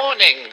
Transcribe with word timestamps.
Warning. 0.00 0.48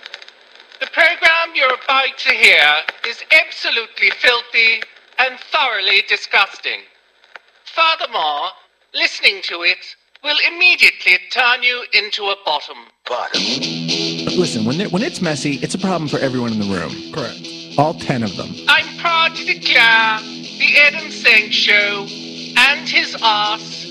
The 0.79 0.87
program 0.87 1.55
you're 1.55 1.73
about 1.73 2.17
to 2.17 2.29
hear 2.29 2.63
is 3.07 3.21
absolutely 3.31 4.11
filthy 4.11 4.81
and 5.17 5.37
thoroughly 5.51 6.03
disgusting. 6.07 6.79
Furthermore, 7.65 8.47
listening 8.93 9.41
to 9.43 9.63
it 9.63 9.95
will 10.23 10.37
immediately 10.47 11.17
turn 11.31 11.61
you 11.61 11.83
into 11.93 12.25
a 12.25 12.35
bottom. 12.45 12.77
Bottom. 13.07 13.41
Listen, 14.37 14.65
when, 14.65 14.79
when 14.91 15.01
it's 15.01 15.21
messy, 15.21 15.55
it's 15.55 15.75
a 15.75 15.79
problem 15.79 16.07
for 16.07 16.19
everyone 16.19 16.53
in 16.53 16.59
the 16.59 16.65
room. 16.65 17.11
Correct. 17.11 17.77
All 17.77 17.95
10 17.95 18.23
of 18.23 18.37
them. 18.37 18.53
I'm 18.69 18.97
proud 18.99 19.35
to 19.35 19.45
declare 19.45 20.19
the 20.21 20.77
Adam 20.83 21.11
Sank 21.11 21.51
Show 21.51 22.05
and 22.57 22.87
his 22.87 23.17
ass 23.21 23.87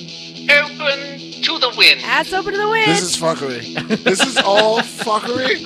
open 0.49 1.22
to 1.43 1.59
the 1.59 1.73
wind. 1.77 2.01
Ass 2.05 2.33
open 2.33 2.53
to 2.53 2.59
the 2.59 2.69
wind. 2.69 2.91
This 2.91 3.03
is 3.03 3.17
fuckery. 3.17 3.75
this 4.05 4.25
is 4.25 4.39
all 4.39 4.81
fuckery. 4.81 5.57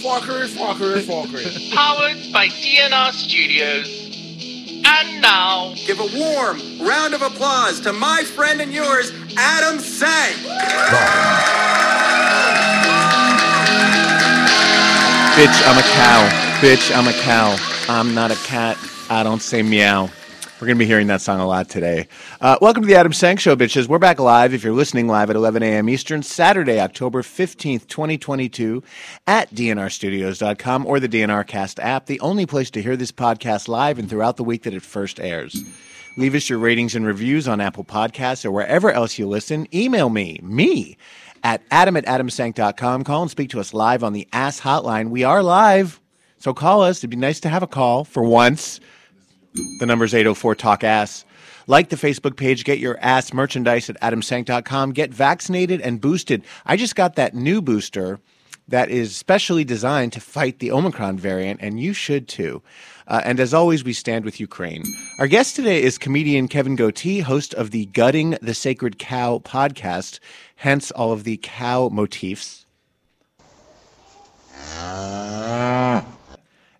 Fuckery, 0.00 0.48
fuckery, 0.48 1.02
fuckery. 1.02 1.72
Powered 1.74 2.32
by 2.32 2.48
DNR 2.48 3.12
Studios. 3.12 4.04
And 4.88 5.20
now, 5.20 5.74
Give 5.86 5.98
a 6.00 6.18
warm 6.18 6.58
round 6.80 7.14
of 7.14 7.22
applause 7.22 7.80
to 7.80 7.92
my 7.92 8.22
friend 8.22 8.60
and 8.60 8.72
yours, 8.72 9.12
Adam 9.36 9.78
Sank. 9.80 10.36
Bitch, 15.36 15.68
I'm 15.68 15.76
a 15.76 15.82
cow. 15.82 16.28
Bitch, 16.60 16.96
I'm 16.96 17.08
a 17.08 17.12
cow. 17.12 17.56
I'm 17.88 18.14
not 18.14 18.30
a 18.30 18.36
cat. 18.36 18.78
I 19.10 19.22
don't 19.22 19.42
say 19.42 19.62
meow. 19.62 20.08
We're 20.58 20.68
going 20.68 20.78
to 20.78 20.84
be 20.84 20.86
hearing 20.86 21.08
that 21.08 21.20
song 21.20 21.38
a 21.38 21.46
lot 21.46 21.68
today. 21.68 22.08
Uh, 22.40 22.56
welcome 22.62 22.82
to 22.82 22.86
the 22.86 22.94
Adam 22.94 23.12
Sank 23.12 23.40
Show, 23.40 23.56
bitches. 23.56 23.88
We're 23.88 23.98
back 23.98 24.18
live 24.18 24.54
if 24.54 24.64
you're 24.64 24.72
listening 24.72 25.06
live 25.06 25.28
at 25.28 25.36
11 25.36 25.62
a.m. 25.62 25.86
Eastern, 25.90 26.22
Saturday, 26.22 26.80
October 26.80 27.20
15th, 27.20 27.86
2022, 27.88 28.82
at 29.26 29.50
dnrstudios.com 29.54 30.86
or 30.86 30.98
the 30.98 31.10
DNR 31.10 31.46
Cast 31.46 31.78
app, 31.78 32.06
the 32.06 32.18
only 32.20 32.46
place 32.46 32.70
to 32.70 32.80
hear 32.80 32.96
this 32.96 33.12
podcast 33.12 33.68
live 33.68 33.98
and 33.98 34.08
throughout 34.08 34.38
the 34.38 34.44
week 34.44 34.62
that 34.62 34.72
it 34.72 34.80
first 34.80 35.20
airs. 35.20 35.62
Leave 36.16 36.34
us 36.34 36.48
your 36.48 36.58
ratings 36.58 36.94
and 36.94 37.04
reviews 37.04 37.46
on 37.46 37.60
Apple 37.60 37.84
Podcasts 37.84 38.42
or 38.46 38.50
wherever 38.50 38.90
else 38.90 39.18
you 39.18 39.28
listen. 39.28 39.68
Email 39.74 40.08
me, 40.08 40.40
me, 40.42 40.96
at 41.42 41.60
adam 41.70 41.98
at 41.98 42.06
adamsank.com. 42.06 43.04
Call 43.04 43.20
and 43.20 43.30
speak 43.30 43.50
to 43.50 43.60
us 43.60 43.74
live 43.74 44.02
on 44.02 44.14
the 44.14 44.26
Ass 44.32 44.60
Hotline. 44.60 45.10
We 45.10 45.22
are 45.22 45.42
live, 45.42 46.00
so 46.38 46.54
call 46.54 46.80
us. 46.80 47.00
It'd 47.00 47.10
be 47.10 47.16
nice 47.16 47.40
to 47.40 47.50
have 47.50 47.62
a 47.62 47.66
call 47.66 48.04
for 48.04 48.22
once. 48.22 48.80
The 49.78 49.86
number's 49.86 50.14
804 50.14 50.54
Talk 50.54 50.84
Ass. 50.84 51.24
Like 51.66 51.88
the 51.88 51.96
Facebook 51.96 52.36
page, 52.36 52.64
get 52.64 52.78
your 52.78 52.98
ass 53.00 53.32
merchandise 53.32 53.90
at 53.90 54.00
adamsank.com. 54.00 54.92
Get 54.92 55.12
vaccinated 55.12 55.80
and 55.80 56.00
boosted. 56.00 56.44
I 56.64 56.76
just 56.76 56.94
got 56.94 57.16
that 57.16 57.34
new 57.34 57.60
booster 57.60 58.20
that 58.68 58.90
is 58.90 59.14
specially 59.14 59.64
designed 59.64 60.12
to 60.12 60.20
fight 60.20 60.58
the 60.58 60.72
Omicron 60.72 61.18
variant, 61.18 61.60
and 61.62 61.78
you 61.80 61.92
should 61.92 62.28
too. 62.28 62.62
Uh, 63.06 63.20
and 63.24 63.38
as 63.38 63.54
always, 63.54 63.84
we 63.84 63.92
stand 63.92 64.24
with 64.24 64.40
Ukraine. 64.40 64.82
Our 65.18 65.28
guest 65.28 65.54
today 65.54 65.82
is 65.82 65.98
comedian 65.98 66.48
Kevin 66.48 66.76
Gootee, 66.76 67.22
host 67.22 67.54
of 67.54 67.70
the 67.70 67.86
Gutting 67.86 68.36
the 68.42 68.54
Sacred 68.54 68.98
Cow 68.98 69.38
podcast, 69.38 70.18
hence 70.56 70.90
all 70.90 71.12
of 71.12 71.24
the 71.24 71.38
cow 71.42 71.88
motifs. 71.88 72.66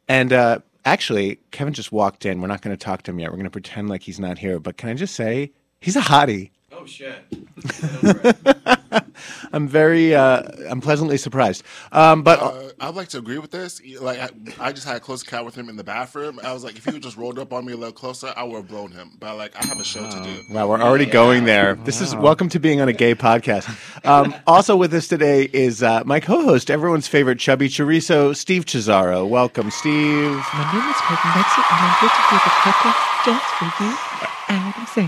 And 0.08 0.32
uh, 0.32 0.58
actually, 0.86 1.40
Kevin 1.50 1.74
just 1.74 1.92
walked 1.92 2.24
in. 2.24 2.40
We're 2.40 2.48
not 2.48 2.62
going 2.62 2.74
to 2.74 2.82
talk 2.82 3.02
to 3.02 3.10
him 3.10 3.18
yet. 3.18 3.30
We're 3.30 3.36
going 3.36 3.44
to 3.44 3.50
pretend 3.50 3.90
like 3.90 4.02
he's 4.02 4.18
not 4.18 4.38
here. 4.38 4.58
But 4.58 4.78
can 4.78 4.88
I 4.88 4.94
just 4.94 5.14
say, 5.14 5.52
he's 5.80 5.96
a 5.96 6.00
hottie. 6.00 6.50
Oh 6.72 6.86
shit. 6.86 7.18
I'm 9.56 9.66
very, 9.66 10.14
uh, 10.14 10.42
I'm 10.68 10.82
pleasantly 10.82 11.16
surprised. 11.16 11.62
Um, 11.90 12.22
but 12.22 12.42
Uh, 12.42 12.70
I'd 12.78 12.94
like 12.94 13.08
to 13.08 13.18
agree 13.18 13.38
with 13.38 13.50
this. 13.50 13.80
Like, 13.98 14.18
I, 14.18 14.28
I 14.60 14.72
just 14.72 14.86
had 14.86 14.96
a 14.96 15.00
close 15.00 15.22
encounter 15.22 15.46
with 15.46 15.54
him 15.54 15.70
in 15.70 15.76
the 15.76 15.84
bathroom. 15.84 16.38
I 16.44 16.52
was 16.52 16.62
like, 16.62 16.76
if 16.76 16.84
he 16.84 16.90
would 16.90 17.02
just 17.02 17.16
rolled 17.16 17.38
up 17.38 17.54
on 17.54 17.64
me 17.64 17.72
a 17.72 17.76
little 17.76 17.94
closer, 17.94 18.34
I 18.36 18.42
would 18.44 18.56
have 18.56 18.68
blown 18.68 18.92
him. 18.92 19.12
But 19.18 19.38
like, 19.38 19.56
I 19.56 19.64
have 19.64 19.80
a 19.80 19.84
show 19.84 20.02
to 20.02 20.22
do. 20.22 20.42
Wow, 20.50 20.68
we're 20.68 20.82
already 20.82 21.06
going 21.06 21.46
there. 21.46 21.74
This 21.74 22.02
is 22.02 22.14
welcome 22.14 22.50
to 22.50 22.58
being 22.60 22.82
on 22.82 22.88
a 22.88 22.92
gay 22.92 23.14
podcast. 23.14 23.66
Um, 24.04 24.34
also 24.46 24.76
with 24.76 24.92
us 24.92 25.08
today 25.08 25.48
is 25.54 25.82
uh, 25.82 26.02
my 26.04 26.20
co-host, 26.20 26.70
everyone's 26.70 27.08
favorite 27.08 27.38
chubby 27.38 27.70
chorizo, 27.70 28.36
Steve 28.36 28.66
Cesaro. 28.66 29.26
Welcome, 29.26 29.70
Steve. 29.70 30.36
My 30.52 30.70
name 30.70 30.90
is 30.90 31.00
Kevin 31.00 31.32
Betsy, 31.32 31.62
and 31.64 31.80
I'm 31.80 31.96
here 32.00 32.10
to 32.10 32.22
do 32.28 32.36
the 32.44 32.52
podcast 32.60 33.24
just 33.24 33.46
for 33.56 33.84
you, 33.84 33.90
Adam 33.90 33.96
Sank. 33.96 34.05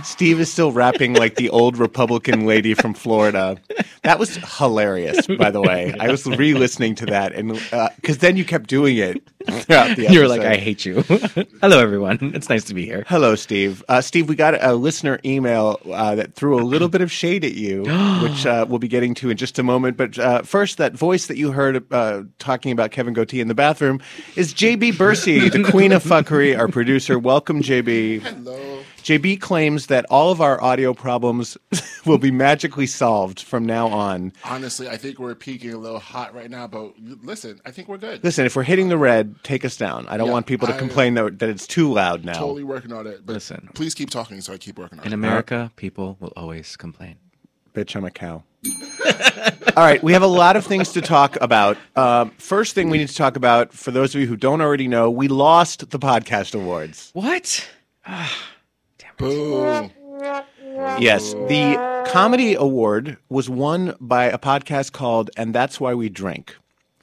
Steve 0.03 0.41
is 0.41 0.53
still 0.53 0.73
rapping 0.73 1.15
like 1.15 1.37
the 1.37 1.49
old 1.51 1.79
Republican 1.79 2.47
lady 2.47 2.75
from 2.75 2.95
Florida. 2.95 3.57
That 4.03 4.19
was 4.19 4.37
hilarious, 4.59 5.27
by 5.27 5.51
the 5.51 5.61
way. 5.61 5.95
I 5.99 6.11
was 6.11 6.27
re-listening 6.27 6.95
to 6.97 7.07
that, 7.07 7.33
and 7.33 7.53
because 7.97 8.19
then 8.19 8.37
you 8.37 8.45
kept 8.45 8.69
doing 8.69 8.97
it 8.97 9.23
throughout 9.47 9.97
the. 9.97 10.09
You 10.11 10.21
were 10.21 10.29
like. 10.29 10.43
I 10.43 10.57
hate 10.57 10.85
you. 10.85 11.03
Hello, 11.61 11.79
everyone. 11.79 12.19
It's 12.35 12.49
nice 12.49 12.65
to 12.65 12.75
be 12.75 12.85
here. 12.85 13.05
Hello, 13.09 13.35
Steve. 13.35 13.85
Uh, 13.89 14.01
Steve, 14.01 14.29
we 14.29 14.35
got 14.35 14.63
a 14.63 14.75
listener 14.75 15.19
email 15.25 15.81
uh, 15.91 16.15
that 16.15 16.35
threw 16.35 16.59
a 16.59 16.65
little 16.65 16.89
bit 16.89 17.01
of 17.01 17.11
shade 17.11 17.45
at 17.45 17.55
you, 17.55 17.83
which 18.23 18.47
uh, 18.47 18.67
we'll 18.69 18.79
be 18.79 18.89
getting 18.89 19.15
to 19.15 19.31
in 19.31 19.37
just 19.37 19.59
a 19.59 19.63
moment. 19.63 19.97
But 19.97 20.19
uh, 20.19 20.43
first, 20.43 20.79
that 20.79 20.95
voice 20.95 21.27
that 21.27 21.37
you 21.37 21.53
heard 21.53 21.91
uh, 21.93 22.23
talking 22.39 22.73
about 22.73 22.91
Kevin 22.91 23.15
Gootee 23.15 23.41
in 23.41 23.49
the 23.49 23.55
bathroom 23.55 24.01
is 24.37 24.55
JB 24.55 24.97
Bursey, 24.99 25.49
the 25.49 25.65
queen 25.65 25.93
of 25.93 26.03
fuckery, 26.03 26.59
our 26.59 26.69
producer. 26.69 27.19
Welcome, 27.19 27.63
JB. 27.63 28.21
Hello. 28.23 28.83
JB 29.09 29.41
claims 29.41 29.87
that 29.87 30.05
all 30.11 30.31
of 30.31 30.43
our 30.43 30.63
audio 30.63 30.93
problems 30.93 31.57
will 32.05 32.19
be 32.19 32.31
magically 32.31 32.87
solved 32.87 33.41
from 33.41 33.65
now 33.65 33.87
on. 33.89 34.35
Honestly, 34.45 34.87
I 34.87 34.99
think 34.99 35.19
we're 35.19 35.35
peaking 35.35 35.73
a 35.73 35.79
little 35.79 35.99
hot 35.99 36.35
right 36.35 36.51
now. 36.51 36.67
But 36.67 36.93
listen, 37.23 37.59
I 37.65 37.71
think 37.71 37.89
we're 37.89 37.97
good. 37.97 38.23
Listen, 38.23 38.45
if 38.45 38.55
we're 38.55 38.65
hitting 38.65 38.91
the 38.91 38.99
red, 38.99 39.35
take 39.45 39.65
us 39.65 39.79
down. 39.79 40.07
I 40.09 40.19
don't 40.19 40.27
Yeah, 40.27 40.35
want 40.35 40.47
people 40.47 40.69
to 40.69 40.75
I- 40.75 40.79
complain 40.79 41.15
that, 41.15 41.39
that 41.39 41.49
it's 41.49 41.67
too 41.67 41.91
loud 41.91 42.23
now. 42.23 42.35
Totally 42.35 42.65
working 42.65 42.93
on 42.93 43.07
it. 43.07 43.25
But 43.25 43.33
Listen. 43.33 43.71
please 43.75 43.95
keep 43.95 44.11
talking 44.11 44.43
so 44.43 44.53
I 44.53 44.59
keep 44.59 44.79
working 44.79 44.99
on 44.99 45.07
In 45.07 45.13
it. 45.13 45.15
In 45.15 45.25
America, 45.25 45.73
people 45.77 46.19
will 46.21 46.35
always 46.37 46.77
complain. 46.77 47.17
Bitch, 47.75 47.97
I'm 47.97 48.05
a 48.05 48.11
cow. 48.11 48.43
All 49.75 49.85
right, 49.85 50.03
we 50.03 50.13
have 50.13 50.23
a 50.23 50.27
lot 50.27 50.57
of 50.57 50.67
things 50.67 50.93
to 50.93 51.01
talk 51.01 51.39
about. 51.41 51.79
Um, 51.97 52.33
first 52.37 52.75
thing 52.75 52.91
we 52.91 52.99
need 52.99 53.09
to 53.09 53.15
talk 53.15 53.37
about, 53.37 53.73
for 53.73 53.91
those 53.91 54.15
of 54.15 54.21
you 54.21 54.27
who 54.27 54.37
don't 54.37 54.61
already 54.61 54.87
know, 54.87 55.11
we 55.11 55.29
lost 55.29 55.89
the 55.89 55.99
podcast 55.99 56.55
awards. 56.55 57.09
What? 57.15 57.67
Boo. 59.19 59.91
Yes, 60.99 61.33
the 61.33 62.05
comedy 62.09 62.55
award 62.55 63.17
was 63.29 63.51
won 63.51 63.95
by 64.01 64.27
a 64.27 64.39
podcast 64.39 64.93
called 64.93 65.31
"And 65.37 65.55
That's 65.55 65.81
Why 65.81 65.95
We 65.95 66.09
Drink." 66.09 66.57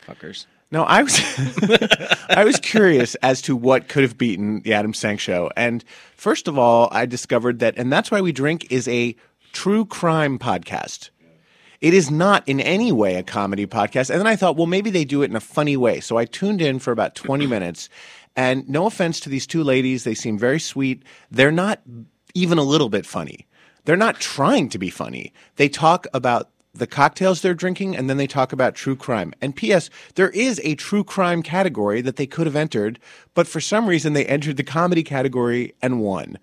Fuckers. 0.05 0.45
No, 0.71 0.83
I 0.83 1.03
was 1.03 1.19
I 2.29 2.43
was 2.43 2.59
curious 2.59 3.15
as 3.15 3.41
to 3.43 3.55
what 3.55 3.87
could 3.87 4.03
have 4.03 4.17
beaten 4.17 4.61
the 4.61 4.73
Adam 4.73 4.93
Sank 4.93 5.19
show. 5.19 5.51
And 5.55 5.83
first 6.15 6.47
of 6.47 6.57
all, 6.57 6.89
I 6.91 7.05
discovered 7.05 7.59
that 7.59 7.77
and 7.77 7.91
that's 7.91 8.11
why 8.11 8.21
we 8.21 8.31
drink 8.31 8.71
is 8.71 8.87
a 8.87 9.15
true 9.53 9.85
crime 9.85 10.39
podcast. 10.39 11.11
It 11.81 11.93
is 11.93 12.09
not 12.09 12.47
in 12.47 12.59
any 12.59 12.91
way 12.91 13.15
a 13.15 13.23
comedy 13.23 13.67
podcast. 13.67 14.09
And 14.09 14.19
then 14.19 14.27
I 14.27 14.35
thought, 14.35 14.55
well, 14.55 14.65
maybe 14.65 14.89
they 14.89 15.05
do 15.05 15.21
it 15.21 15.29
in 15.29 15.35
a 15.35 15.41
funny 15.41 15.77
way. 15.77 15.99
So 15.99 16.17
I 16.17 16.25
tuned 16.25 16.61
in 16.61 16.79
for 16.79 16.91
about 16.91 17.15
20 17.15 17.45
minutes. 17.45 17.89
And 18.35 18.67
no 18.67 18.85
offense 18.85 19.19
to 19.21 19.29
these 19.29 19.47
two 19.47 19.63
ladies, 19.63 20.03
they 20.03 20.15
seem 20.15 20.37
very 20.37 20.59
sweet. 20.59 21.03
They're 21.31 21.51
not 21.51 21.81
even 22.33 22.57
a 22.57 22.63
little 22.63 22.89
bit 22.89 23.05
funny. 23.05 23.47
They're 23.85 23.95
not 23.95 24.19
trying 24.19 24.69
to 24.69 24.79
be 24.79 24.89
funny. 24.89 25.31
They 25.55 25.69
talk 25.69 26.07
about 26.13 26.49
the 26.73 26.87
cocktails 26.87 27.41
they're 27.41 27.53
drinking 27.53 27.95
and 27.95 28.09
then 28.09 28.17
they 28.17 28.27
talk 28.27 28.51
about 28.51 28.75
true 28.75 28.95
crime. 28.95 29.33
And 29.41 29.55
P.S., 29.55 29.89
there 30.15 30.29
is 30.31 30.59
a 30.63 30.75
true 30.75 31.03
crime 31.03 31.41
category 31.41 32.01
that 32.01 32.17
they 32.17 32.27
could 32.27 32.47
have 32.47 32.55
entered, 32.55 32.99
but 33.33 33.47
for 33.47 33.61
some 33.61 33.87
reason 33.87 34.13
they 34.13 34.25
entered 34.25 34.57
the 34.57 34.63
comedy 34.63 35.03
category 35.03 35.73
and 35.81 36.01
won. 36.01 36.37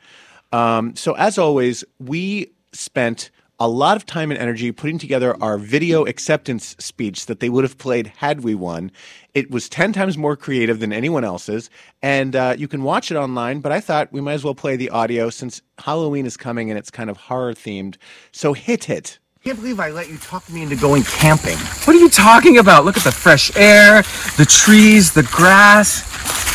Um, 0.53 0.97
so, 0.97 1.15
as 1.15 1.39
always, 1.39 1.85
we 1.99 2.53
spent 2.73 3.31
a 3.63 3.69
lot 3.69 3.97
of 3.97 4.05
time 4.05 4.33
and 4.33 4.41
energy 4.41 4.73
putting 4.73 4.99
together 4.99 5.41
our 5.41 5.57
video 5.57 6.05
acceptance 6.05 6.75
speech 6.81 7.27
that 7.27 7.39
they 7.39 7.49
would 7.49 7.63
have 7.63 7.79
played 7.79 8.09
had 8.17 8.43
we 8.43 8.57
won. 8.57 8.91
It 9.35 9.53
was 9.53 9.69
10 9.69 9.93
times 9.93 10.19
more 10.19 10.35
creative 10.35 10.81
than 10.81 10.93
anyone 10.93 11.23
else's, 11.23 11.71
and 12.03 12.35
uh, 12.35 12.57
you 12.59 12.67
can 12.67 12.83
watch 12.83 13.13
it 13.13 13.17
online, 13.17 13.61
but 13.61 13.71
I 13.71 13.79
thought 13.79 14.13
we 14.13 14.21
might 14.21 14.33
as 14.33 14.43
well 14.43 14.57
play 14.57 14.75
the 14.75 14.91
audio 14.91 15.31
since 15.31 15.63
Halloween 15.79 16.27
is 16.27 16.37
coming 16.37 16.71
and 16.71 16.79
it's 16.79 16.91
kind 16.91 17.09
of 17.09 17.17
horror 17.17 17.55
themed. 17.55 17.99
So, 18.33 18.53
hit 18.53 18.91
it. 18.91 19.21
can't 19.45 19.57
believe 19.61 19.79
I 19.79 19.91
let 19.91 20.11
you 20.11 20.19
talk 20.19 20.51
me 20.51 20.65
into 20.65 20.75
going 20.75 21.05
camping. 21.05 21.57
What 21.85 21.95
are 21.95 22.01
you 22.01 22.09
talking 22.09 22.59
about? 22.59 22.85
Look 22.85 22.97
at 22.97 23.05
the 23.05 23.13
fresh 23.13 23.57
air, 23.57 24.03
the 24.39 24.45
trees, 24.45 25.13
the 25.13 25.23
grass. 25.23 26.52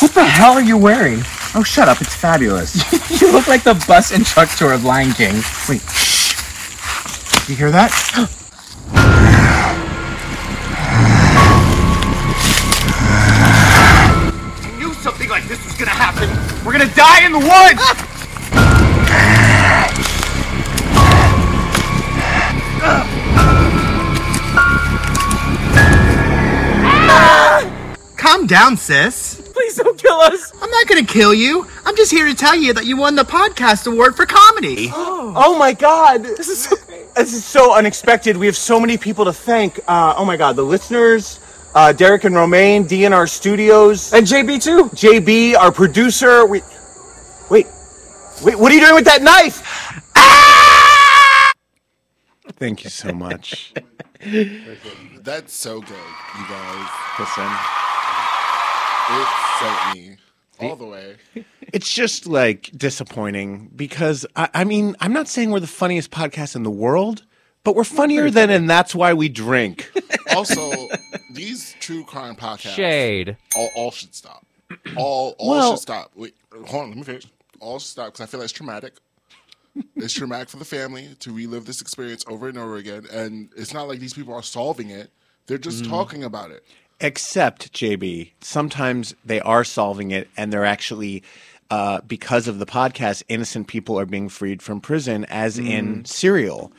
What 0.00 0.14
the 0.14 0.24
hell 0.24 0.52
are 0.54 0.62
you 0.62 0.78
wearing? 0.78 1.18
Oh, 1.54 1.62
shut 1.62 1.86
up. 1.86 2.00
It's 2.00 2.14
fabulous. 2.14 2.80
You 3.20 3.32
look 3.32 3.48
like 3.48 3.64
the 3.64 3.74
bus 3.86 4.12
and 4.12 4.24
truck 4.24 4.48
tour 4.56 4.72
of 4.72 4.82
Lion 4.82 5.12
King. 5.12 5.42
Wait, 5.68 5.82
shh. 5.82 6.32
You 7.50 7.54
hear 7.54 7.70
that? 7.70 7.92
I 14.62 14.76
knew 14.78 14.94
something 14.94 15.28
like 15.28 15.46
this 15.48 15.62
was 15.66 15.74
gonna 15.74 15.90
happen. 15.90 16.30
We're 16.64 16.72
gonna 16.72 16.94
die 16.94 17.26
in 17.26 17.32
the 17.32 17.38
woods! 17.38 17.82
Ah! 22.82 23.10
Ah! 27.12 27.70
Calm 28.16 28.46
down, 28.46 28.78
sis. 28.78 29.39
Please 29.60 29.76
don't 29.76 30.02
kill 30.02 30.18
us. 30.20 30.54
I'm 30.62 30.70
not 30.70 30.86
gonna 30.86 31.04
kill 31.04 31.34
you. 31.34 31.66
I'm 31.84 31.94
just 31.94 32.10
here 32.10 32.24
to 32.26 32.34
tell 32.34 32.56
you 32.56 32.72
that 32.72 32.86
you 32.86 32.96
won 32.96 33.14
the 33.14 33.24
podcast 33.24 33.86
award 33.86 34.16
for 34.16 34.24
comedy. 34.24 34.88
Oh 34.90 35.54
my 35.58 35.74
God! 35.74 36.22
This 36.22 36.48
is 36.48 36.62
so, 36.64 36.76
this 37.14 37.34
is 37.34 37.44
so 37.44 37.74
unexpected. 37.74 38.38
We 38.38 38.46
have 38.46 38.56
so 38.56 38.80
many 38.80 38.96
people 38.96 39.26
to 39.26 39.34
thank. 39.34 39.78
Uh, 39.86 40.14
oh 40.16 40.24
my 40.24 40.38
God, 40.38 40.56
the 40.56 40.62
listeners, 40.62 41.40
uh, 41.74 41.92
Derek 41.92 42.24
and 42.24 42.34
Romaine, 42.34 42.86
DNR 42.86 43.28
Studios, 43.28 44.14
And 44.14 44.26
JB 44.26 44.62
too. 44.64 44.84
JB, 44.96 45.56
our 45.56 45.70
producer. 45.70 46.46
We 46.46 46.62
wait, 47.50 47.66
wait. 48.42 48.58
What 48.58 48.72
are 48.72 48.74
you 48.74 48.80
doing 48.80 48.94
with 48.94 49.04
that 49.04 49.20
knife? 49.20 49.60
Ah! 50.16 51.52
Thank 52.52 52.82
you 52.84 52.88
so 52.88 53.12
much. 53.12 53.74
That's 55.22 55.52
so 55.52 55.80
good, 55.80 55.90
you 56.38 56.44
guys. 56.48 56.88
Listen, 57.18 57.50
It 59.12 59.28
sent 59.58 59.94
me 59.94 60.16
all 60.60 60.76
the 60.76 60.86
way. 60.86 61.16
it's 61.72 61.92
just 61.92 62.26
like 62.26 62.70
disappointing 62.76 63.70
because 63.74 64.26
I, 64.36 64.48
I 64.54 64.64
mean, 64.64 64.96
I'm 65.00 65.12
not 65.12 65.28
saying 65.28 65.50
we're 65.50 65.60
the 65.60 65.66
funniest 65.66 66.10
podcast 66.10 66.54
in 66.54 66.62
the 66.62 66.70
world, 66.70 67.24
but 67.64 67.74
we're 67.74 67.84
funnier 67.84 68.30
than, 68.30 68.50
and 68.50 68.68
that's 68.68 68.94
why 68.94 69.14
we 69.14 69.28
drink. 69.28 69.90
Also, 70.36 70.70
these 71.32 71.74
true 71.80 72.04
crime 72.04 72.36
podcasts 72.36 72.76
Shade. 72.76 73.36
all, 73.56 73.68
all 73.74 73.90
should 73.90 74.14
stop. 74.14 74.46
All 74.96 75.34
all 75.38 75.50
Well- 75.50 75.72
should 75.72 75.80
stop. 75.80 76.12
Wait, 76.14 76.36
hold 76.52 76.84
on, 76.84 76.88
let 76.90 76.96
me 76.98 77.02
finish. 77.02 77.26
All 77.58 77.80
should 77.80 77.88
stop 77.88 78.06
because 78.06 78.20
I 78.20 78.26
feel 78.26 78.38
like 78.38 78.44
it's 78.44 78.52
traumatic. 78.52 78.94
It's 79.96 80.14
traumatic 80.14 80.48
for 80.48 80.58
the 80.58 80.64
family 80.64 81.16
to 81.18 81.32
relive 81.32 81.64
this 81.64 81.80
experience 81.80 82.24
over 82.28 82.48
and 82.48 82.56
over 82.56 82.76
again, 82.76 83.06
and 83.10 83.50
it's 83.56 83.74
not 83.74 83.88
like 83.88 83.98
these 83.98 84.14
people 84.14 84.32
are 84.32 84.42
solving 84.42 84.90
it; 84.90 85.10
they're 85.46 85.58
just 85.58 85.82
mm. 85.82 85.88
talking 85.88 86.22
about 86.22 86.52
it. 86.52 86.64
Except 87.00 87.72
JB, 87.72 88.32
sometimes 88.40 89.14
they 89.24 89.40
are 89.40 89.64
solving 89.64 90.10
it, 90.10 90.28
and 90.36 90.52
they're 90.52 90.64
actually. 90.66 91.22
Uh, 91.72 92.00
because 92.00 92.48
of 92.48 92.58
the 92.58 92.66
podcast, 92.66 93.22
innocent 93.28 93.68
people 93.68 93.96
are 93.96 94.04
being 94.04 94.28
freed 94.28 94.60
from 94.60 94.80
prison, 94.80 95.24
as 95.26 95.56
in 95.56 96.04
Serial. 96.04 96.72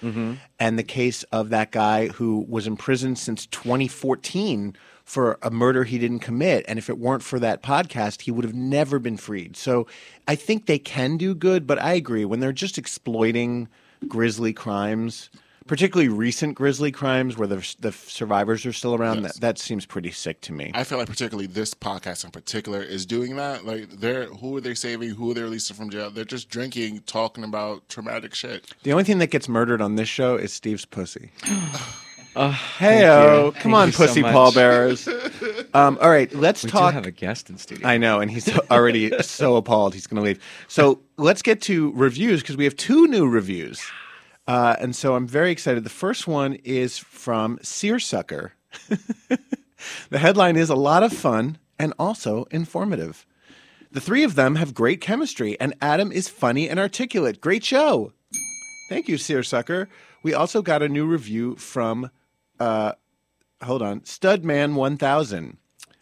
And 0.60 0.78
the 0.78 0.84
case 0.84 1.24
of 1.32 1.48
that 1.52 1.72
guy 1.72 2.08
who 2.10 2.46
was 2.50 2.68
in 2.68 2.76
prison 2.76 3.16
since 3.16 3.46
2014 3.46 4.76
for 5.06 5.38
a 5.42 5.50
murder 5.50 5.86
he 5.86 5.98
didn't 5.98 6.20
commit. 6.20 6.66
And 6.68 6.78
if 6.78 6.90
it 6.90 6.98
weren't 6.98 7.24
for 7.24 7.40
that 7.40 7.64
podcast, 7.64 8.24
he 8.24 8.32
would 8.32 8.44
have 8.44 8.54
never 8.54 9.00
been 9.00 9.16
freed. 9.16 9.56
So 9.56 9.88
I 10.28 10.36
think 10.36 10.66
they 10.66 10.80
can 10.80 11.16
do 11.16 11.34
good, 11.36 11.66
but 11.66 11.82
I 11.82 11.94
agree. 11.94 12.26
When 12.26 12.42
they're 12.42 12.52
just 12.52 12.78
exploiting 12.78 13.70
grisly 14.10 14.52
crimes, 14.52 15.30
particularly 15.68 16.10
recent 16.10 16.56
grisly 16.56 16.92
crimes 16.92 17.38
where 17.38 17.48
the, 17.48 17.76
the 17.80 17.92
survivors 17.92 18.66
are 18.66 18.74
still 18.74 18.96
around, 18.96 19.22
Yes. 19.24 19.34
that, 19.36 19.42
that 19.42 19.58
seems 19.60 19.86
pretty 19.86 20.12
sick 20.12 20.42
to 20.42 20.54
me. 20.54 20.72
I 20.74 20.84
feel 20.84 20.98
like 20.98 21.08
particularly 21.08 21.48
this 21.48 21.74
podcast 21.74 22.26
in 22.26 22.32
particular 22.32 22.82
is 22.82 23.06
doing 23.06 23.36
that. 23.38 23.66
Like, 23.66 23.90
they're 23.90 24.26
who 24.26 24.58
are 24.58 24.62
they 24.62 24.74
saving? 24.74 25.12
Who 25.12 25.32
are 25.32 25.34
they 25.34 25.42
releasing 25.44 25.76
from 25.76 25.90
jail? 25.90 26.10
They're 26.10 26.26
just 26.26 26.50
drinking, 26.50 27.04
talking 27.06 27.44
about 27.44 27.88
traumatic 27.90 28.34
shit. 28.36 28.72
The 28.84 28.92
only 28.92 29.04
thing 29.04 29.20
that 29.20 29.28
gets 29.32 29.48
murdered 29.48 29.82
on 29.82 29.96
this 29.96 30.10
show 30.10 30.36
is 30.36 30.52
Steve's 30.54 30.86
pussy. 30.86 31.32
Oh, 32.34 32.58
Heyo, 32.78 33.52
Thank 33.52 33.56
come 33.58 33.72
you 33.74 33.78
on, 33.78 33.92
pussy 33.92 34.22
much. 34.22 34.32
pallbearers. 34.34 35.06
Um, 35.74 35.98
all 36.02 36.10
right, 36.10 36.34
let's 36.34 36.64
We 36.66 36.70
talk. 36.70 36.92
do 36.92 36.96
have 36.96 37.06
a 37.06 37.12
guest 37.12 37.50
in 37.50 37.58
studio. 37.58 37.88
I 37.88 37.98
know, 37.98 38.20
and 38.20 38.30
he's 38.32 38.50
already 38.70 39.12
so 39.22 39.56
appalled 39.56 39.94
he's 39.94 40.06
going 40.08 40.22
to 40.22 40.26
leave. 40.26 40.42
So 40.68 41.00
let's 41.18 41.42
get 41.42 41.62
to 41.64 41.92
reviews 41.94 42.42
because 42.42 42.58
we 42.58 42.64
have 42.66 42.76
two 42.76 43.08
new 43.08 43.28
reviews. 43.28 43.82
Uh, 44.48 44.76
and 44.80 44.96
so 44.96 45.16
I'm 45.16 45.28
very 45.28 45.52
excited. 45.52 45.84
The 45.84 45.90
first 45.90 46.28
one 46.28 46.56
is 46.64 46.98
from 46.98 47.58
Seersucker. 47.62 48.52
the 50.10 50.20
headline 50.20 50.56
is 50.56 50.70
A 50.70 50.76
lot 50.76 51.04
of 51.04 51.14
fun 51.14 51.58
and 51.78 51.94
also 51.98 52.46
informative. 52.52 53.26
The 53.92 54.02
three 54.02 54.24
of 54.24 54.36
them 54.36 54.56
have 54.56 54.74
great 54.74 55.02
chemistry, 55.02 55.60
and 55.60 55.74
Adam 55.82 56.12
is 56.12 56.30
funny 56.30 56.70
and 56.70 56.80
articulate. 56.80 57.42
Great 57.42 57.64
show. 57.64 58.14
Thank 58.90 59.10
you, 59.10 59.18
Seersucker. 59.18 59.90
We 60.24 60.34
also 60.34 60.62
got 60.62 60.82
a 60.82 60.90
new 60.90 61.06
review 61.06 61.56
from, 61.56 62.10
uh, 62.60 62.94
hold 63.64 63.82
on, 63.82 64.02
Studman1000, 64.02 65.58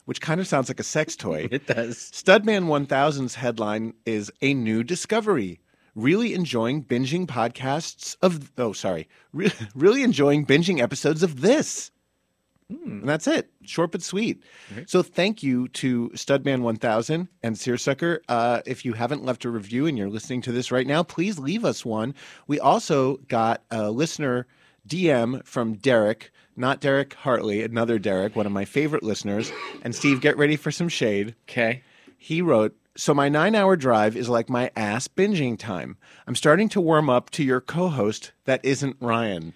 which 0.06 0.22
kind 0.22 0.40
of 0.40 0.48
sounds 0.48 0.70
like 0.70 0.80
a 0.80 0.84
sex 0.84 1.16
toy. 1.16 1.48
It 1.52 1.66
does. 1.66 1.98
Studman 1.98 2.66
1000's 2.66 3.36
headline 3.36 3.94
is 4.06 4.32
A 4.42 4.54
New 4.54 4.84
Discovery. 4.84 5.60
Really 6.00 6.34
enjoying 6.34 6.84
binging 6.84 7.28
podcasts 7.28 8.16
of, 8.22 8.52
oh, 8.58 8.74
sorry, 8.74 9.08
Re- 9.34 9.52
really 9.76 10.04
enjoying 10.04 10.46
binging 10.46 10.80
episodes 10.82 11.24
of 11.24 11.42
this. 11.42 11.92
And 12.70 13.10
that's 13.10 13.26
it. 13.26 13.50
Short 13.64 13.92
but 13.92 14.04
sweet. 14.04 14.44
So 14.86 15.02
thank 15.02 15.42
you 15.42 15.70
to 15.70 16.10
Studman 16.10 16.62
1000 16.62 17.28
and 17.42 17.58
Seersucker. 17.58 18.22
Uh, 18.30 18.62
if 18.66 18.86
you 18.86 18.94
haven't 18.94 19.26
left 19.26 19.44
a 19.44 19.50
review 19.50 19.88
and 19.88 19.98
you're 19.98 20.10
listening 20.10 20.42
to 20.44 20.52
this 20.52 20.72
right 20.72 20.86
now, 20.86 21.02
please 21.02 21.40
leave 21.40 21.66
us 21.66 21.84
one. 21.84 22.14
We 22.46 22.60
also 22.60 23.18
got 23.28 23.64
a 23.72 23.90
listener 23.90 24.46
DM 24.88 25.44
from 25.46 25.76
Derek, 25.76 26.32
not 26.56 26.80
Derek 26.80 27.16
Hartley, 27.16 27.64
another 27.64 27.98
Derek, 27.98 28.36
one 28.36 28.46
of 28.46 28.52
my 28.52 28.66
favorite 28.66 29.04
listeners. 29.04 29.52
And 29.82 29.96
Steve, 29.96 30.22
get 30.22 30.38
ready 30.38 30.56
for 30.56 30.70
some 30.72 30.90
shade. 30.90 31.34
Okay. 31.50 31.82
He 32.18 32.42
wrote, 32.42 32.76
So 32.98 33.14
my 33.14 33.30
nine 33.30 33.56
hour 33.56 33.76
drive 33.76 34.18
is 34.18 34.30
like 34.30 34.50
my 34.50 34.72
ass 34.76 35.08
binging 35.08 35.58
time. 35.58 35.98
I'm 36.28 36.36
starting 36.36 36.70
to 36.70 36.82
warm 36.82 37.10
up 37.10 37.30
to 37.32 37.44
your 37.44 37.62
co 37.62 37.88
host 37.90 38.32
that 38.46 38.64
isn't 38.64 38.98
Ryan. 39.00 39.54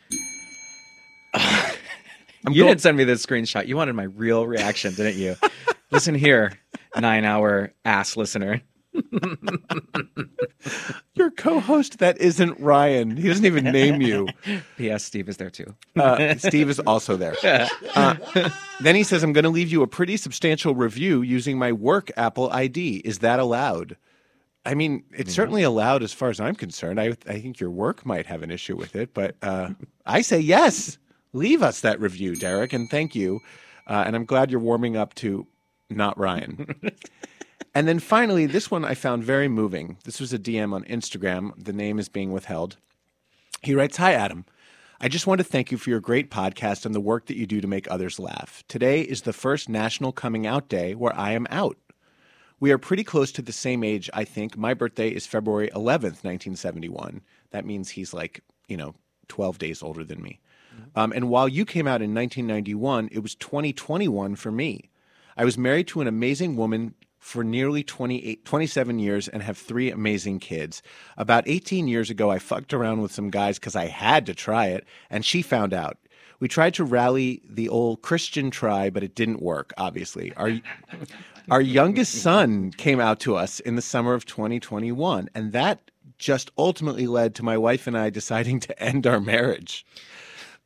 you 2.50 2.62
go- 2.62 2.68
didn't 2.68 2.82
send 2.82 2.98
me 2.98 3.04
this 3.04 3.26
screenshot. 3.26 3.68
You 3.68 3.76
wanted 3.76 3.94
my 3.94 4.04
real 4.04 4.48
reaction, 4.48 4.94
didn't 4.94 5.18
you? 5.18 5.36
Listen 5.92 6.16
here, 6.16 6.58
nine 6.98 7.26
hour 7.26 7.74
ass 7.86 8.16
listener. 8.16 8.62
Your 11.16 11.32
co 11.32 11.60
host 11.60 12.00
that 12.00 12.18
isn't 12.20 12.60
Ryan. 12.60 13.18
He 13.18 13.28
doesn't 13.28 13.46
even 13.46 13.66
name 13.66 14.02
you. 14.02 14.28
P.S. 14.78 15.04
Steve 15.04 15.30
is 15.30 15.38
there 15.38 15.50
too. 15.50 15.74
Uh, 15.96 16.36
Steve 16.36 16.70
is 16.70 16.80
also 16.80 17.18
there. 17.18 17.36
Uh, 17.96 18.16
then 18.82 18.96
he 18.96 19.04
says, 19.04 19.22
I'm 19.22 19.34
going 19.34 19.44
to 19.44 19.50
leave 19.50 19.72
you 19.72 19.84
a 19.84 19.88
pretty 19.88 20.18
substantial 20.18 20.74
review 20.74 21.22
using 21.22 21.60
my 21.60 21.72
work 21.72 22.10
Apple 22.18 22.50
ID. 22.52 22.98
Is 23.06 23.20
that 23.20 23.40
allowed? 23.40 23.96
I 24.66 24.74
mean, 24.74 25.04
it's 25.12 25.34
certainly 25.34 25.62
allowed 25.62 26.02
as 26.02 26.12
far 26.12 26.30
as 26.30 26.40
I'm 26.40 26.56
concerned. 26.56 27.00
I, 27.00 27.10
I 27.28 27.40
think 27.40 27.60
your 27.60 27.70
work 27.70 28.06
might 28.06 28.26
have 28.26 28.42
an 28.42 28.50
issue 28.50 28.76
with 28.76 28.96
it, 28.96 29.14
but 29.14 29.36
uh, 29.44 29.72
I 30.06 30.22
say 30.22 30.40
yes. 30.40 30.98
Leave 31.34 31.62
us 31.62 31.82
that 31.82 32.00
review, 32.00 32.36
Derek, 32.36 32.74
and 32.74 32.90
thank 32.90 33.14
you. 33.14 33.42
Uh, 33.86 34.04
and 34.06 34.16
I'm 34.16 34.26
glad 34.26 34.50
you're 34.50 34.60
warming 34.60 34.98
up 34.98 35.14
to 35.16 35.46
not 35.90 36.18
Ryan. 36.18 36.74
And 37.76 37.88
then 37.88 38.00
finally, 38.00 38.46
this 38.46 38.70
one 38.70 38.86
I 38.86 38.94
found 38.94 39.24
very 39.24 39.48
moving. 39.48 39.98
This 40.04 40.20
was 40.20 40.34
a 40.34 40.40
DM 40.40 40.74
on 40.74 40.84
Instagram. 40.84 41.52
The 41.58 41.74
name 41.74 42.00
is 42.00 42.10
being 42.10 42.32
withheld. 42.32 42.78
He 43.62 43.74
writes 43.74 43.98
Hi, 43.98 44.14
Adam. 44.14 44.46
I 45.02 45.10
just 45.10 45.28
want 45.28 45.40
to 45.40 45.44
thank 45.44 45.72
you 45.72 45.78
for 45.78 45.90
your 45.90 46.00
great 46.00 46.32
podcast 46.32 46.86
and 46.86 46.96
the 46.96 47.02
work 47.02 47.26
that 47.26 47.38
you 47.38 47.46
do 47.46 47.60
to 47.60 47.68
make 47.68 47.90
others 47.90 48.20
laugh. 48.20 48.64
Today 48.68 49.02
is 49.02 49.24
the 49.24 49.34
first 49.34 49.68
National 49.68 50.12
Coming 50.12 50.48
Out 50.48 50.70
Day 50.70 50.96
where 50.96 51.16
I 51.16 51.32
am 51.32 51.48
out. 51.50 51.78
We 52.60 52.72
are 52.72 52.78
pretty 52.78 53.04
close 53.04 53.32
to 53.34 53.42
the 53.42 53.52
same 53.52 53.84
age, 53.84 54.10
I 54.14 54.24
think. 54.24 54.56
My 54.56 54.74
birthday 54.74 55.10
is 55.10 55.28
February 55.28 55.70
11th, 55.76 56.24
1971. 56.24 57.22
That 57.50 57.66
means 57.66 57.90
he's 57.90 58.14
like, 58.14 58.42
you 58.70 58.78
know, 58.78 58.96
12 59.28 59.58
days 59.58 59.84
older 59.84 60.06
than 60.06 60.22
me. 60.22 60.40
Um, 60.96 61.12
and 61.12 61.30
while 61.30 61.50
you 61.50 61.66
came 61.66 61.88
out 61.88 62.02
in 62.02 62.14
1991, 62.14 63.10
it 63.12 63.20
was 63.20 63.36
2021 63.36 64.36
for 64.36 64.52
me. 64.52 64.90
I 65.36 65.44
was 65.44 65.58
married 65.58 65.88
to 65.90 66.02
an 66.02 66.08
amazing 66.08 66.56
woman 66.56 66.94
for 67.24 67.42
nearly 67.42 67.84
28, 67.84 68.44
27 68.44 69.00
years 69.00 69.30
and 69.30 69.42
have 69.42 69.58
three 69.58 69.90
amazing 69.90 70.40
kids. 70.40 70.84
About 71.16 71.48
18 71.48 71.88
years 71.88 72.10
ago, 72.10 72.30
I 72.30 72.38
fucked 72.38 72.74
around 72.74 73.02
with 73.02 73.14
some 73.14 73.30
guys 73.30 73.58
because 73.58 73.78
I 73.78 73.86
had 73.86 74.26
to 74.26 74.34
try 74.36 74.68
it, 74.68 74.86
and 75.10 75.24
she 75.24 75.42
found 75.42 75.74
out. 75.74 75.98
We 76.42 76.50
tried 76.50 76.74
to 76.74 76.84
rally 76.84 77.42
the 77.50 77.70
old 77.70 78.02
Christian 78.02 78.52
try, 78.52 78.90
but 78.90 79.04
it 79.04 79.16
didn't 79.16 79.42
work, 79.42 79.72
obviously. 79.78 80.34
Our, 80.36 80.60
our 81.50 81.62
youngest 81.62 82.16
son 82.16 82.72
came 82.72 83.00
out 83.00 83.22
to 83.22 83.38
us 83.38 83.62
in 83.62 83.78
the 83.78 83.82
summer 83.82 84.14
of 84.14 84.26
2021, 84.26 85.30
and 85.34 85.54
that 85.54 85.92
just 86.18 86.52
ultimately 86.58 87.08
led 87.08 87.36
to 87.36 87.44
my 87.44 87.58
wife 87.58 87.88
and 87.88 87.98
I 87.98 88.10
deciding 88.10 88.60
to 88.62 88.84
end 88.84 89.08
our 89.08 89.22
marriage. 89.22 89.86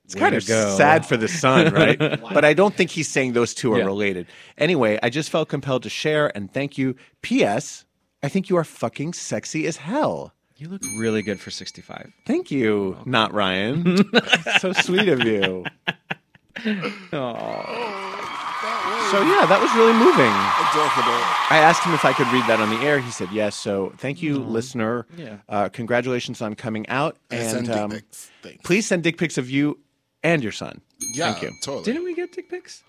It's 0.07 0.15
Way 0.15 0.21
kind 0.21 0.35
of 0.35 0.47
go. 0.47 0.75
sad 0.77 1.05
for 1.05 1.17
the 1.17 1.27
son, 1.27 1.73
right? 1.83 1.99
but 1.99 2.43
I 2.45 2.53
don't 2.53 2.73
think 2.73 2.89
he's 2.91 3.09
saying 3.09 3.33
those 3.33 3.53
two 3.53 3.73
are 3.73 3.79
Yeah. 3.79 3.83
related. 3.85 4.25
Anyway, 4.57 4.97
I 5.03 5.09
just 5.09 5.29
felt 5.29 5.49
compelled 5.49 5.83
to 5.83 5.89
share 5.89 6.31
and 6.35 6.49
thank 6.51 6.77
you. 6.77 6.95
P.S. 7.21 7.83
I 8.23 8.29
think 8.29 8.49
you 8.49 8.55
are 8.55 8.63
fucking 8.63 9.11
sexy 9.13 9.67
as 9.67 9.75
hell. 9.77 10.33
You 10.55 10.69
look 10.69 10.81
really 10.97 11.21
good 11.21 11.39
for 11.41 11.51
65. 11.51 12.11
Thank 12.25 12.49
you, 12.51 12.97
not 13.05 13.33
Ryan. 13.33 13.97
so 14.59 14.71
sweet 14.71 15.09
of 15.09 15.19
you. 15.25 15.65
So 19.11 19.21
yeah, 19.21 19.45
that 19.45 19.59
was 19.61 19.73
really 19.75 19.93
moving. 19.93 20.33
Adorable. 20.67 21.23
I 21.49 21.59
asked 21.63 21.83
him 21.83 21.93
if 21.93 22.03
I 22.03 22.11
could 22.11 22.27
read 22.27 22.43
that 22.47 22.59
on 22.59 22.69
the 22.69 22.75
air. 22.85 22.99
He 22.99 23.09
said 23.11 23.29
yes. 23.31 23.55
So 23.55 23.93
thank 23.97 24.21
you, 24.21 24.37
listener. 24.39 25.05
Yeah. 25.15 25.37
Uh, 25.47 25.69
congratulations 25.69 26.41
on 26.41 26.55
coming 26.55 26.87
out. 26.89 27.15
And 27.31 27.39
And 27.41 27.49
send 27.49 27.67
dick 27.67 27.75
um, 27.77 27.91
pics. 27.91 28.31
Please 28.65 28.85
send 28.85 29.03
dick 29.03 29.17
pics 29.17 29.37
of 29.37 29.49
you 29.49 29.79
and 30.27 30.43
your 30.43 30.51
son. 30.51 30.81
Yeah, 31.13 31.31
Thank 31.31 31.43
you. 31.43 31.51
Totally. 31.63 31.83
Didn't 31.85 32.03
we 32.03 32.13
get 32.13 32.31
dick 32.33 32.49
pics 32.49 32.83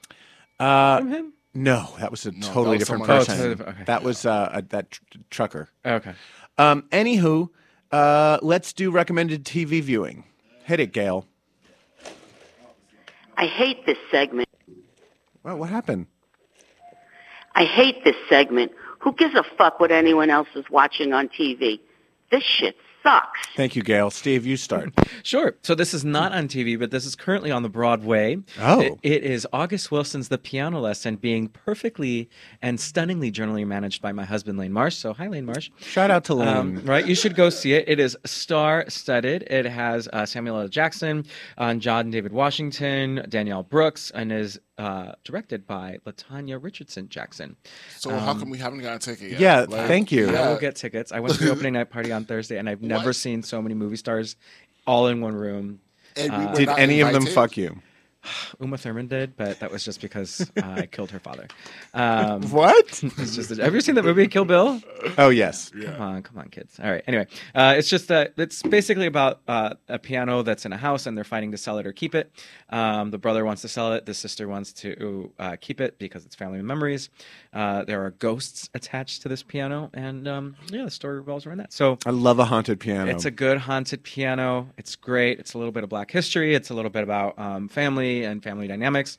Uh, 0.59 0.99
from 0.99 1.11
him? 1.11 1.33
No, 1.55 1.95
that 1.99 2.11
was 2.11 2.27
a 2.27 2.33
No, 2.33 2.47
totally 2.47 2.65
that 2.65 2.71
was 2.71 2.79
different 2.81 3.03
someone 3.05 3.11
else. 3.17 3.27
person. 3.27 3.35
Oh, 3.35 3.37
totally 3.39 3.55
different- 3.57 3.77
okay. 3.79 3.85
That 3.85 4.03
was 4.03 4.27
uh, 4.27 4.51
a, 4.53 4.63
that 4.63 4.91
tr- 4.91 5.03
trucker. 5.31 5.69
Okay. 5.85 6.15
Um, 6.59 6.83
anywho, 6.91 7.49
uh, 7.93 8.39
let's 8.43 8.73
do 8.73 8.91
recommended 8.91 9.45
TV 9.45 9.81
viewing. 9.83 10.25
Hit 10.65 10.81
it, 10.81 10.93
Gail. 10.93 11.27
I 13.37 13.47
hate 13.47 13.87
this 13.87 13.99
segment. 14.11 14.49
Well, 15.45 15.57
what 15.59 15.71
happened? 15.71 16.07
I 17.55 17.65
hate 17.65 18.05
this 18.05 18.17
segment. 18.29 18.73
Who 19.01 19.13
gives 19.15 19.35
a 19.35 19.45
fuck 19.57 19.79
what 19.81 19.91
anyone 19.93 20.29
else 20.31 20.49
is 20.55 20.65
watching 20.71 21.13
on 21.13 21.29
TV? 21.29 21.81
This 22.31 22.43
shit 22.43 22.77
sucks. 23.09 23.49
Thank 23.57 23.77
you, 23.77 23.83
Gail. 23.83 24.11
Steve, 24.11 24.47
you 24.47 24.57
start. 24.57 24.93
Sure. 25.25 25.57
So 25.63 25.75
this 25.75 25.93
is 25.93 26.05
not 26.05 26.33
on 26.33 26.49
TV, 26.49 26.79
but 26.79 26.91
this 26.91 27.05
is 27.05 27.15
currently 27.15 27.51
on 27.51 27.63
the 27.63 27.69
Broadway. 27.69 28.39
Oh. 28.61 28.81
It- 28.81 28.99
it 29.03 29.25
is 29.25 29.47
August 29.53 29.91
Wilson's 29.91 30.29
The 30.29 30.39
Piano 30.39 30.81
Lesson 30.81 31.17
being 31.17 31.49
perfectly 31.49 32.31
and 32.63 32.79
stunningly 32.81 33.31
journally 33.31 33.65
managed 33.65 34.01
by 34.01 34.13
my 34.13 34.25
husband, 34.25 34.59
Lane 34.59 34.73
Marsh. 34.73 34.95
So, 34.97 35.13
hi, 35.13 35.27
Lane 35.29 35.45
Marsh. 35.45 35.71
Shout 35.81 36.11
out 36.11 36.25
to 36.25 36.35
Lane. 36.35 36.49
Um, 36.49 36.85
right, 36.85 37.07
you 37.07 37.15
should 37.15 37.35
go 37.35 37.51
see 37.51 37.73
it. 37.75 37.85
It 37.89 37.99
is 38.01 38.17
star-studded. 38.25 39.43
It 39.51 39.67
has 39.67 40.09
uh, 40.13 40.25
Samuel 40.27 40.61
L. 40.61 40.69
Jackson, 40.69 41.25
uh, 41.59 41.75
John 41.75 42.11
David 42.11 42.33
Washington, 42.33 43.25
Danielle 43.29 43.63
Brooks, 43.63 44.11
and 44.15 44.33
is 44.33 44.59
uh, 44.79 45.13
directed 45.25 45.67
by 45.67 45.99
Latanya 46.07 46.63
Richardson 46.63 47.09
Jackson. 47.09 47.57
So 47.97 48.11
how 48.17 48.35
come 48.35 48.49
we 48.49 48.59
haven't 48.59 48.81
got 48.81 48.97
a 48.97 48.99
ticket 48.99 49.33
yet? 49.33 49.41
yeah, 49.41 49.61
Like, 49.69 49.89
thank 49.89 50.13
you. 50.13 50.35
I 50.35 50.49
will 50.49 50.59
get 50.59 50.77
tickets. 50.77 51.11
I 51.13 51.21
went 51.21 51.35
to 51.35 51.45
the 51.45 51.51
opening 51.51 51.73
night 51.75 51.91
party 51.91 52.13
on 52.13 52.25
Thursday, 52.25 52.59
and 52.59 52.69
I've 52.69 52.83
never 52.83 53.07
What? 53.07 53.17
seen 53.17 53.43
so 53.43 53.61
many 53.61 53.75
movie 53.75 53.97
stars 53.97 54.37
all 54.87 55.09
in 55.09 55.21
one 55.21 55.35
room. 55.35 55.81
And 56.17 56.33
we 56.33 56.47
were 56.47 56.55
Did 56.55 56.67
not 56.67 56.79
any 56.79 57.01
of 57.01 57.13
them 57.13 57.27
fuck 57.27 57.57
you? 57.57 57.81
Uma 58.61 58.79
Thurman 58.79 59.07
did, 59.09 59.37
but 59.37 59.61
that 59.61 59.71
was 59.71 59.85
just 59.85 60.01
because 60.01 60.51
uh, 60.57 60.75
I 60.83 60.87
killed 60.87 61.11
her 61.11 61.19
father. 61.19 61.47
Um, 61.95 62.43
What? 62.51 63.03
it's 63.03 63.35
just 63.35 63.51
have 63.57 63.75
you 63.75 63.81
seen 63.81 63.95
that 63.97 64.05
movie 64.05 64.29
Kill 64.29 64.45
Bill? 64.45 64.81
oh, 65.17 65.31
yes. 65.31 65.71
Come 65.71 66.01
on, 66.01 66.23
come 66.23 66.39
on, 66.39 66.49
kids. 66.49 66.79
All 66.83 66.91
right. 66.91 67.03
Anyway, 67.07 67.27
uh, 67.55 67.75
it's 67.77 67.89
just 67.89 68.09
that 68.09 68.35
it's 68.37 68.63
basically 68.63 69.07
about 69.07 69.41
uh, 69.49 69.75
a 69.89 69.99
piano 69.99 70.43
that's 70.43 70.65
in 70.67 70.73
a 70.73 70.77
house 70.77 71.07
and 71.07 71.17
they're 71.17 71.25
fighting 71.25 71.51
to 71.53 71.59
sell 71.59 71.79
it 71.79 71.87
or 71.87 71.93
keep 71.93 72.15
it. 72.15 72.31
Um, 72.71 73.11
the 73.11 73.19
brother 73.19 73.45
wants 73.45 73.63
to 73.63 73.69
sell 73.69 73.93
it. 73.95 74.07
The 74.07 74.15
sister 74.15 74.47
wants 74.49 74.73
to 74.75 75.33
uh, 75.39 75.57
keep 75.61 75.81
it 75.81 75.99
because 75.99 76.25
it's 76.27 76.35
family 76.35 76.61
memories. 76.63 77.09
Uh, 77.53 77.85
there 77.85 78.05
are 78.05 78.11
ghosts 78.11 78.69
attached 78.75 79.23
to 79.23 79.29
this 79.29 79.43
piano, 79.43 79.91
and 79.95 80.29
um, 80.29 80.57
yeah, 80.71 80.85
the 80.85 80.91
story 80.91 81.17
revolves 81.17 81.47
around 81.47 81.59
that. 81.59 81.73
So 81.73 81.99
I 82.07 82.11
love 82.11 82.39
a 82.39 82.45
haunted 82.45 82.79
piano. 82.81 83.11
it's 83.11 83.25
a 83.25 83.31
good 83.31 83.59
haunted 83.59 84.03
piano. 84.03 84.69
It's 84.77 84.95
great. 84.95 85.39
It's 85.41 85.55
a 85.55 85.59
little 85.59 85.73
bit 85.73 85.83
of 85.85 85.89
Black 85.91 86.11
history. 86.11 86.55
It's 86.55 86.71
a 86.71 86.75
little 86.75 86.91
bit 86.91 87.03
about 87.03 87.39
um, 87.39 87.69
family 88.19 88.33
and 88.33 88.43
family 88.43 88.69
dynamics, 88.69 89.19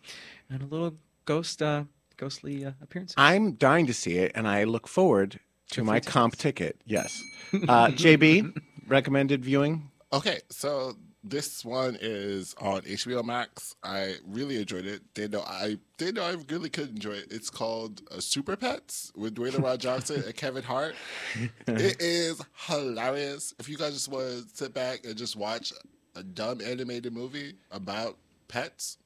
and 0.50 0.62
a 0.62 0.65
little 0.65 0.96
ghost, 1.25 1.62
uh, 1.62 1.84
ghostly 2.18 2.65
uh, 2.65 2.72
appearances. 2.82 3.15
I'm 3.18 3.53
dying 3.53 3.88
to 3.88 3.94
see 3.94 4.18
it, 4.18 4.32
and 4.36 4.48
I 4.48 4.63
look 4.63 4.88
forward 4.88 5.39
to 5.72 5.84
my 5.84 6.00
comp 6.00 6.36
ticket. 6.36 6.82
Yes. 6.86 7.22
Uh, 7.53 7.88
JB, 7.88 8.56
recommended 8.88 9.44
viewing? 9.44 9.89
Okay, 10.12 10.39
so 10.50 10.96
this 11.24 11.63
one 11.63 11.98
is 12.01 12.56
on 12.60 12.82
HBO 12.82 13.24
Max. 13.24 13.75
I 13.84 14.15
really 14.27 14.58
enjoyed 14.60 14.86
it. 14.86 15.01
They 15.13 15.27
know 15.27 15.41
I 15.41 15.77
they 15.98 16.12
know 16.12 16.24
I 16.24 16.36
really 16.50 16.70
could 16.70 16.89
enjoy 16.89 17.12
it. 17.12 17.27
It's 17.29 17.50
called 17.50 18.01
uh, 18.12 18.20
Super 18.20 18.56
Pets 18.56 19.12
with 19.15 19.36
Dwayne 19.36 19.51
The 19.51 19.62
Rock 19.62 19.79
Johnson 19.79 20.24
and 20.25 20.36
Kevin 20.36 20.63
Hart. 20.63 20.96
It 21.68 22.01
is 22.01 22.41
hilarious. 22.68 23.53
If 23.60 23.70
you 23.70 23.77
guys 23.77 23.94
just 23.94 24.10
want 24.10 24.25
to 24.25 24.44
sit 24.53 24.74
back 24.74 25.06
and 25.06 25.15
just 25.15 25.36
watch 25.36 25.72
a 26.15 26.24
dumb 26.24 26.62
animated 26.62 27.13
movie 27.13 27.53
about 27.72 28.18
pets, 28.50 28.98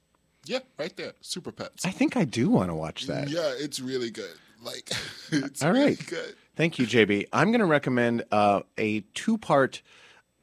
yeah, 0.46 0.60
right 0.80 0.96
there, 0.98 1.14
Super 1.22 1.52
Pets. 1.52 1.86
I 1.86 1.92
think 1.92 2.18
I 2.18 2.26
do 2.26 2.50
want 2.50 2.70
to 2.70 2.76
watch 2.76 3.06
that. 3.06 3.30
Yeah, 3.30 3.52
it's 3.60 3.80
really 3.80 4.10
good. 4.10 4.34
Like, 4.62 4.90
it's 5.32 5.62
All 5.64 5.72
really 5.72 5.96
good. 5.96 6.36
Thank 6.56 6.80
you, 6.80 6.88
JB. 6.88 7.28
I'm 7.32 7.52
going 7.52 7.60
to 7.60 7.66
recommend 7.68 8.24
uh, 8.32 8.62
a 8.78 9.02
two 9.14 9.38
part. 9.38 9.82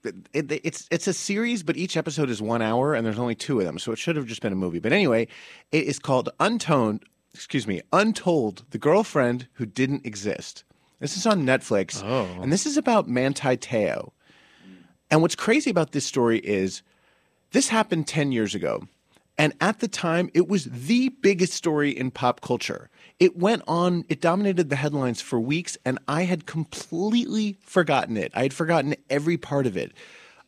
It, 0.04 0.14
it- 0.32 0.60
it's 0.64 0.86
it's 0.90 1.06
a 1.08 1.12
series, 1.12 1.62
but 1.62 1.76
each 1.76 1.96
episode 1.96 2.30
is 2.30 2.40
one 2.40 2.62
hour, 2.62 2.94
and 2.94 3.04
there's 3.04 3.18
only 3.18 3.34
two 3.34 3.58
of 3.60 3.66
them, 3.66 3.78
so 3.78 3.92
it 3.92 3.98
should 3.98 4.16
have 4.16 4.26
just 4.26 4.40
been 4.42 4.52
a 4.52 4.56
movie. 4.56 4.78
But 4.78 4.92
anyway, 4.92 5.28
it 5.72 5.84
is 5.84 5.98
called 5.98 6.28
Untoned. 6.38 7.02
Excuse 7.34 7.66
me, 7.66 7.80
Untold: 7.92 8.64
The 8.70 8.78
Girlfriend 8.78 9.48
Who 9.54 9.66
Didn't 9.66 10.06
Exist. 10.06 10.64
This 11.00 11.16
is 11.16 11.26
on 11.26 11.44
Netflix, 11.44 12.02
Oh. 12.04 12.26
and 12.42 12.52
this 12.52 12.64
is 12.66 12.76
about 12.76 13.08
Manti 13.08 13.56
Teo. 13.56 14.12
And 15.10 15.22
what's 15.22 15.34
crazy 15.34 15.70
about 15.70 15.92
this 15.92 16.04
story 16.06 16.38
is 16.40 16.82
this 17.52 17.68
happened 17.68 18.06
10 18.06 18.32
years 18.32 18.54
ago. 18.54 18.82
And 19.38 19.54
at 19.60 19.80
the 19.80 19.88
time, 19.88 20.28
it 20.34 20.48
was 20.48 20.66
the 20.66 21.08
biggest 21.08 21.54
story 21.54 21.90
in 21.90 22.10
pop 22.10 22.42
culture. 22.42 22.90
It 23.18 23.38
went 23.38 23.62
on, 23.66 24.04
it 24.10 24.20
dominated 24.20 24.68
the 24.68 24.76
headlines 24.76 25.22
for 25.22 25.40
weeks, 25.40 25.78
and 25.84 25.98
I 26.06 26.24
had 26.24 26.44
completely 26.44 27.56
forgotten 27.60 28.18
it. 28.18 28.32
I 28.34 28.42
had 28.42 28.52
forgotten 28.52 28.96
every 29.08 29.38
part 29.38 29.66
of 29.66 29.78
it. 29.78 29.92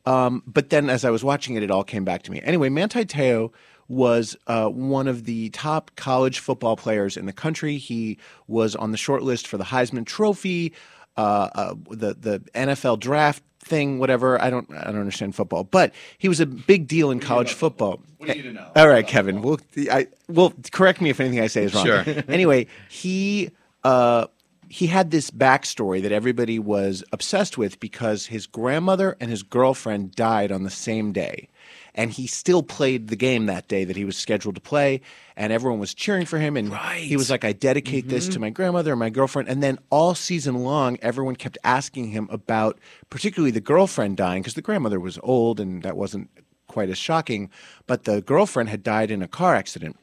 Um, 0.05 0.43
but 0.47 0.69
then 0.69 0.91
as 0.91 1.07
I 1.07 1.11
was 1.11 1.25
watching 1.25 1.55
it, 1.55 1.63
it 1.63 1.71
all 1.71 1.85
came 1.85 2.05
back 2.05 2.23
to 2.25 2.31
me. 2.31 2.43
Anyway, 2.43 2.69
Manti 2.69 3.07
Teo 3.07 3.53
was 3.89 4.37
uh, 4.47 4.69
one 4.69 5.09
of 5.09 5.25
the 5.25 5.51
top 5.51 5.91
college 5.97 6.39
football 6.39 6.77
players 6.77 7.17
in 7.17 7.27
the 7.27 7.33
country. 7.33 7.79
He 7.79 8.19
was 8.47 8.77
on 8.77 8.91
the 8.91 8.97
short 8.97 9.23
list 9.23 9.47
for 9.47 9.57
the 9.57 9.65
Heisman 9.65 10.05
Trophy, 10.05 10.73
uh, 11.17 11.49
uh, 11.55 11.75
the 11.91 12.15
the 12.15 12.41
NFL 12.55 13.01
draft 13.01 13.43
thing, 13.65 13.99
whatever. 13.99 14.41
I 14.41 14.51
don't 14.51 14.71
I 14.73 14.85
don't 14.85 15.01
understand 15.01 15.35
football, 15.35 15.65
but 15.65 15.95
he 16.19 16.29
was 16.29 16.41
a 16.41 16.47
big 16.47 16.87
deal 16.87 17.11
in 17.11 17.21
college 17.21 17.53
football. 17.55 18.03
What 18.19 18.31
do 18.31 18.39
you 18.39 18.53
know? 18.53 18.71
All 18.77 18.89
right, 18.89 19.07
Kevin. 19.07 19.43
Well, 19.43 19.59
I 19.91 20.09
well 20.29 20.53
correct 20.73 21.01
me 21.01 21.11
if 21.11 21.21
anything 21.21 21.41
I 21.41 21.47
say 21.47 21.65
is 21.65 21.75
wrong. 21.75 21.87
Sure. 21.87 22.05
anyway, 22.29 22.67
he. 22.89 23.51
Uh, 23.85 24.27
he 24.69 24.87
had 24.87 25.11
this 25.11 25.31
backstory 25.31 26.01
that 26.01 26.13
everybody 26.13 26.59
was 26.59 27.05
obsessed 27.13 27.59
with 27.59 27.79
because 27.79 28.25
his 28.25 28.47
grandmother 28.47 29.19
and 29.21 29.31
his 29.31 29.43
girlfriend 29.43 30.15
died 30.15 30.51
on 30.51 30.63
the 30.63 30.71
same 30.71 31.13
day. 31.13 31.51
And 31.95 32.11
he 32.11 32.27
still 32.27 32.63
played 32.63 33.09
the 33.09 33.17
game 33.17 33.47
that 33.47 33.69
day 33.69 33.85
that 33.85 33.97
he 33.97 34.07
was 34.07 34.17
scheduled 34.17 34.55
to 34.55 34.63
play, 34.63 35.03
and 35.37 35.53
everyone 35.53 35.79
was 35.79 35.93
cheering 35.93 36.25
for 36.25 36.39
him. 36.39 36.57
And 36.57 36.75
he 36.97 37.19
was 37.19 37.31
like, 37.31 37.45
I 37.45 37.53
dedicate 37.53 38.09
this 38.09 38.27
to 38.27 38.33
mm-hmm. 38.33 38.41
my 38.41 38.51
grandmother 38.51 38.93
and 38.93 38.99
my 38.99 39.11
girlfriend. 39.11 39.49
And 39.49 39.63
then 39.63 39.79
all 39.91 40.15
season 40.15 40.65
long, 40.65 40.99
everyone 41.03 41.37
kept 41.37 41.59
asking 41.65 42.13
him 42.13 42.29
about 42.31 42.79
particularly 43.11 43.51
the 43.51 43.61
girlfriend 43.61 44.17
dying 44.17 44.43
because 44.43 44.55
the 44.55 44.63
grandmother 44.63 44.99
was 44.99 45.19
old 45.23 45.61
and 45.61 45.83
that 45.83 45.97
wasn't 45.97 46.31
quite 46.67 46.89
as 46.89 46.97
shocking. 46.97 47.51
But 47.87 48.05
the 48.05 48.23
girlfriend 48.23 48.71
had 48.71 48.83
died 48.83 49.11
in 49.11 49.21
a 49.21 49.29
car 49.29 49.55
accident. 49.55 49.99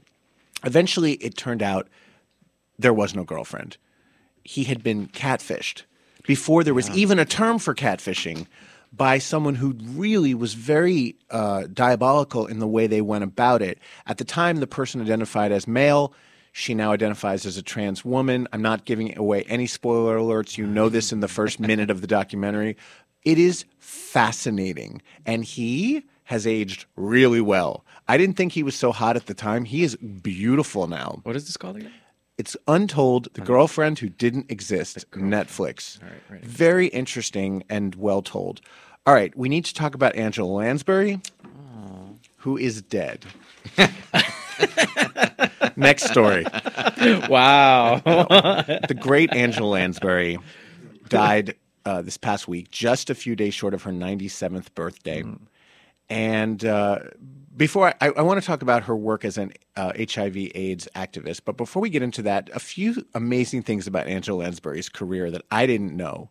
Eventually, 0.64 1.14
it 1.14 1.38
turned 1.38 1.64
out 1.64 1.88
there 2.78 2.94
was 2.94 3.16
no 3.16 3.24
girlfriend 3.24 3.78
he 4.50 4.64
had 4.64 4.84
been 4.84 5.08
catfished 5.08 5.84
before 6.26 6.64
there 6.64 6.74
was 6.74 6.90
even 6.92 7.20
a 7.20 7.26
term 7.26 7.60
for 7.60 7.76
catfishing 7.76 8.48
by 8.92 9.18
someone 9.18 9.56
who 9.56 9.76
really 9.82 10.34
was 10.34 10.54
very 10.54 11.16
uh, 11.30 11.68
diabolical 11.72 12.46
in 12.46 12.60
the 12.60 12.68
way 12.68 12.88
they 12.88 13.02
went 13.02 13.24
about 13.24 13.62
it. 13.62 13.80
At 14.08 14.18
the 14.18 14.24
time, 14.24 14.58
the 14.58 14.68
person 14.68 15.02
identified 15.02 15.52
as 15.52 15.68
male. 15.68 16.14
She 16.52 16.74
now 16.74 16.92
identifies 16.92 17.46
as 17.46 17.58
a 17.58 17.62
trans 17.62 18.04
woman. 18.04 18.48
I'm 18.52 18.62
not 18.62 18.86
giving 18.86 19.18
away 19.18 19.44
any 19.44 19.68
spoiler 19.68 20.18
alerts. 20.18 20.58
You 20.58 20.66
know 20.66 20.90
this 20.90 21.12
in 21.12 21.20
the 21.20 21.28
first 21.28 21.60
minute 21.60 21.90
of 21.90 22.02
the 22.02 22.08
documentary. 22.08 22.78
It 23.24 23.38
is 23.38 23.66
fascinating. 23.80 25.02
And 25.26 25.44
he 25.44 26.06
has 26.26 26.46
aged 26.46 26.86
really 26.96 27.42
well. 27.42 27.86
I 28.08 28.18
didn't 28.18 28.38
think 28.38 28.54
he 28.54 28.64
was 28.64 28.76
so 28.76 28.92
hot 28.92 29.16
at 29.16 29.26
the 29.26 29.34
time. 29.34 29.66
He 29.66 29.84
is 29.84 29.96
beautiful 29.96 30.88
now. 30.88 31.20
what 31.24 31.36
is 31.36 31.46
this 31.46 31.58
called 31.58 31.78
again? 31.78 31.92
It's 32.40 32.56
Untold, 32.70 33.28
The 33.34 33.42
Girlfriend 33.42 34.00
Who 34.00 34.08
Didn't 34.08 34.50
Exist, 34.50 35.04
Netflix. 35.12 36.00
right. 36.32 36.42
Very 36.42 36.88
interesting 36.88 37.66
and 37.70 37.94
well 37.96 38.22
told. 38.22 38.62
All 39.06 39.14
right, 39.14 39.36
we 39.38 39.50
need 39.50 39.66
to 39.66 39.74
talk 39.74 39.94
about 39.94 40.16
Angela 40.16 40.48
Lansbury, 40.48 41.20
who 42.38 42.56
is 42.56 42.82
dead. 42.82 43.26
Next 45.76 46.06
story. 46.06 46.46
Wow. 47.30 48.02
The 48.88 48.98
great 48.98 49.34
Angela 49.34 49.68
Lansbury 49.68 50.40
died 51.10 51.56
uh, 51.84 52.02
this 52.02 52.16
past 52.16 52.48
week, 52.48 52.72
just 52.72 53.10
a 53.10 53.16
few 53.16 53.36
days 53.36 53.54
short 53.54 53.74
of 53.74 53.84
her 53.84 53.92
97th 53.92 54.74
birthday. 54.76 55.26
And 56.10 56.64
uh, 56.64 57.00
before 57.60 57.94
I, 58.00 58.12
I 58.16 58.22
want 58.22 58.40
to 58.40 58.48
talk 58.48 58.62
about 58.62 58.84
her 58.84 58.96
work 58.96 59.26
as 59.26 59.38
an 59.38 59.52
uh, 59.76 59.92
HIV/AIDS 59.98 60.88
activist, 60.96 61.42
but 61.44 61.58
before 61.58 61.82
we 61.82 61.90
get 61.90 62.02
into 62.02 62.22
that, 62.22 62.50
a 62.54 62.60
few 62.60 63.06
amazing 63.14 63.64
things 63.64 63.86
about 63.86 64.08
Angela 64.08 64.44
Lansbury's 64.44 64.88
career 64.88 65.30
that 65.30 65.42
I 65.52 65.66
didn't 65.66 65.96
know. 65.96 66.30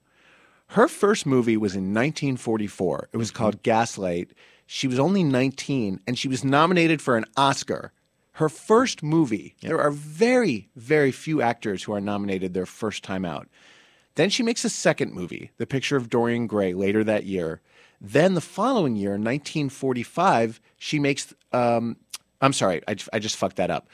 Her 0.68 0.88
first 0.88 1.26
movie 1.26 1.58
was 1.58 1.74
in 1.74 1.92
1944. 1.92 3.10
It 3.12 3.18
was 3.18 3.30
called 3.30 3.62
Gaslight. 3.62 4.30
She 4.66 4.88
was 4.88 4.98
only 4.98 5.22
19, 5.22 6.00
and 6.06 6.18
she 6.18 6.28
was 6.28 6.44
nominated 6.44 7.02
for 7.02 7.18
an 7.18 7.26
Oscar. 7.36 7.92
Her 8.32 8.48
first 8.48 9.02
movie. 9.02 9.54
There 9.60 9.80
are 9.80 9.90
very, 9.90 10.70
very 10.76 11.12
few 11.12 11.42
actors 11.42 11.82
who 11.82 11.92
are 11.92 12.00
nominated 12.00 12.54
their 12.54 12.66
first 12.66 13.04
time 13.04 13.26
out. 13.26 13.48
Then 14.14 14.30
she 14.30 14.42
makes 14.42 14.64
a 14.64 14.70
second 14.70 15.12
movie, 15.12 15.50
The 15.58 15.66
Picture 15.66 15.96
of 15.96 16.08
Dorian 16.08 16.46
Gray, 16.46 16.72
later 16.72 17.04
that 17.04 17.24
year. 17.24 17.60
Then 18.00 18.34
the 18.34 18.40
following 18.40 18.96
year, 18.96 19.12
1945, 19.12 20.60
she 20.76 20.98
makes. 20.98 21.34
Um, 21.52 21.96
I'm 22.40 22.52
sorry, 22.52 22.82
I, 22.86 22.94
I 23.12 23.18
just 23.18 23.36
fucked 23.36 23.56
that 23.56 23.70
up. 23.70 23.88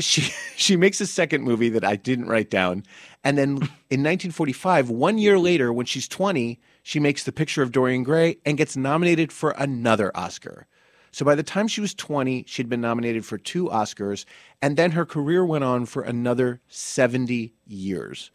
she 0.00 0.22
she 0.56 0.76
makes 0.76 1.00
a 1.00 1.06
second 1.06 1.44
movie 1.44 1.68
that 1.70 1.84
I 1.84 1.96
didn't 1.96 2.26
write 2.26 2.50
down, 2.50 2.84
and 3.22 3.38
then 3.38 3.48
in 3.90 4.02
1945, 4.02 4.90
one 4.90 5.18
year 5.18 5.38
later, 5.38 5.72
when 5.72 5.86
she's 5.86 6.08
20, 6.08 6.58
she 6.82 7.00
makes 7.00 7.24
The 7.24 7.32
Picture 7.32 7.62
of 7.62 7.72
Dorian 7.72 8.02
Gray 8.02 8.38
and 8.44 8.58
gets 8.58 8.76
nominated 8.76 9.32
for 9.32 9.50
another 9.52 10.10
Oscar. 10.16 10.66
So 11.10 11.24
by 11.24 11.34
the 11.34 11.42
time 11.42 11.68
she 11.68 11.80
was 11.80 11.94
20, 11.94 12.44
she'd 12.46 12.68
been 12.68 12.80
nominated 12.80 13.24
for 13.24 13.38
two 13.38 13.66
Oscars, 13.66 14.24
and 14.60 14.76
then 14.76 14.92
her 14.92 15.06
career 15.06 15.44
went 15.44 15.64
on 15.64 15.86
for 15.86 16.02
another 16.02 16.60
70 16.68 17.54
years. 17.66 18.30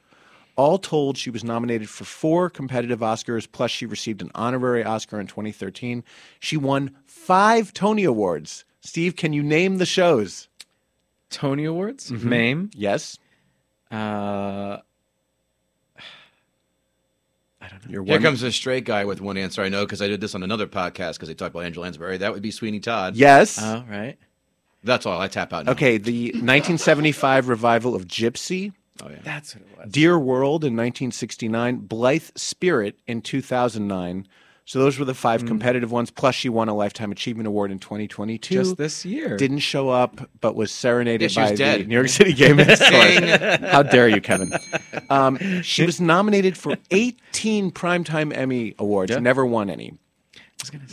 All 0.55 0.77
told, 0.77 1.17
she 1.17 1.29
was 1.31 1.43
nominated 1.43 1.89
for 1.89 2.03
four 2.05 2.49
competitive 2.49 2.99
Oscars, 2.99 3.47
plus 3.51 3.71
she 3.71 3.85
received 3.87 4.21
an 4.21 4.29
honorary 4.35 4.83
Oscar 4.83 5.19
in 5.19 5.25
2013. 5.27 6.03
She 6.39 6.57
won 6.57 6.91
five 7.05 7.73
Tony 7.73 8.03
Awards. 8.03 8.63
Steve, 8.81 9.15
can 9.15 9.33
you 9.33 9.41
name 9.41 9.77
the 9.77 9.85
shows? 9.85 10.49
Tony 11.31 11.65
Awards, 11.65 12.11
Mhm. 12.11 12.23
Mame. 12.23 12.69
Yes. 12.75 13.17
Uh, 13.91 14.77
I 17.61 17.67
don't 17.69 17.85
know. 17.85 17.91
You're 17.91 18.03
Here 18.03 18.13
one- 18.15 18.21
comes 18.23 18.43
a 18.43 18.51
straight 18.51 18.83
guy 18.85 19.05
with 19.05 19.21
one 19.21 19.37
answer 19.37 19.61
I 19.61 19.69
know 19.69 19.85
because 19.85 20.01
I 20.01 20.07
did 20.07 20.19
this 20.21 20.35
on 20.35 20.43
another 20.43 20.67
podcast 20.67 21.13
because 21.13 21.29
they 21.29 21.33
talked 21.33 21.55
about 21.55 21.63
Angela 21.65 21.83
Lansbury. 21.85 22.17
That 22.17 22.33
would 22.33 22.41
be 22.41 22.51
Sweeney 22.51 22.79
Todd. 22.79 23.15
Yes. 23.15 23.57
Oh, 23.61 23.83
right. 23.89 24.17
That's 24.83 25.05
all. 25.05 25.19
I 25.19 25.29
tap 25.29 25.53
out. 25.53 25.65
Now. 25.65 25.71
Okay, 25.71 25.97
the 25.97 26.31
1975 26.33 27.47
revival 27.47 27.95
of 27.95 28.05
Gypsy. 28.05 28.73
Oh 29.01 29.09
yeah. 29.09 29.17
That's 29.23 29.55
what 29.55 29.63
it 29.63 29.77
was. 29.77 29.91
Dear 29.91 30.19
World 30.19 30.63
in 30.63 30.73
1969, 30.75 31.77
Blithe 31.77 32.29
Spirit 32.35 32.99
in 33.07 33.21
2009. 33.21 34.27
So 34.65 34.79
those 34.79 34.97
were 34.97 35.03
the 35.03 35.13
five 35.13 35.45
competitive 35.45 35.91
ones. 35.91 36.09
Plus, 36.09 36.35
she 36.35 36.47
won 36.47 36.69
a 36.69 36.73
Lifetime 36.73 37.11
Achievement 37.11 37.47
Award 37.47 37.69
in 37.69 37.79
2022. 37.79 38.53
Just 38.55 38.77
this 38.77 39.03
year. 39.03 39.35
Didn't 39.35 39.59
show 39.59 39.89
up, 39.89 40.29
but 40.39 40.55
was 40.55 40.71
serenaded 40.71 41.35
Yeah, 41.35 41.35
by 41.35 41.49
was 41.51 41.59
the 41.59 41.65
dead. 41.65 41.87
New 41.89 41.93
York 41.95 42.07
City 42.07 42.31
Dang. 42.33 43.61
How 43.61 43.83
dare 43.83 44.07
you, 44.07 44.21
Kevin? 44.21 44.53
Um, 45.09 45.61
she 45.61 45.85
was 45.85 45.99
nominated 45.99 46.57
for 46.57 46.75
18 46.89 47.71
Primetime 47.71 48.35
Emmy 48.35 48.73
Awards, 48.79 49.15
never 49.19 49.45
won 49.45 49.69
any. 49.69 49.93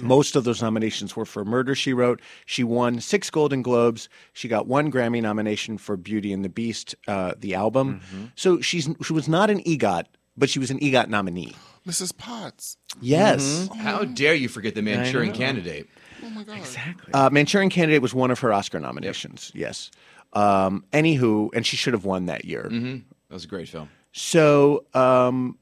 Most 0.03 0.37
of 0.37 0.45
those 0.45 0.63
nominations 0.63 1.17
were 1.17 1.25
for 1.25 1.45
Murder, 1.45 1.75
She 1.75 1.93
Wrote. 1.93 2.21
She 2.47 2.65
won 2.65 3.01
six 3.01 3.31
Golden 3.31 3.63
Globes. 3.63 4.09
She 4.33 4.49
got 4.49 4.67
one 4.67 4.91
Grammy 4.91 5.23
nomination 5.23 5.79
for 5.79 5.97
Beauty 5.97 6.33
and 6.33 6.45
the 6.45 6.49
Beast, 6.49 6.95
uh, 7.09 7.35
the 7.39 7.55
album. 7.55 8.01
So 8.35 8.61
she's 8.61 8.89
she 9.03 9.13
was 9.13 9.29
not 9.29 9.51
an 9.51 9.61
EGOT, 9.65 10.05
but 10.37 10.51
she 10.51 10.59
was 10.59 10.71
an 10.71 10.79
EGOT 10.81 11.09
nominee. 11.09 11.55
Mrs. 11.87 12.17
Potts. 12.17 12.77
Yes. 13.01 13.69
How 13.79 14.05
dare 14.05 14.35
you 14.35 14.49
forget 14.49 14.75
the 14.75 14.83
Manchurian. 14.83 15.33
Candidate? 15.33 15.89
Oh 16.25 16.31
my 16.31 16.45
god. 16.45 16.59
Exactly. 16.59 17.13
Uh, 17.15 17.31
Manchurian 17.31 17.71
Candidate 17.71 18.03
was 18.03 18.13
one 18.15 18.31
of 18.31 18.41
her 18.41 18.53
Oscar 18.53 18.81
nominations. 18.81 19.51
Yes. 19.55 19.91
Um, 20.33 20.85
anywho, 20.93 21.51
and 21.55 21.67
she 21.67 21.77
should 21.77 21.95
have 21.95 22.05
won 22.05 22.27
that 22.27 22.45
year. 22.45 22.69
Mm-hmm. 22.71 22.99
That 23.29 23.35
was 23.35 23.45
a 23.45 23.49
great 23.49 23.69
film. 23.69 23.89
So, 24.13 24.85
um, 24.93 25.59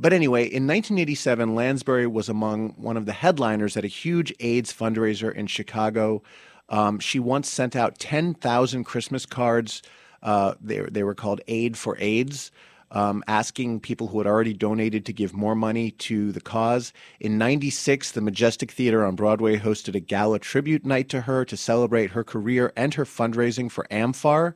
but 0.00 0.14
anyway, 0.14 0.44
in 0.44 0.66
1987, 0.66 1.54
Lansbury 1.54 2.06
was 2.06 2.30
among 2.30 2.70
one 2.70 2.96
of 2.96 3.04
the 3.04 3.12
headliners 3.12 3.76
at 3.76 3.84
a 3.84 3.88
huge 3.88 4.32
AIDS 4.40 4.72
fundraiser 4.72 5.32
in 5.32 5.46
Chicago. 5.46 6.22
Um, 6.70 6.98
she 6.98 7.18
once 7.18 7.50
sent 7.50 7.76
out 7.76 7.98
10,000 7.98 8.84
Christmas 8.84 9.26
cards. 9.26 9.82
Uh, 10.22 10.54
they, 10.58 10.80
they 10.80 11.02
were 11.02 11.14
called 11.14 11.42
Aid 11.48 11.76
for 11.76 11.98
AIDS, 11.98 12.50
um, 12.90 13.22
asking 13.26 13.80
people 13.80 14.06
who 14.06 14.18
had 14.18 14.26
already 14.26 14.54
donated 14.54 15.04
to 15.04 15.12
give 15.12 15.34
more 15.34 15.54
money 15.54 15.90
to 15.90 16.32
the 16.32 16.40
cause. 16.40 16.94
In 17.18 17.36
96, 17.36 18.12
the 18.12 18.22
Majestic 18.22 18.70
Theater 18.70 19.04
on 19.04 19.16
Broadway 19.16 19.58
hosted 19.58 19.94
a 19.94 20.00
gala 20.00 20.38
tribute 20.38 20.86
night 20.86 21.10
to 21.10 21.22
her 21.22 21.44
to 21.44 21.56
celebrate 21.58 22.12
her 22.12 22.24
career 22.24 22.72
and 22.74 22.94
her 22.94 23.04
fundraising 23.04 23.70
for 23.70 23.86
AMFAR 23.90 24.54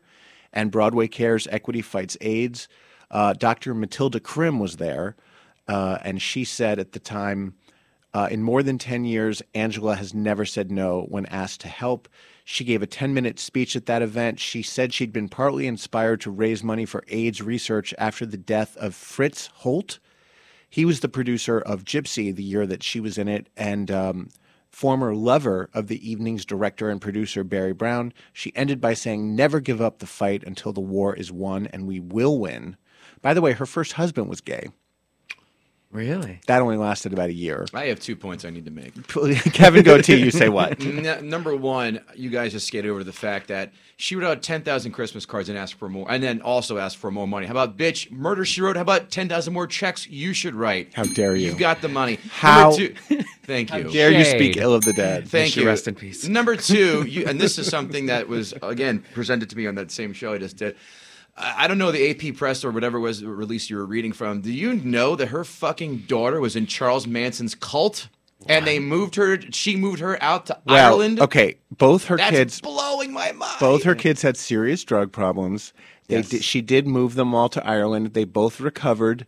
and 0.55 0.71
Broadway 0.71 1.07
Cares 1.07 1.47
Equity 1.51 1.83
Fights 1.83 2.17
AIDS. 2.23 2.67
Uh, 3.11 3.35
Dr. 3.35 3.75
Mathilde 3.75 4.23
Krim 4.23 4.59
was 4.59 4.77
there, 4.77 5.15
uh, 5.69 5.99
and 6.03 6.21
she 6.21 6.45
said 6.45 6.79
at 6.79 6.93
the 6.93 6.99
time, 6.99 7.55
uh, 8.13 8.29
in 8.31 8.43
more 8.43 8.63
than 8.63 8.79
10 8.79 9.05
years, 9.05 9.43
Angela 9.55 9.97
has 9.97 10.15
never 10.15 10.45
said 10.45 10.71
no 10.71 11.03
when 11.09 11.27
asked 11.27 11.61
to 11.63 11.69
help. 11.69 12.09
She 12.45 12.63
gave 12.63 12.81
a 12.81 12.87
10 12.87 13.13
minute 13.13 13.41
speech 13.41 13.75
at 13.75 13.87
that 13.87 14.03
event. 14.03 14.39
She 14.39 14.63
said 14.63 14.95
she'd 14.95 15.13
been 15.13 15.29
partly 15.29 15.67
inspired 15.67 16.21
to 16.21 16.31
raise 16.31 16.63
money 16.63 16.85
for 16.85 17.03
AIDS 17.09 17.43
research 17.43 17.93
after 17.99 18.25
the 18.25 18.37
death 18.37 18.77
of 18.77 18.95
Fritz 18.95 19.49
Holt. 19.49 19.99
He 20.71 20.85
was 20.85 21.01
the 21.01 21.09
producer 21.09 21.59
of 21.59 21.85
Gypsy 21.85 22.35
the 22.35 22.43
year 22.43 22.67
that 22.67 22.83
she 22.83 23.01
was 23.01 23.17
in 23.19 23.29
it, 23.29 23.49
and 23.57 23.91
um, 23.91 24.29
former 24.71 25.15
lover 25.15 25.71
of 25.73 25.87
the 25.87 26.09
evening's 26.09 26.45
director 26.45 26.91
and 26.91 27.01
producer 27.01 27.45
Barry 27.45 27.73
Brown. 27.73 28.13
She 28.33 28.55
ended 28.57 28.81
by 28.81 28.95
saying, 28.95 29.35
Never 29.35 29.61
give 29.61 29.81
up 29.81 29.99
the 29.99 30.07
fight 30.07 30.45
until 30.45 30.73
the 30.73 30.81
war 30.81 31.15
is 31.15 31.33
won, 31.33 31.67
and 31.69 31.87
we 31.87 32.01
will 32.01 32.39
win. 32.39 32.77
By 33.23 33.35
the 33.35 33.41
way, 33.41 33.53
her 33.53 33.67
first 33.67 33.93
husband 33.93 34.29
was 34.29 34.41
gay. 34.41 34.69
Really? 35.95 36.41
That 36.49 36.61
only 36.61 36.77
lasted 36.77 37.13
about 37.13 37.29
a 37.29 37.33
year. 37.33 37.67
I 37.73 37.85
have 37.87 38.01
two 38.01 38.17
points 38.17 38.45
I 38.45 38.51
need 38.51 38.65
to 38.65 38.73
make. 38.73 38.95
Kevin 39.53 39.85
Gootee, 39.85 40.19
you 40.19 40.33
say 40.33 40.49
what? 40.49 40.81
N- 40.85 41.29
number 41.29 41.55
one, 41.55 42.01
you 42.17 42.31
guys 42.31 42.51
just 42.51 42.67
skated 42.67 42.91
over 42.91 43.05
the 43.05 43.13
fact 43.13 43.47
that 43.47 43.73
she 43.97 44.17
wrote 44.17 44.29
out 44.29 44.43
10,000 44.43 44.91
Christmas 44.91 45.25
cards 45.25 45.49
and 45.49 45.57
asked 45.57 45.75
for 45.75 45.89
more, 45.89 46.11
and 46.11 46.21
then 46.21 46.43
also 46.43 46.79
asked 46.79 46.97
for 46.97 47.13
more 47.13 47.29
money. 47.29 47.47
How 47.47 47.53
about, 47.53 47.77
bitch, 47.77 48.11
murder 48.11 48.45
she 48.45 48.61
wrote? 48.61 48.75
How 48.75 48.83
about 48.83 49.13
10,000 49.13 49.53
more 49.55 49.69
checks 49.69 50.09
you 50.09 50.33
should 50.33 50.57
write? 50.57 50.93
How 50.95 51.05
dare 51.05 51.37
you? 51.37 51.47
You've 51.47 51.59
got 51.59 51.81
the 51.81 51.89
money. 51.89 52.19
How- 52.29 52.71
Number 52.71 52.77
two, 52.77 52.95
thank 53.45 53.73
you. 53.73 53.85
How 53.85 53.91
Dare 53.91 54.11
you 54.11 54.25
speak 54.25 54.57
ill 54.57 54.75
of 54.75 54.83
the 54.85 54.95
dead? 54.95 55.29
Thank 55.29 55.55
you. 55.55 55.65
rest 55.65 55.87
in 55.87 55.95
peace. 55.95 56.27
Number 56.27 56.57
two, 56.57 57.05
you, 57.07 57.25
and 57.29 57.41
this 57.41 57.57
is 57.57 57.69
something 57.69 58.07
that 58.07 58.27
was 58.27 58.53
again 58.63 59.05
presented 59.15 59.49
to 59.51 59.57
me 59.57 59.69
on 59.69 59.77
that 59.77 59.93
same 59.93 60.13
show 60.13 60.33
I 60.33 60.39
just 60.39 60.57
did. 60.57 60.75
I 61.37 61.67
don't 61.67 61.79
know 61.79 61.91
the 61.91 62.11
AP 62.11 62.37
press 62.37 62.65
or 62.65 62.71
whatever 62.71 62.99
it 62.99 63.01
was 63.01 63.25
release 63.25 63.69
you 63.69 63.77
were 63.77 63.87
reading 63.87 64.13
from. 64.13 64.41
Do 64.41 64.53
you 64.53 64.75
know 64.75 65.17
that 65.17 65.27
her 65.29 65.43
fucking 65.45 65.99
daughter 66.07 66.41
was 66.41 66.55
in 66.55 66.67
Charles 66.67 67.07
Manson's 67.09 67.55
cult, 67.57 68.09
and 68.49 68.65
they 68.67 68.79
moved 68.79 69.17
her? 69.17 69.41
She 69.51 69.75
moved 69.77 69.99
her 69.99 70.23
out 70.23 70.47
to 70.47 70.59
Well, 70.65 70.93
Ireland. 70.93 71.21
okay, 71.21 71.57
both 71.77 72.05
her 72.07 72.17
kids 72.17 72.31
That's 72.31 72.37
kids 72.39 72.61
blowing 72.61 73.13
my 73.13 73.33
mind. 73.33 73.57
both 73.59 73.83
her 73.83 73.97
kids 73.97 74.23
had 74.23 74.37
serious 74.37 74.85
drug 74.85 75.11
problems. 75.11 75.73
They 76.07 76.17
Yes. 76.17 76.29
did, 76.29 76.45
she 76.45 76.61
did 76.61 76.87
move 76.87 77.15
them 77.15 77.35
all 77.35 77.49
to 77.49 77.67
Ireland. 77.67 78.13
They 78.15 78.25
both 78.25 78.61
recovered, 78.61 79.27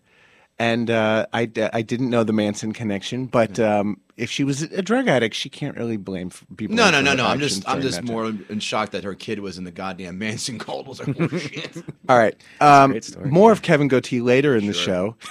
and 0.59 0.91
uh, 0.91 1.27
I 1.33 1.51
I 1.73 1.83
didn't 1.83 2.11
know 2.11 2.25
the 2.25 2.33
Manson 2.33 2.73
connection. 2.73 3.27
But 3.27 3.61
um, 3.61 4.01
if 4.17 4.31
she 4.31 4.45
was 4.45 4.63
a 4.63 4.83
drug 4.83 5.09
addict, 5.09 5.35
she 5.35 5.49
can't 5.49 5.77
really 5.77 5.97
blame 5.97 6.31
people. 6.57 6.75
No, 6.75 6.91
no, 6.91 7.01
no, 7.01 7.15
no. 7.15 7.27
I'm 7.27 7.41
just, 7.41 7.69
I'm 7.69 7.83
just 7.83 8.03
more 8.03 8.27
in 8.27 8.61
shock 8.61 8.91
that 8.91 9.05
her 9.05 9.15
kid 9.15 9.41
was 9.41 9.59
in 9.59 9.65
the 9.65 9.71
goddamn 9.71 10.19
Manson 10.19 10.59
cult. 10.59 10.87
Was 10.87 11.07
like, 11.07 11.17
oh 11.21 11.39
shit. 11.39 11.77
All 12.09 12.19
right. 12.19 12.35
Um, 12.61 13.01
story. 13.03 13.31
more 13.31 13.53
of 13.53 13.63
Kevin 13.63 13.89
Gootee 13.89 14.23
later 14.23 14.57
in 14.57 14.67
the 14.67 14.73
show. 14.73 15.17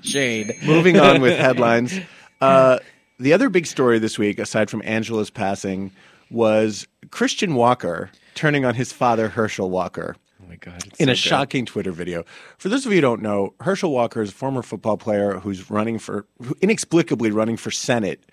Jade. 0.00 0.56
Moving 0.64 0.98
on 0.98 1.20
with 1.20 1.38
headlines. 1.38 1.98
Uh, 2.40 2.78
the 3.18 3.32
other 3.32 3.48
big 3.48 3.66
story 3.66 3.98
this 3.98 4.18
week, 4.18 4.38
aside 4.38 4.70
from 4.70 4.82
Angela's 4.84 5.30
passing, 5.30 5.92
was 6.30 6.86
Christian 7.10 7.54
Walker 7.54 8.10
turning 8.34 8.64
on 8.64 8.74
his 8.74 8.92
father, 8.92 9.28
Herschel 9.28 9.70
Walker. 9.70 10.16
Oh 10.44 10.48
my 10.48 10.56
god. 10.56 10.84
in 10.84 10.90
so 10.90 11.04
a 11.04 11.06
good. 11.06 11.16
shocking 11.16 11.66
Twitter 11.66 11.92
video. 11.92 12.24
For 12.58 12.68
those 12.68 12.84
of 12.84 12.92
you 12.92 12.98
who 12.98 13.02
don't 13.02 13.22
know, 13.22 13.54
Herschel 13.60 13.90
Walker 13.90 14.20
is 14.20 14.30
a 14.30 14.34
former 14.34 14.62
football 14.62 14.96
player 14.96 15.38
who's 15.38 15.70
running 15.70 15.98
for, 15.98 16.26
who 16.42 16.54
inexplicably 16.60 17.30
running 17.30 17.56
for 17.56 17.70
Senate 17.70 18.24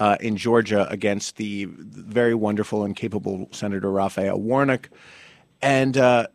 uh, 0.00 0.16
in 0.20 0.36
Georgia 0.36 0.88
against 0.90 1.36
the 1.36 1.66
very 1.70 2.34
wonderful 2.34 2.84
and 2.84 2.96
capable 2.96 3.48
Senator 3.52 3.90
Raphael 3.90 4.40
Warnock. 4.40 4.90
And 5.60 5.96
uh, 5.96 6.26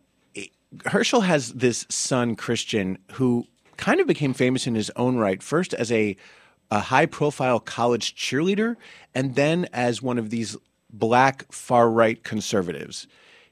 Herschel 0.86 1.22
has 1.22 1.52
this 1.52 1.86
son, 1.88 2.36
Christian, 2.36 2.98
who 3.12 3.46
kind 3.76 4.00
of 4.00 4.06
became 4.06 4.34
famous 4.34 4.66
in 4.66 4.74
his 4.74 4.90
own 4.96 5.16
right, 5.16 5.42
first 5.42 5.74
as 5.74 5.90
a, 5.92 6.16
a 6.70 6.80
high 6.80 7.06
profile 7.06 7.60
college 7.60 8.14
cheerleader, 8.14 8.76
and 9.14 9.34
then 9.34 9.68
as 9.72 10.02
one 10.02 10.18
of 10.18 10.30
these 10.30 10.56
black 10.90 11.50
far 11.52 11.90
right 11.90 12.22
conservatives. 12.24 13.06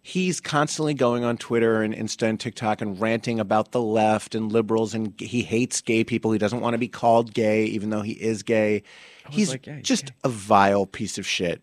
He's 0.07 0.41
constantly 0.41 0.95
going 0.95 1.25
on 1.25 1.37
Twitter 1.37 1.83
and 1.83 1.93
Insta 1.93 2.29
and 2.29 2.39
TikTok 2.39 2.81
and 2.81 3.01
ranting 3.01 3.41
about 3.41 3.73
the 3.73 3.83
left 3.83 4.37
and 4.37 4.53
liberals, 4.53 4.95
and 4.95 5.13
he 5.21 5.43
hates 5.43 5.81
gay 5.81 6.05
people. 6.05 6.31
He 6.31 6.39
doesn't 6.39 6.61
want 6.61 6.75
to 6.75 6.79
be 6.79 6.87
called 6.87 7.35
gay, 7.35 7.65
even 7.65 7.91
though 7.91 8.03
he 8.03 8.13
is 8.13 8.45
gay. 8.45 8.85
He's 9.31 9.51
like, 9.51 9.67
yeah, 9.67 9.81
just 9.81 10.13
a 10.23 10.29
vile 10.29 10.87
piece 10.87 11.19
of 11.19 11.27
shit. 11.27 11.61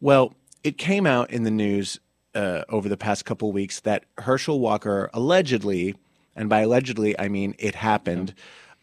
Well, 0.00 0.34
it 0.64 0.78
came 0.78 1.06
out 1.06 1.30
in 1.30 1.44
the 1.44 1.50
news 1.52 2.00
uh, 2.34 2.64
over 2.70 2.88
the 2.88 2.96
past 2.96 3.24
couple 3.24 3.52
weeks 3.52 3.78
that 3.82 4.04
Herschel 4.18 4.58
Walker 4.58 5.08
allegedly, 5.14 5.94
and 6.34 6.48
by 6.48 6.62
allegedly 6.62 7.16
I 7.20 7.28
mean 7.28 7.54
it 7.60 7.76
happened, 7.76 8.34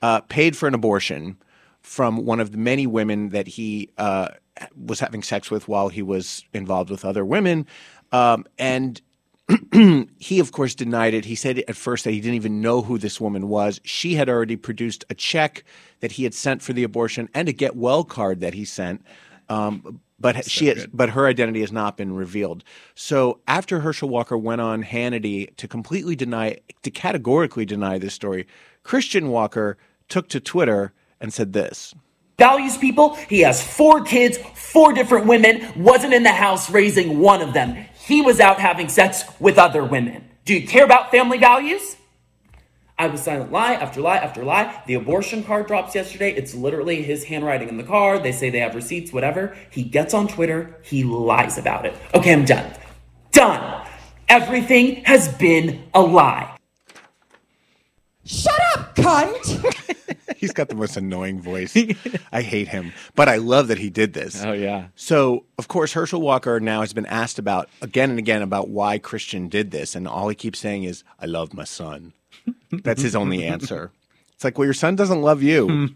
uh, 0.02 0.22
paid 0.22 0.56
for 0.56 0.66
an 0.66 0.74
abortion 0.74 1.36
from 1.82 2.26
one 2.26 2.40
of 2.40 2.54
the 2.54 2.58
many 2.58 2.88
women 2.88 3.32
that 3.32 3.48
he 3.48 3.90
uh, 3.98 4.30
was 4.76 5.00
having 5.00 5.24
sex 5.24 5.52
with 5.52 5.68
while 5.68 5.90
he 5.90 6.02
was 6.02 6.44
involved 6.54 6.90
with 6.90 7.06
other 7.06 7.26
women. 7.26 7.66
Um, 8.12 8.46
and 8.58 9.02
he, 10.20 10.40
of 10.40 10.52
course, 10.52 10.76
denied 10.76 11.14
it. 11.14 11.26
He 11.26 11.36
said 11.36 11.60
at 11.68 11.76
first 11.76 12.04
that 12.04 12.12
he 12.12 12.20
didn't 12.20 12.36
even 12.36 12.62
know 12.62 12.82
who 12.82 12.98
this 12.98 13.22
woman 13.22 13.48
was. 13.48 13.80
She 13.84 14.16
had 14.16 14.30
already 14.30 14.56
produced 14.56 15.06
a 15.10 15.16
check 15.16 15.64
that 16.00 16.14
he 16.14 16.24
had 16.24 16.34
sent 16.34 16.62
for 16.62 16.74
the 16.74 16.84
abortion 16.84 17.30
and 17.34 17.48
a 17.48 17.54
get 17.54 17.76
well 17.76 18.04
card 18.04 18.42
that 18.42 18.54
he 18.54 18.66
sent. 18.66 19.04
Um, 19.50 20.02
but 20.20 20.50
she 20.50 20.68
has, 20.68 20.88
but 20.88 21.12
her 21.12 21.28
identity 21.28 21.62
has 21.62 21.72
not 21.72 21.96
been 21.96 22.16
revealed. 22.16 22.64
So 22.96 23.40
after 23.48 23.80
Herschel 23.80 24.10
Walker 24.10 24.38
went 24.38 24.62
on 24.62 24.84
Hannity 24.84 25.56
to 25.58 25.68
completely 25.68 26.16
deny, 26.16 26.58
to 26.82 26.92
categorically 26.92 27.66
deny 27.66 27.98
this 28.00 28.14
story, 28.14 28.48
Christian 28.84 29.30
Walker 29.30 29.78
took 30.10 30.28
to 30.30 30.40
Twitter 30.40 30.94
and 31.22 31.34
said 31.34 31.54
this. 31.54 31.94
values 32.40 32.78
people. 32.78 33.16
He 33.16 33.42
has 33.42 33.64
four 33.64 34.04
kids, 34.04 34.38
four 34.56 34.94
different 34.94 35.28
women, 35.28 35.68
wasn't 35.76 36.14
in 36.14 36.24
the 36.24 36.32
house 36.32 36.70
raising 36.70 37.20
one 37.20 37.42
of 37.42 37.54
them. 37.54 37.86
He 38.08 38.22
was 38.22 38.40
out 38.40 38.58
having 38.62 38.88
sex 38.88 39.26
with 39.38 39.58
other 39.58 39.84
women. 39.84 40.30
Do 40.46 40.54
you 40.54 40.66
care 40.66 40.86
about 40.86 41.12
family 41.12 41.38
values? 41.38 41.98
I 42.98 43.08
was 43.08 43.22
silent 43.22 43.52
lie 43.52 43.74
after 43.74 44.00
lie 44.00 44.16
after 44.16 44.46
lie. 44.46 44.82
The 44.88 44.94
abortion 44.94 45.44
card 45.44 45.68
drops 45.68 45.94
yesterday. 45.94 46.32
It's 46.32 46.56
literally 46.56 47.04
his 47.04 47.26
handwriting 47.26 47.68
in 47.68 47.76
the 47.76 47.84
card. 47.84 48.24
They 48.24 48.32
say 48.32 48.50
they 48.50 48.62
have 48.62 48.76
receipts, 48.76 49.12
whatever. 49.12 49.58
He 49.72 49.84
gets 49.84 50.14
on 50.14 50.30
Twitter. 50.30 50.78
He 50.84 51.04
lies 51.04 51.58
about 51.58 51.86
it. 51.86 51.96
Okay, 52.14 52.32
I'm 52.32 52.46
done. 52.46 52.72
Done. 53.34 53.86
Everything 54.30 55.04
has 55.04 55.28
been 55.28 55.84
a 55.94 56.02
lie. 56.02 56.58
Shut 58.24 58.60
up, 58.74 58.96
cunt! 58.96 59.74
He's 60.38 60.54
got 60.54 60.70
the 60.70 60.76
most 60.76 60.98
annoying 60.98 61.42
voice. 61.42 61.76
I 62.32 62.42
hate 62.42 62.68
him, 62.68 62.94
but 63.16 63.28
I 63.28 63.38
love 63.38 63.68
that 63.70 63.78
he 63.78 63.90
did 63.90 64.14
this. 64.14 64.44
Oh 64.44 64.54
yeah. 64.54 64.88
So, 64.96 65.46
of 65.58 65.68
course, 65.68 65.94
Herschel 65.94 66.22
Walker 66.22 66.60
now 66.60 66.82
has 66.82 66.94
been 66.94 67.06
asked 67.08 67.40
about 67.40 67.70
again 67.82 68.10
and 68.10 68.20
again 68.20 68.42
about 68.42 68.70
why 68.70 68.98
Christian 69.00 69.48
did 69.50 69.72
this, 69.72 69.96
and 69.96 70.08
all 70.08 70.30
he 70.30 70.36
keeps 70.36 70.60
saying 70.60 70.84
is, 70.84 71.04
"I 71.20 71.26
love 71.26 71.54
my 71.54 71.64
son." 71.64 72.14
That's 72.72 73.02
his 73.02 73.16
only 73.16 73.44
answer. 73.44 73.92
It's 74.34 74.44
like, 74.44 74.58
well, 74.58 74.66
your 74.66 74.74
son 74.74 74.96
doesn't 74.96 75.22
love 75.22 75.42
you. 75.42 75.90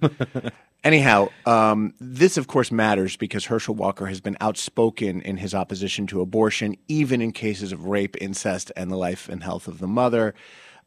Anyhow, 0.83 1.29
um, 1.45 1.93
this 1.99 2.37
of 2.37 2.47
course 2.47 2.71
matters 2.71 3.15
because 3.15 3.45
Herschel 3.45 3.75
Walker 3.75 4.07
has 4.07 4.19
been 4.19 4.35
outspoken 4.41 5.21
in 5.21 5.37
his 5.37 5.53
opposition 5.53 6.07
to 6.07 6.21
abortion, 6.21 6.75
even 6.87 7.21
in 7.21 7.33
cases 7.33 7.71
of 7.71 7.85
rape, 7.85 8.17
incest, 8.19 8.71
and 8.75 8.89
the 8.89 8.95
life 8.95 9.29
and 9.29 9.43
health 9.43 9.67
of 9.67 9.77
the 9.77 9.87
mother. 9.87 10.33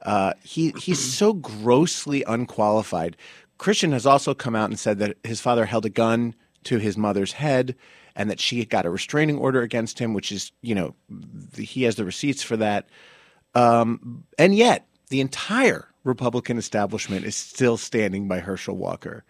Uh, 0.04 0.34
he 0.42 0.72
he's 0.78 0.98
so 1.16 1.32
grossly 1.32 2.24
unqualified. 2.26 3.16
Christian 3.58 3.92
has 3.92 4.06
also 4.06 4.34
come 4.34 4.56
out 4.56 4.70
and 4.70 4.78
said 4.78 4.98
that 4.98 5.16
his 5.24 5.40
father 5.40 5.64
held 5.64 5.86
a 5.86 5.90
gun 5.90 6.34
to 6.64 6.78
his 6.78 6.96
mother's 6.96 7.32
head 7.32 7.74
and 8.16 8.30
that 8.30 8.40
she 8.40 8.64
got 8.64 8.86
a 8.86 8.90
restraining 8.90 9.38
order 9.38 9.62
against 9.62 9.98
him, 9.98 10.14
which 10.14 10.32
is 10.32 10.52
you 10.62 10.74
know 10.74 10.94
he 11.56 11.84
has 11.84 11.96
the 11.96 12.04
receipts 12.04 12.42
for 12.42 12.56
that. 12.56 12.88
Um, 13.54 14.24
and 14.38 14.54
yet, 14.54 14.86
the 15.08 15.20
entire 15.20 15.88
Republican 16.02 16.58
establishment 16.58 17.24
is 17.24 17.36
still 17.36 17.76
standing 17.76 18.28
by 18.28 18.40
Herschel 18.40 18.76
Walker. 18.76 19.24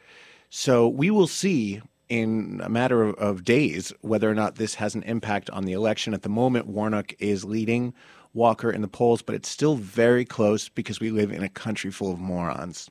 So 0.50 0.88
we 0.88 1.10
will 1.10 1.26
see 1.26 1.82
in 2.08 2.60
a 2.62 2.68
matter 2.68 3.02
of, 3.02 3.14
of 3.16 3.44
days 3.44 3.92
whether 4.00 4.30
or 4.30 4.34
not 4.34 4.56
this 4.56 4.74
has 4.74 4.94
an 4.94 5.02
impact 5.04 5.50
on 5.50 5.64
the 5.64 5.72
election. 5.72 6.14
At 6.14 6.22
the 6.22 6.28
moment, 6.28 6.66
Warnock 6.66 7.14
is 7.18 7.44
leading 7.44 7.94
Walker 8.34 8.70
in 8.70 8.82
the 8.82 8.88
polls, 8.88 9.22
but 9.22 9.34
it's 9.34 9.48
still 9.48 9.76
very 9.76 10.24
close 10.24 10.68
because 10.68 11.00
we 11.00 11.10
live 11.10 11.32
in 11.32 11.42
a 11.42 11.48
country 11.48 11.90
full 11.90 12.12
of 12.12 12.18
morons. 12.18 12.90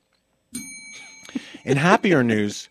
In 1.64 1.76
happier 1.76 2.24
news, 2.24 2.68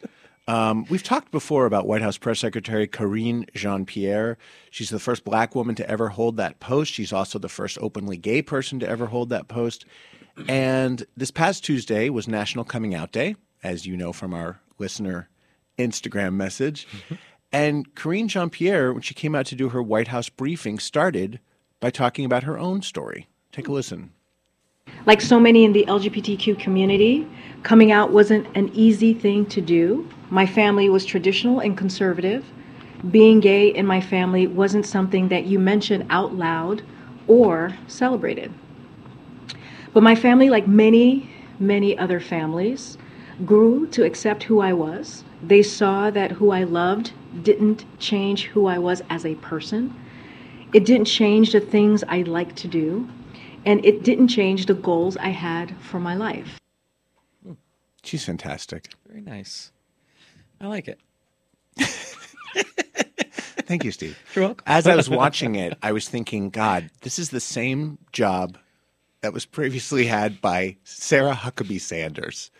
um, 0.48 0.86
we've 0.90 1.04
talked 1.04 1.32
before 1.32 1.66
about 1.66 1.88
White 1.88 2.02
House 2.02 2.18
Press 2.18 2.40
Secretary 2.40 2.88
Karine 2.88 3.46
Jean 3.54 3.86
Pierre. 3.86 4.38
She's 4.72 4.90
the 4.90 5.00
first 5.00 5.24
black 5.24 5.56
woman 5.56 5.76
to 5.76 5.90
ever 5.90 6.10
hold 6.10 6.38
that 6.38 6.60
post. 6.60 6.92
She's 6.92 7.14
also 7.14 7.40
the 7.40 7.48
first 7.48 7.78
openly 7.80 8.18
gay 8.18 8.42
person 8.42 8.80
to 8.80 8.90
ever 8.90 9.06
hold 9.06 9.30
that 9.30 9.48
post. 9.48 9.86
And 10.48 11.06
this 11.16 11.32
past 11.32 11.64
Tuesday 11.64 12.10
was 12.10 12.28
National 12.28 12.66
Coming 12.66 12.94
Out 12.96 13.12
Day, 13.12 13.36
as 13.64 13.86
you 13.86 13.96
know 13.96 14.12
from 14.12 14.34
our 14.34 14.60
listener 14.80 15.30
Instagram 15.78 16.34
message. 16.34 16.88
And 17.52 17.94
Karine 17.96 18.28
Jean 18.28 18.50
Pierre, 18.50 18.92
when 18.92 19.04
she 19.04 19.14
came 19.14 19.36
out 19.36 19.46
to 19.48 19.56
do 19.56 19.70
her 19.70 19.82
White 19.82 20.08
House 20.08 20.28
briefing, 20.28 20.80
started 20.80 21.40
by 21.84 21.90
talking 21.90 22.24
about 22.24 22.44
her 22.44 22.58
own 22.58 22.82
story. 22.82 23.28
Take 23.52 23.68
a 23.68 23.72
listen. 23.74 24.10
Like 25.06 25.20
so 25.20 25.38
many 25.38 25.66
in 25.66 25.74
the 25.74 25.84
LGBTQ 25.90 26.58
community, 26.58 27.28
coming 27.64 27.92
out 27.92 28.10
wasn't 28.10 28.48
an 28.56 28.72
easy 28.74 29.14
thing 29.14 29.46
to 29.48 29.60
do. 29.60 30.08
My 30.30 30.46
family 30.46 30.88
was 30.88 31.06
traditional 31.06 31.60
and 31.60 31.78
conservative. 31.78 32.46
Being 33.12 33.42
gay 33.42 33.68
in 33.68 33.86
my 33.86 34.00
family 34.00 34.48
wasn't 34.48 34.86
something 34.86 35.28
that 35.28 35.44
you 35.44 35.60
mentioned 35.60 36.06
out 36.10 36.34
loud 36.34 36.84
or 37.28 37.76
celebrated. 37.88 38.54
But 39.92 40.04
my 40.04 40.16
family, 40.16 40.50
like 40.50 40.66
many, 40.66 41.30
many 41.60 41.98
other 41.98 42.22
families, 42.22 42.98
grew 43.46 43.88
to 43.88 44.06
accept 44.06 44.44
who 44.44 44.62
I 44.62 44.72
was. 44.72 45.26
They 45.46 45.62
saw 45.62 46.10
that 46.12 46.32
who 46.32 46.52
I 46.52 46.64
loved 46.64 47.12
didn't 47.42 47.84
change 48.00 48.46
who 48.46 48.68
I 48.68 48.78
was 48.78 49.02
as 49.10 49.26
a 49.26 49.36
person. 49.36 49.94
It 50.74 50.86
didn't 50.86 51.06
change 51.06 51.52
the 51.52 51.60
things 51.60 52.04
I 52.08 52.24
like 52.24 52.56
to 52.58 52.68
do. 52.68 53.08
And 53.66 53.86
it 53.86 54.04
didn't 54.04 54.28
change 54.28 54.66
the 54.66 54.74
goals 54.74 55.16
I 55.18 55.30
had 55.30 55.76
for 55.78 56.00
my 56.00 56.16
life. 56.16 56.60
She's 58.04 58.26
fantastic. 58.26 58.90
Very 59.08 59.22
nice. 59.22 59.72
I 60.60 60.68
like 60.68 60.88
it. 60.90 61.00
Thank 63.66 63.86
you, 63.86 63.92
Steve. 63.92 64.20
You're 64.36 64.46
welcome. 64.46 64.64
As 64.68 64.86
I 64.88 64.96
was 64.96 65.10
watching 65.10 65.56
it, 65.56 65.78
I 65.82 65.94
was 65.94 66.10
thinking, 66.10 66.50
God, 66.50 66.90
this 67.02 67.18
is 67.18 67.30
the 67.30 67.40
same 67.40 67.98
job 68.12 68.58
that 69.22 69.32
was 69.32 69.46
previously 69.46 70.06
had 70.06 70.42
by 70.42 70.76
Sarah 70.84 71.34
Huckabee 71.34 71.80
Sanders. 71.80 72.52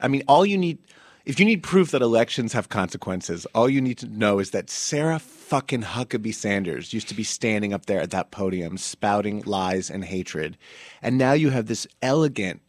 I 0.00 0.08
mean, 0.08 0.24
all 0.26 0.44
you 0.44 0.58
need, 0.58 0.78
if 1.24 1.38
you 1.38 1.46
need 1.46 1.62
proof 1.62 1.90
that 1.92 2.02
elections 2.02 2.52
have 2.52 2.68
consequences, 2.68 3.46
all 3.54 3.68
you 3.68 3.80
need 3.80 3.98
to 3.98 4.06
know 4.06 4.38
is 4.38 4.50
that 4.50 4.68
Sarah 4.68 5.18
fucking 5.18 5.82
Huckabee 5.82 6.34
Sanders 6.34 6.92
used 6.92 7.08
to 7.08 7.14
be 7.14 7.22
standing 7.22 7.72
up 7.72 7.86
there 7.86 8.00
at 8.00 8.10
that 8.10 8.30
podium 8.30 8.76
spouting 8.76 9.42
lies 9.46 9.90
and 9.90 10.04
hatred. 10.04 10.56
And 11.00 11.18
now 11.18 11.32
you 11.32 11.50
have 11.50 11.66
this 11.66 11.86
elegant 12.00 12.60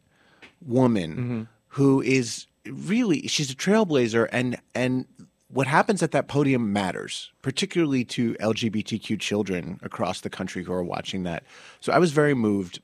woman 0.65 1.11
mm-hmm. 1.11 1.41
who 1.69 2.01
is 2.01 2.45
really 2.65 3.27
she's 3.27 3.51
a 3.51 3.55
trailblazer 3.55 4.29
and 4.31 4.57
and 4.73 5.05
what 5.49 5.67
happens 5.67 6.01
at 6.01 6.11
that 6.11 6.29
podium 6.29 6.71
matters 6.71 7.33
particularly 7.41 8.05
to 8.05 8.33
lgbtq 8.35 9.19
children 9.19 9.77
across 9.83 10.21
the 10.21 10.29
country 10.29 10.63
who 10.63 10.71
are 10.71 10.83
watching 10.83 11.23
that. 11.23 11.43
So 11.81 11.91
i 11.91 11.99
was 11.99 12.11
very 12.11 12.33
moved 12.33 12.79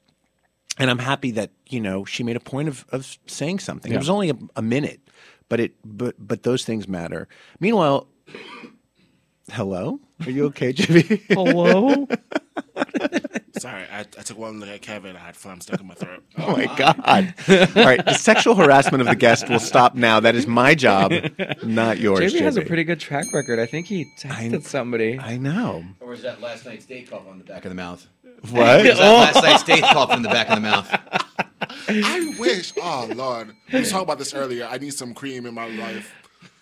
and 0.77 0.89
i'm 0.89 0.99
happy 0.99 1.31
that 1.31 1.51
you 1.67 1.79
know 1.79 2.03
she 2.03 2.23
made 2.23 2.35
a 2.35 2.41
point 2.41 2.67
of, 2.67 2.85
of 2.91 3.17
saying 3.27 3.59
something. 3.59 3.91
It 3.91 3.97
was 3.97 4.09
only 4.09 4.29
a, 4.29 4.37
a 4.57 4.61
minute 4.61 4.99
but 5.49 5.59
it 5.59 5.73
but 5.83 6.15
but 6.19 6.43
those 6.43 6.63
things 6.63 6.87
matter 6.87 7.27
meanwhile 7.59 8.07
hello 9.51 9.99
are 10.25 10.31
you 10.31 10.45
okay 10.45 10.71
jimmy 10.71 11.01
hello 11.29 12.07
Sorry, 13.59 13.83
I, 13.91 13.99
I 13.99 14.03
took 14.03 14.37
one 14.37 14.59
look 14.59 14.69
at 14.69 14.81
Kevin. 14.81 15.15
I 15.15 15.19
had 15.19 15.35
phlegm 15.35 15.59
stuck 15.59 15.81
in 15.81 15.87
my 15.87 15.93
throat. 15.93 16.23
Oh 16.37 16.55
my 16.55 16.65
God. 16.77 17.33
All 17.75 17.83
right. 17.83 18.03
The 18.03 18.13
sexual 18.13 18.55
harassment 18.55 19.01
of 19.01 19.07
the 19.07 19.15
guest 19.15 19.49
will 19.49 19.59
stop 19.59 19.95
now. 19.95 20.19
That 20.21 20.35
is 20.35 20.47
my 20.47 20.75
job, 20.75 21.11
not 21.63 21.97
yours. 21.97 22.33
JB 22.33 22.41
has 22.41 22.57
a 22.57 22.61
pretty 22.61 22.85
good 22.85 22.99
track 22.99 23.25
record. 23.33 23.59
I 23.59 23.65
think 23.65 23.87
he 23.87 24.05
texted 24.17 24.63
somebody. 24.63 25.19
I 25.19 25.37
know. 25.37 25.83
Or 25.99 26.07
was 26.07 26.21
that 26.21 26.39
last 26.41 26.65
night's 26.65 26.85
date 26.85 27.09
cough 27.09 27.27
on 27.27 27.37
the 27.37 27.43
back 27.43 27.65
of 27.65 27.69
the 27.69 27.75
mouth? 27.75 28.07
What? 28.49 28.85
Was 28.85 28.97
that 28.97 28.99
last 28.99 29.43
night's 29.43 29.63
date 29.63 29.83
cough 29.83 30.13
in 30.13 30.21
the 30.21 30.29
back 30.29 30.47
of 30.49 30.55
the 30.55 30.61
mouth? 30.61 30.89
I 31.87 32.35
wish. 32.37 32.73
Oh 32.77 33.09
Lord, 33.15 33.55
we 33.71 33.79
was 33.79 33.89
talking 33.91 34.03
about 34.03 34.19
this 34.19 34.33
earlier. 34.33 34.67
I 34.69 34.77
need 34.77 34.93
some 34.93 35.13
cream 35.13 35.45
in 35.45 35.53
my 35.53 35.67
life. 35.67 36.13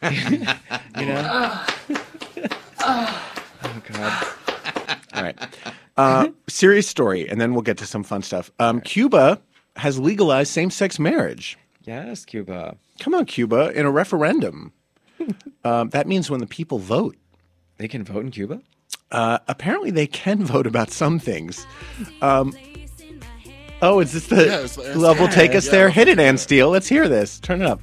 You 0.99 1.05
know? 1.05 1.65
Oh 2.79 3.81
God. 3.91 4.27
All 5.13 5.23
right. 5.23 5.35
Uh, 5.97 6.29
serious 6.47 6.87
story, 6.87 7.27
and 7.27 7.41
then 7.41 7.53
we'll 7.53 7.63
get 7.63 7.77
to 7.79 7.85
some 7.85 8.03
fun 8.03 8.21
stuff. 8.21 8.51
Um, 8.59 8.81
Cuba 8.81 9.41
has 9.75 9.99
legalized 9.99 10.51
same-sex 10.51 10.99
marriage. 10.99 11.57
Yes, 11.83 12.25
Cuba. 12.25 12.77
Come 12.99 13.15
on, 13.15 13.25
Cuba, 13.25 13.71
in 13.71 13.85
a 13.85 13.91
referendum. 13.91 14.73
um, 15.63 15.89
that 15.89 16.07
means 16.07 16.29
when 16.29 16.39
the 16.39 16.47
people 16.47 16.77
vote. 16.77 17.15
They 17.77 17.87
can 17.87 18.03
vote 18.03 18.23
in 18.23 18.31
Cuba? 18.31 18.61
Uh, 19.11 19.39
apparently, 19.47 19.89
they 19.91 20.07
can 20.07 20.43
vote 20.45 20.67
about 20.67 20.91
some 20.91 21.17
things. 21.17 21.65
Um, 22.21 22.53
oh, 23.81 23.99
is 23.99 24.13
this 24.13 24.27
the 24.27 24.35
Yeah, 24.35 24.41
it's- 24.55 24.77
it's- 24.77 24.95
love 24.95 25.19
will 25.19 25.27
take 25.27 25.55
us 25.55 25.65
yeah, 25.65 25.71
there? 25.71 25.85
Love 25.87 25.95
Hit 25.95 26.07
it, 26.09 26.19
Ann 26.19 26.37
Steele. 26.37 26.69
Let's 26.69 26.87
hear 26.87 27.07
this. 27.07 27.39
Turn 27.39 27.61
it 27.61 27.67
up. 27.67 27.81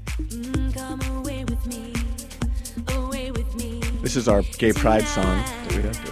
This 4.03 4.17
is 4.17 4.29
our 4.29 4.43
gay 4.59 4.73
pride 4.73 5.05
song. 5.09 5.43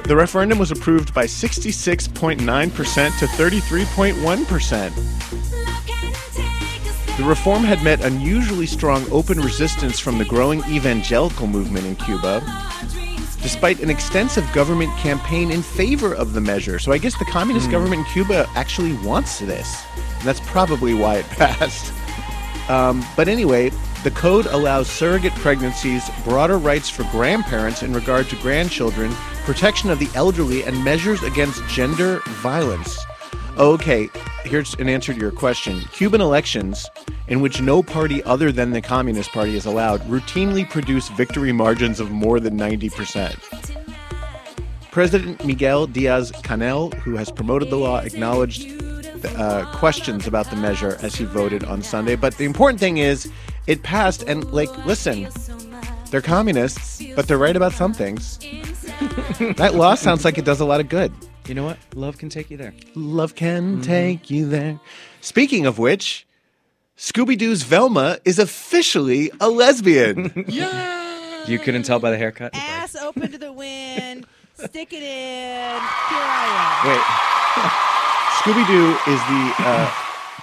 The 0.05 0.17
referendum 0.17 0.59
was 0.59 0.71
approved 0.71 1.13
by 1.13 1.27
66.9% 1.27 3.19
to 3.19 3.27
33.1%. 3.27 4.93
The 7.19 7.25
reform 7.25 7.63
had 7.63 7.83
met 7.85 8.01
unusually 8.01 8.65
strong 8.67 9.05
open 9.13 9.39
resistance 9.41 10.01
from 10.01 10.17
the 10.17 10.25
growing 10.25 10.61
evangelical 10.71 11.47
movement 11.47 11.85
in 11.87 11.95
Cuba, 11.97 12.41
despite 13.43 13.81
an 13.81 13.91
extensive 13.91 14.51
government 14.53 14.97
campaign 14.99 15.51
in 15.51 15.63
favor 15.63 16.15
of 16.15 16.33
the 16.33 16.41
measure. 16.41 16.79
So 16.79 16.93
I 16.93 16.99
guess 16.99 17.19
the 17.19 17.25
communist 17.27 17.71
government 17.71 18.07
in 18.07 18.13
Cuba 18.13 18.49
actually 18.55 18.93
wants 19.07 19.41
this. 19.41 19.85
And 20.19 20.23
that's 20.23 20.41
probably 20.41 20.95
why 20.95 21.17
it 21.17 21.27
passed. 21.31 21.93
Um, 22.71 23.05
but 23.17 23.29
anyway, 23.29 23.71
The 24.03 24.11
code 24.11 24.47
allows 24.47 24.89
surrogate 24.89 25.35
pregnancies, 25.35 26.11
broader 26.25 26.59
rights 26.59 26.91
for 26.91 27.05
grandparents 27.13 27.85
in 27.85 27.93
regard 27.93 28.29
to 28.31 28.37
grandchildren, 28.37 29.13
protection 29.45 29.91
of 29.91 30.01
the 30.01 30.11
elderly, 30.17 30.65
and 30.65 30.83
measures 30.83 31.23
against 31.23 31.65
gender 31.69 32.21
violence. 32.43 32.99
Okay, 33.59 34.09
here's 34.45 34.73
an 34.75 34.89
answer 34.89 35.13
to 35.13 35.21
your 35.21 35.31
question. 35.31 35.81
Cuban 35.93 36.23
elections, 36.23 36.89
in 37.29 37.43
which 37.43 37.61
no 37.61 37.83
party 37.83 38.23
other 38.25 38.51
than 38.51 38.71
the 38.71 38.81
Communist 38.81 39.31
Party 39.31 39.57
is 39.57 39.67
allowed, 39.67 40.01
routinely 40.03 40.69
produce 40.69 41.11
victory 41.11 41.53
margins 41.53 42.01
of 42.01 42.11
more 42.11 42.41
than 42.41 42.59
90%. 42.59 43.37
President 44.91 45.45
Miguel 45.45 45.87
Diaz 45.87 46.33
Canel, 46.33 46.95
who 46.95 47.17
has 47.17 47.31
promoted 47.31 47.69
the 47.69 47.77
law, 47.77 47.99
acknowledged 47.99 48.83
uh, 49.37 49.71
questions 49.75 50.27
about 50.27 50.49
the 50.49 50.57
measure 50.57 50.97
as 51.03 51.15
he 51.15 51.27
voted 51.27 51.63
on 51.65 51.83
Sunday. 51.83 52.17
But 52.17 52.39
the 52.39 52.47
important 52.47 52.81
thing 52.81 52.97
is, 52.97 53.31
it 53.67 53.83
passed. 53.83 54.23
And, 54.23 54.51
like, 54.51 54.75
listen, 54.87 55.29
they're 56.11 56.23
communists, 56.23 57.03
but 57.15 57.29
they're 57.29 57.37
right 57.37 57.55
about 57.55 57.73
some 57.73 57.93
things. 57.93 58.39
that 59.57 59.75
law 59.75 59.95
sounds 59.95 60.25
like 60.25 60.39
it 60.39 60.47
does 60.47 60.61
a 60.61 60.65
lot 60.65 60.81
of 60.81 60.89
good. 60.89 61.13
You 61.47 61.55
know 61.55 61.65
what? 61.65 61.79
Love 61.95 62.19
can 62.19 62.29
take 62.29 62.51
you 62.51 62.57
there. 62.57 62.73
Love 62.95 63.35
can 63.35 63.81
take 63.83 64.31
you 64.31 64.49
there. 64.49 64.79
Speaking 65.21 65.67
of 65.67 65.79
which, 65.79 66.27
Scooby 66.97 67.37
Doo's 67.37 67.63
Velma 67.65 68.19
is 68.25 68.39
officially 68.39 69.31
a 69.41 69.49
lesbian. 69.49 70.45
Yeah. 70.49 71.49
You 71.49 71.59
couldn't 71.59 71.83
tell 71.83 71.99
by 71.99 72.13
the 72.13 72.17
haircut. 72.19 72.53
Ass 72.55 72.95
open 72.95 73.33
to 73.33 73.39
the 73.39 73.53
wind. 73.53 74.27
Stick 74.55 74.93
it 74.93 75.03
in. 75.03 75.03
Here 75.03 76.23
I 76.23 76.83
am. 76.85 76.89
Wait. 76.89 77.03
Scooby 78.39 78.67
Doo 78.69 78.93
is 79.13 79.21
the 79.21 79.55
uh, 79.69 79.93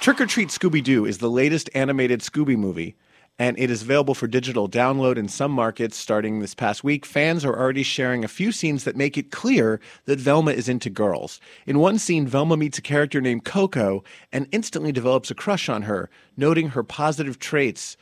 Trick 0.02 0.20
or 0.20 0.26
Treat 0.26 0.50
Scooby 0.50 0.84
Doo 0.84 1.06
is 1.06 1.20
the 1.20 1.30
latest 1.30 1.70
animated 1.74 2.20
Scooby 2.20 2.58
movie, 2.58 2.96
and 3.40 3.58
it 3.58 3.72
is 3.72 3.82
available 3.82 4.14
for 4.14 4.28
digital 4.28 4.68
download 4.68 5.18
in 5.18 5.30
some 5.30 5.52
markets 5.52 5.96
starting 5.96 6.40
this 6.40 6.54
past 6.54 6.84
week. 6.84 7.06
Fans 7.06 7.46
are 7.46 7.58
already 7.58 7.84
sharing 7.84 8.26
a 8.26 8.28
few 8.28 8.52
scenes 8.52 8.84
that 8.84 8.98
make 8.98 9.18
it 9.18 9.32
clear 9.32 9.80
that 10.06 10.20
Velma 10.20 10.52
is 10.52 10.68
into 10.68 10.90
girls. 10.90 11.40
In 11.66 11.80
one 11.80 11.98
scene, 11.98 12.28
Velma 12.28 12.58
meets 12.58 12.78
a 12.78 12.82
character 12.82 13.22
named 13.22 13.46
Coco 13.46 14.04
and 14.34 14.48
instantly 14.52 14.92
develops 14.92 15.32
a 15.32 15.36
crush 15.36 15.70
on 15.70 15.84
her, 15.84 16.10
noting 16.36 16.70
her 16.70 16.84
positive 16.84 17.40
traits, 17.40 17.96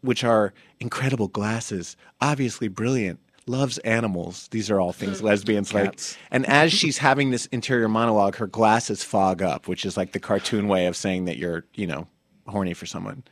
which 0.00 0.22
are 0.22 0.54
incredible 0.78 1.26
glasses, 1.26 1.96
obviously 2.20 2.68
brilliant. 2.68 3.18
Loves 3.46 3.78
animals. 3.78 4.46
These 4.50 4.70
are 4.70 4.78
all 4.78 4.92
things 4.92 5.22
lesbians 5.22 5.72
like. 5.72 5.98
And 6.30 6.44
as 6.46 6.70
she's 6.70 6.98
having 6.98 7.30
this 7.30 7.46
interior 7.46 7.88
monologue, 7.88 8.36
her 8.36 8.46
glasses 8.46 9.02
fog 9.02 9.40
up, 9.40 9.66
which 9.66 9.86
is 9.86 9.96
like 9.96 10.12
the 10.12 10.20
cartoon 10.20 10.68
way 10.68 10.84
of 10.84 10.94
saying 10.94 11.24
that 11.24 11.38
you're, 11.38 11.64
you 11.74 11.86
know, 11.86 12.06
horny 12.46 12.74
for 12.74 12.84
someone. 12.84 13.22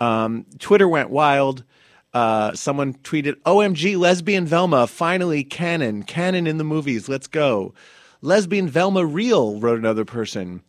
Um, 0.00 0.46
Twitter 0.58 0.88
went 0.88 1.10
wild. 1.10 1.64
Uh, 2.12 2.52
someone 2.54 2.94
tweeted, 2.94 3.34
OMG, 3.42 3.98
lesbian 3.98 4.46
Velma, 4.46 4.86
finally 4.86 5.42
canon, 5.42 6.04
canon 6.04 6.46
in 6.46 6.58
the 6.58 6.64
movies, 6.64 7.08
let's 7.08 7.26
go. 7.26 7.74
Lesbian 8.22 8.68
Velma 8.68 9.04
real, 9.04 9.58
wrote 9.58 9.78
another 9.78 10.04
person. 10.04 10.62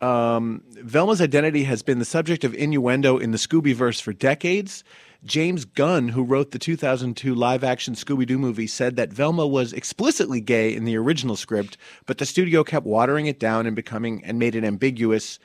Um, 0.00 0.62
Velma's 0.70 1.20
identity 1.20 1.64
has 1.64 1.82
been 1.82 1.98
the 1.98 2.04
subject 2.04 2.44
of 2.44 2.54
innuendo 2.54 3.18
in 3.18 3.30
the 3.30 3.38
Scoobyverse 3.38 4.00
for 4.00 4.12
decades. 4.12 4.84
James 5.24 5.64
Gunn, 5.64 6.08
who 6.08 6.22
wrote 6.22 6.52
the 6.52 6.58
2002 6.58 7.34
live 7.34 7.64
action 7.64 7.94
Scooby 7.94 8.26
Doo 8.26 8.38
movie, 8.38 8.66
said 8.66 8.96
that 8.96 9.12
Velma 9.12 9.46
was 9.46 9.72
explicitly 9.72 10.40
gay 10.40 10.74
in 10.74 10.84
the 10.84 10.96
original 10.96 11.36
script, 11.36 11.76
but 12.06 12.18
the 12.18 12.26
studio 12.26 12.62
kept 12.62 12.86
watering 12.86 13.26
it 13.26 13.40
down 13.40 13.66
and 13.66 13.74
becoming 13.74 14.22
and 14.24 14.38
made 14.38 14.54
it 14.54 14.64
ambiguous. 14.64 15.38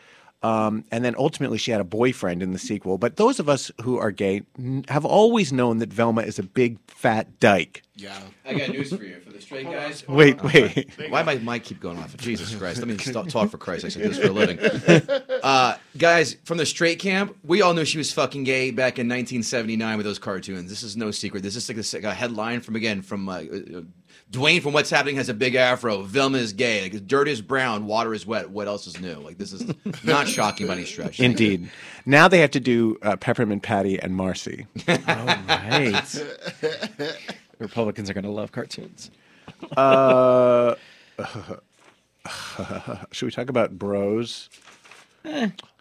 Um, 0.43 0.85
and 0.91 1.05
then 1.05 1.13
ultimately, 1.17 1.57
she 1.59 1.69
had 1.71 1.81
a 1.81 1.85
boyfriend 1.85 2.41
in 2.41 2.51
the 2.51 2.59
sequel. 2.59 2.97
But 2.97 3.17
those 3.17 3.39
of 3.39 3.47
us 3.47 3.71
who 3.81 3.97
are 3.99 4.09
gay 4.11 4.41
n- 4.57 4.85
have 4.87 5.05
always 5.05 5.53
known 5.53 5.77
that 5.77 5.93
Velma 5.93 6.21
is 6.21 6.39
a 6.39 6.43
big 6.43 6.79
fat 6.87 7.39
dyke. 7.39 7.83
Yeah. 7.95 8.19
I 8.45 8.55
got 8.55 8.69
news 8.69 8.89
for 8.89 9.03
you. 9.03 9.19
For 9.19 9.31
the 9.31 9.39
straight 9.39 9.65
guys. 9.69 10.07
Wait, 10.07 10.41
wait. 10.43 10.89
Why 11.09 11.21
my 11.21 11.35
mic 11.35 11.65
keep 11.65 11.79
going 11.79 11.99
off? 11.99 12.17
Jesus 12.17 12.55
Christ. 12.57 12.79
Let 12.79 12.87
me 12.87 12.97
stop, 12.97 13.27
talk 13.27 13.51
for 13.51 13.59
Christ. 13.59 13.85
I 13.85 13.89
said 13.89 14.03
this 14.03 14.17
for 14.17 14.27
a 14.27 14.31
living. 14.31 14.59
Uh, 15.41 15.75
guys, 15.97 16.37
from 16.45 16.59
the 16.59 16.65
straight 16.67 16.99
camp, 16.99 17.35
we 17.43 17.63
all 17.63 17.73
knew 17.73 17.83
she 17.83 17.97
was 17.97 18.13
fucking 18.13 18.43
gay 18.43 18.69
back 18.69 18.99
in 18.99 19.07
1979 19.07 19.97
with 19.97 20.05
those 20.05 20.19
cartoons. 20.19 20.69
This 20.69 20.83
is 20.83 20.95
no 20.95 21.09
secret. 21.09 21.41
This 21.41 21.55
is 21.55 21.67
like 21.67 21.77
a, 21.79 21.95
like 21.97 22.03
a 22.03 22.13
headline 22.15 22.61
from, 22.61 22.75
again, 22.75 23.01
from 23.01 23.27
uh, 23.27 23.37
uh, 23.37 23.81
Dwayne 24.31 24.61
from 24.61 24.71
What's 24.71 24.89
Happening 24.89 25.17
has 25.17 25.27
a 25.27 25.33
big 25.33 25.55
afro. 25.55 26.03
Velma 26.03 26.37
is 26.37 26.53
gay. 26.53 26.83
Like, 26.83 27.05
dirt 27.05 27.27
is 27.27 27.41
brown. 27.41 27.85
Water 27.85 28.13
is 28.13 28.25
wet. 28.25 28.49
What 28.49 28.67
else 28.67 28.87
is 28.87 28.99
new? 29.01 29.15
Like, 29.15 29.37
this 29.37 29.51
is 29.51 29.73
not 30.05 30.27
shocking 30.29 30.67
by 30.67 30.73
any 30.73 30.85
stretch. 30.85 31.19
Indeed. 31.19 31.69
Now 32.05 32.29
they 32.29 32.39
have 32.39 32.51
to 32.51 32.61
do 32.61 32.97
uh, 33.01 33.17
Peppermint 33.17 33.61
Patty 33.61 33.99
and 33.99 34.15
Marcy. 34.15 34.67
Oh, 34.87 35.25
right. 35.47 36.23
Republicans 37.59 38.09
are 38.09 38.13
going 38.13 38.23
to 38.23 38.31
love 38.31 38.51
cartoons. 38.51 39.11
Uh, 39.75 40.75
should 43.11 43.25
we 43.25 43.31
talk 43.31 43.49
about 43.49 43.77
Bros? 43.77 44.49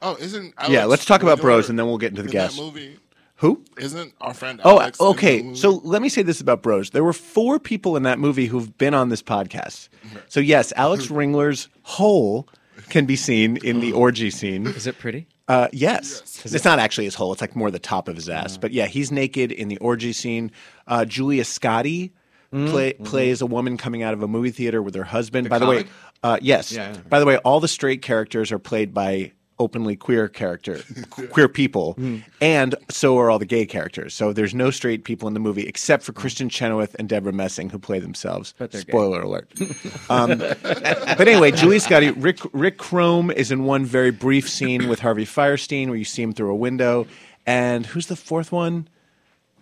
Oh, 0.03 0.17
isn't 0.19 0.55
yeah, 0.69 0.85
let's 0.85 1.05
talk 1.05 1.23
about 1.23 1.41
Bros, 1.41 1.71
and 1.71 1.79
then 1.79 1.87
we'll 1.87 1.99
get 1.99 2.11
into 2.11 2.23
the 2.23 2.29
in 2.29 2.33
guests. 2.33 2.59
That 2.59 2.63
movie? 2.65 2.99
Who? 3.41 3.65
Isn't 3.79 4.13
our 4.21 4.35
friend 4.35 4.61
Oh, 4.65 4.79
Alex 4.81 4.99
in 5.01 5.05
the 5.07 5.11
okay. 5.13 5.43
movie? 5.43 5.57
So 5.57 5.81
let 5.83 6.03
me 6.03 6.09
say 6.09 6.23
this 6.23 6.41
about 6.41 6.63
Bros. 6.63 6.91
There 6.91 7.03
were 7.05 7.13
four 7.15 7.59
people 7.59 7.97
in 7.97 8.03
that 8.05 8.19
movie 8.19 8.47
who've 8.47 8.77
been 8.79 8.95
on 8.95 9.09
this 9.09 9.23
podcast. 9.23 9.89
So 10.29 10.41
yes, 10.41 10.73
Alex 10.77 11.07
Ringler's 11.07 11.69
hole 11.83 12.49
can 12.91 13.07
be 13.07 13.17
seen 13.17 13.57
in 13.65 13.81
the 13.81 13.93
orgy 14.05 14.31
scene. 14.31 14.67
Is 14.67 14.87
it 14.87 14.99
pretty? 14.99 15.27
Uh, 15.49 15.69
yes. 15.73 16.45
It's 16.45 16.65
not 16.65 16.79
actually 16.79 17.05
his 17.07 17.15
hole. 17.15 17.33
It's 17.33 17.41
like 17.41 17.57
more 17.57 17.71
the 17.71 17.79
top 17.79 18.09
of 18.09 18.15
his 18.17 18.29
ass. 18.29 18.57
But 18.57 18.73
yeah, 18.73 18.87
he's 18.87 19.11
naked 19.11 19.51
in 19.53 19.69
the 19.69 19.79
orgy 19.79 20.13
scene. 20.13 20.53
Uh, 20.87 21.05
Julia 21.05 21.43
Scotti 21.43 22.13
play, 22.53 22.93
plays 22.93 23.41
a 23.41 23.47
woman 23.47 23.77
coming 23.77 24.03
out 24.03 24.13
of 24.15 24.23
a 24.23 24.29
movie 24.29 24.51
theater 24.51 24.83
with 24.83 24.95
her 24.95 25.05
husband. 25.05 25.47
The 25.47 25.51
by 25.51 25.59
the 25.59 25.67
way, 25.67 25.77
comic? 25.79 25.93
uh, 26.23 26.39
yes. 26.43 26.73
Yeah, 26.73 26.93
yeah. 26.93 26.99
By 27.09 27.19
the 27.21 27.27
way, 27.27 27.39
all 27.39 27.59
the 27.61 27.69
straight 27.69 28.03
characters 28.03 28.53
are 28.53 28.59
played 28.59 28.93
by 28.93 29.33
openly 29.61 29.95
queer 29.95 30.27
character 30.29 30.81
queer 31.31 31.49
people 31.49 31.97
and 32.41 32.75
so 32.89 33.17
are 33.19 33.31
all 33.31 33.39
the 33.39 33.47
gay 33.47 33.65
characters 33.65 34.13
so 34.15 34.33
there's 34.33 34.55
no 34.55 34.71
straight 34.71 35.05
people 35.05 35.29
in 35.29 35.35
the 35.35 35.41
movie 35.41 35.63
except 35.69 36.03
for 36.03 36.13
Kristin 36.13 36.51
Chenoweth 36.51 36.97
and 36.99 37.09
Debra 37.09 37.33
Messing 37.33 37.71
who 37.71 37.79
play 37.79 38.01
themselves 38.01 38.55
But 38.59 38.73
they're 38.73 38.83
gay. 38.83 38.91
spoiler 38.91 39.21
alert 39.23 39.49
um, 40.11 40.39
but 40.39 41.29
anyway 41.29 41.53
Julia 41.53 41.79
Scotti 41.79 42.13
rick 42.17 42.39
rick 42.53 42.79
Crom 42.79 43.31
is 43.31 43.53
in 43.53 43.65
one 43.65 43.85
very 43.85 44.11
brief 44.11 44.49
scene 44.49 44.89
with 44.89 44.99
Harvey 45.01 45.25
Fierstein 45.27 45.87
where 45.89 45.97
you 45.97 46.05
see 46.05 46.23
him 46.23 46.33
through 46.33 46.51
a 46.51 46.57
window 46.57 47.07
and 47.47 47.87
who's 47.87 48.07
the 48.09 48.17
fourth 48.17 48.51
one 48.51 48.89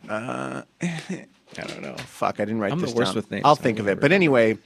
uh, 0.09 0.63
I 0.83 1.63
don't 1.67 1.83
know. 1.83 1.97
Fuck, 1.97 2.39
I 2.41 2.45
didn't 2.45 2.61
write 2.61 2.73
I'm 2.73 2.79
the 2.79 2.87
this 2.87 2.95
worst 2.95 3.09
down. 3.11 3.17
with 3.17 3.31
names. 3.33 3.43
I'll 3.45 3.53
I 3.53 3.57
think 3.57 3.79
of 3.81 3.89
it. 3.89 4.01
But 4.01 4.13
anyway, 4.13 4.59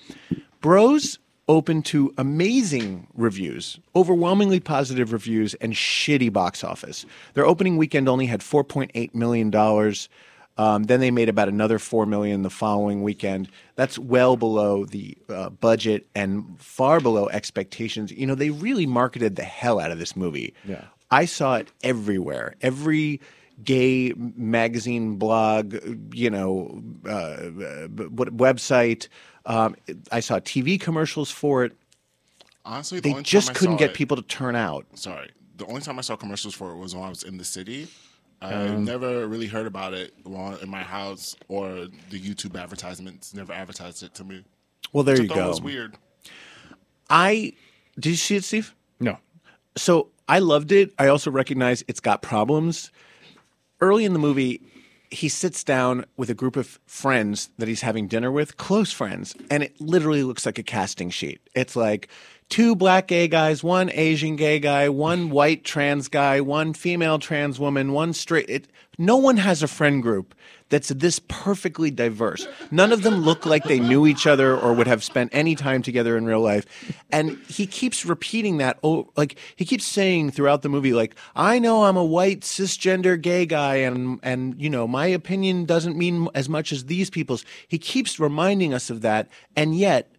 Bros 0.60 1.18
open 1.48 1.82
to 1.82 2.12
amazing 2.16 3.06
reviews, 3.14 3.80
overwhelmingly 3.94 4.60
positive 4.60 5.12
reviews, 5.12 5.54
and 5.54 5.72
shitty 5.74 6.32
box 6.32 6.62
office. 6.62 7.04
Their 7.34 7.46
opening 7.46 7.76
weekend 7.76 8.08
only 8.08 8.26
had 8.26 8.40
4.8 8.40 9.14
million 9.14 9.50
dollars. 9.50 10.08
Um, 10.58 10.84
then 10.84 11.00
they 11.00 11.10
made 11.10 11.30
about 11.30 11.48
another 11.48 11.78
four 11.78 12.04
million 12.04 12.42
the 12.42 12.50
following 12.50 13.02
weekend. 13.02 13.48
That's 13.74 13.98
well 13.98 14.36
below 14.36 14.84
the 14.84 15.16
uh, 15.30 15.48
budget 15.48 16.06
and 16.14 16.60
far 16.60 17.00
below 17.00 17.28
expectations. 17.30 18.12
You 18.12 18.26
know, 18.26 18.34
they 18.34 18.50
really 18.50 18.86
marketed 18.86 19.36
the 19.36 19.44
hell 19.44 19.80
out 19.80 19.90
of 19.90 19.98
this 19.98 20.14
movie. 20.14 20.52
Yeah. 20.64 20.84
I 21.10 21.24
saw 21.24 21.56
it 21.56 21.72
everywhere. 21.82 22.54
Every 22.60 23.20
gay 23.64 24.12
magazine, 24.16 25.16
blog, 25.16 25.76
you 26.12 26.30
know, 26.30 26.82
uh, 27.06 27.10
uh, 27.10 27.88
website. 27.88 29.08
Um, 29.46 29.76
I 30.10 30.20
saw 30.20 30.38
TV 30.38 30.78
commercials 30.80 31.30
for 31.30 31.64
it. 31.64 31.72
Honestly, 32.64 32.98
the 33.00 33.08
They 33.08 33.10
only 33.10 33.22
just 33.24 33.48
time 33.48 33.56
couldn't 33.56 33.74
saw 33.74 33.78
get 33.80 33.90
it- 33.90 33.96
people 33.96 34.16
to 34.16 34.22
turn 34.22 34.54
out. 34.54 34.86
Sorry, 34.94 35.30
the 35.56 35.66
only 35.66 35.80
time 35.80 35.98
I 35.98 36.02
saw 36.02 36.16
commercials 36.16 36.54
for 36.54 36.70
it 36.70 36.76
was 36.76 36.94
when 36.94 37.04
I 37.04 37.08
was 37.08 37.22
in 37.24 37.36
the 37.38 37.44
city. 37.44 37.88
I 38.40 38.52
Um, 38.54 38.84
never 38.84 39.26
really 39.28 39.46
heard 39.46 39.66
about 39.66 39.94
it 39.94 40.14
while 40.24 40.56
in 40.56 40.68
my 40.68 40.82
house 40.82 41.36
or 41.48 41.86
the 42.10 42.20
YouTube 42.20 42.60
advertisements. 42.60 43.32
Never 43.34 43.52
advertised 43.52 44.02
it 44.02 44.14
to 44.14 44.24
me. 44.24 44.42
Well, 44.92 45.04
there 45.04 45.14
Which 45.14 45.22
you 45.22 45.28
thought 45.28 45.34
go. 45.36 45.48
Was 45.48 45.60
weird. 45.62 45.96
I 47.10 47.52
did 47.98 48.10
you 48.10 48.16
see 48.16 48.36
it, 48.36 48.44
Steve? 48.44 48.74
No. 49.00 49.18
So 49.76 50.08
I 50.28 50.38
loved 50.38 50.72
it. 50.72 50.92
I 50.98 51.08
also 51.08 51.30
recognize 51.30 51.84
it's 51.88 52.00
got 52.00 52.22
problems. 52.22 52.90
Early 53.80 54.04
in 54.04 54.12
the 54.12 54.18
movie, 54.18 54.60
he 55.12 55.28
sits 55.28 55.62
down 55.62 56.06
with 56.16 56.30
a 56.30 56.34
group 56.34 56.56
of 56.56 56.80
friends 56.86 57.50
that 57.58 57.68
he's 57.68 57.82
having 57.82 58.08
dinner 58.08 58.32
with, 58.32 58.56
close 58.56 58.92
friends, 58.92 59.34
and 59.50 59.62
it 59.62 59.78
literally 59.80 60.22
looks 60.22 60.46
like 60.46 60.58
a 60.58 60.62
casting 60.62 61.10
sheet. 61.10 61.40
It's 61.54 61.76
like 61.76 62.08
two 62.48 62.74
black 62.74 63.08
gay 63.08 63.28
guys, 63.28 63.62
one 63.62 63.90
Asian 63.92 64.36
gay 64.36 64.58
guy, 64.58 64.88
one 64.88 65.28
white 65.28 65.64
trans 65.64 66.08
guy, 66.08 66.40
one 66.40 66.72
female 66.72 67.18
trans 67.18 67.60
woman, 67.60 67.92
one 67.92 68.14
straight. 68.14 68.48
It, 68.48 68.68
no 68.98 69.18
one 69.18 69.36
has 69.36 69.62
a 69.62 69.68
friend 69.68 70.02
group 70.02 70.34
that's 70.72 70.88
this 70.88 71.18
perfectly 71.28 71.90
diverse. 71.90 72.48
None 72.70 72.92
of 72.92 73.02
them 73.02 73.16
look 73.16 73.44
like 73.44 73.64
they 73.64 73.78
knew 73.78 74.06
each 74.06 74.26
other 74.26 74.56
or 74.56 74.72
would 74.72 74.86
have 74.86 75.04
spent 75.04 75.28
any 75.34 75.54
time 75.54 75.82
together 75.82 76.16
in 76.16 76.24
real 76.24 76.40
life. 76.40 76.64
And 77.12 77.36
he 77.46 77.66
keeps 77.66 78.06
repeating 78.06 78.56
that. 78.56 78.78
Oh, 78.82 79.10
like 79.14 79.38
he 79.54 79.66
keeps 79.66 79.84
saying 79.84 80.30
throughout 80.30 80.62
the 80.62 80.70
movie, 80.70 80.94
like, 80.94 81.14
I 81.36 81.58
know 81.58 81.84
I'm 81.84 81.98
a 81.98 82.04
white 82.04 82.40
cisgender 82.40 83.20
gay 83.20 83.44
guy 83.44 83.76
and, 83.76 84.18
and, 84.22 84.58
you 84.58 84.70
know, 84.70 84.88
my 84.88 85.04
opinion 85.08 85.66
doesn't 85.66 85.98
mean 85.98 86.28
as 86.34 86.48
much 86.48 86.72
as 86.72 86.86
these 86.86 87.10
people's. 87.10 87.44
He 87.68 87.76
keeps 87.76 88.18
reminding 88.18 88.72
us 88.72 88.88
of 88.88 89.02
that. 89.02 89.28
And 89.54 89.74
yet 89.74 90.10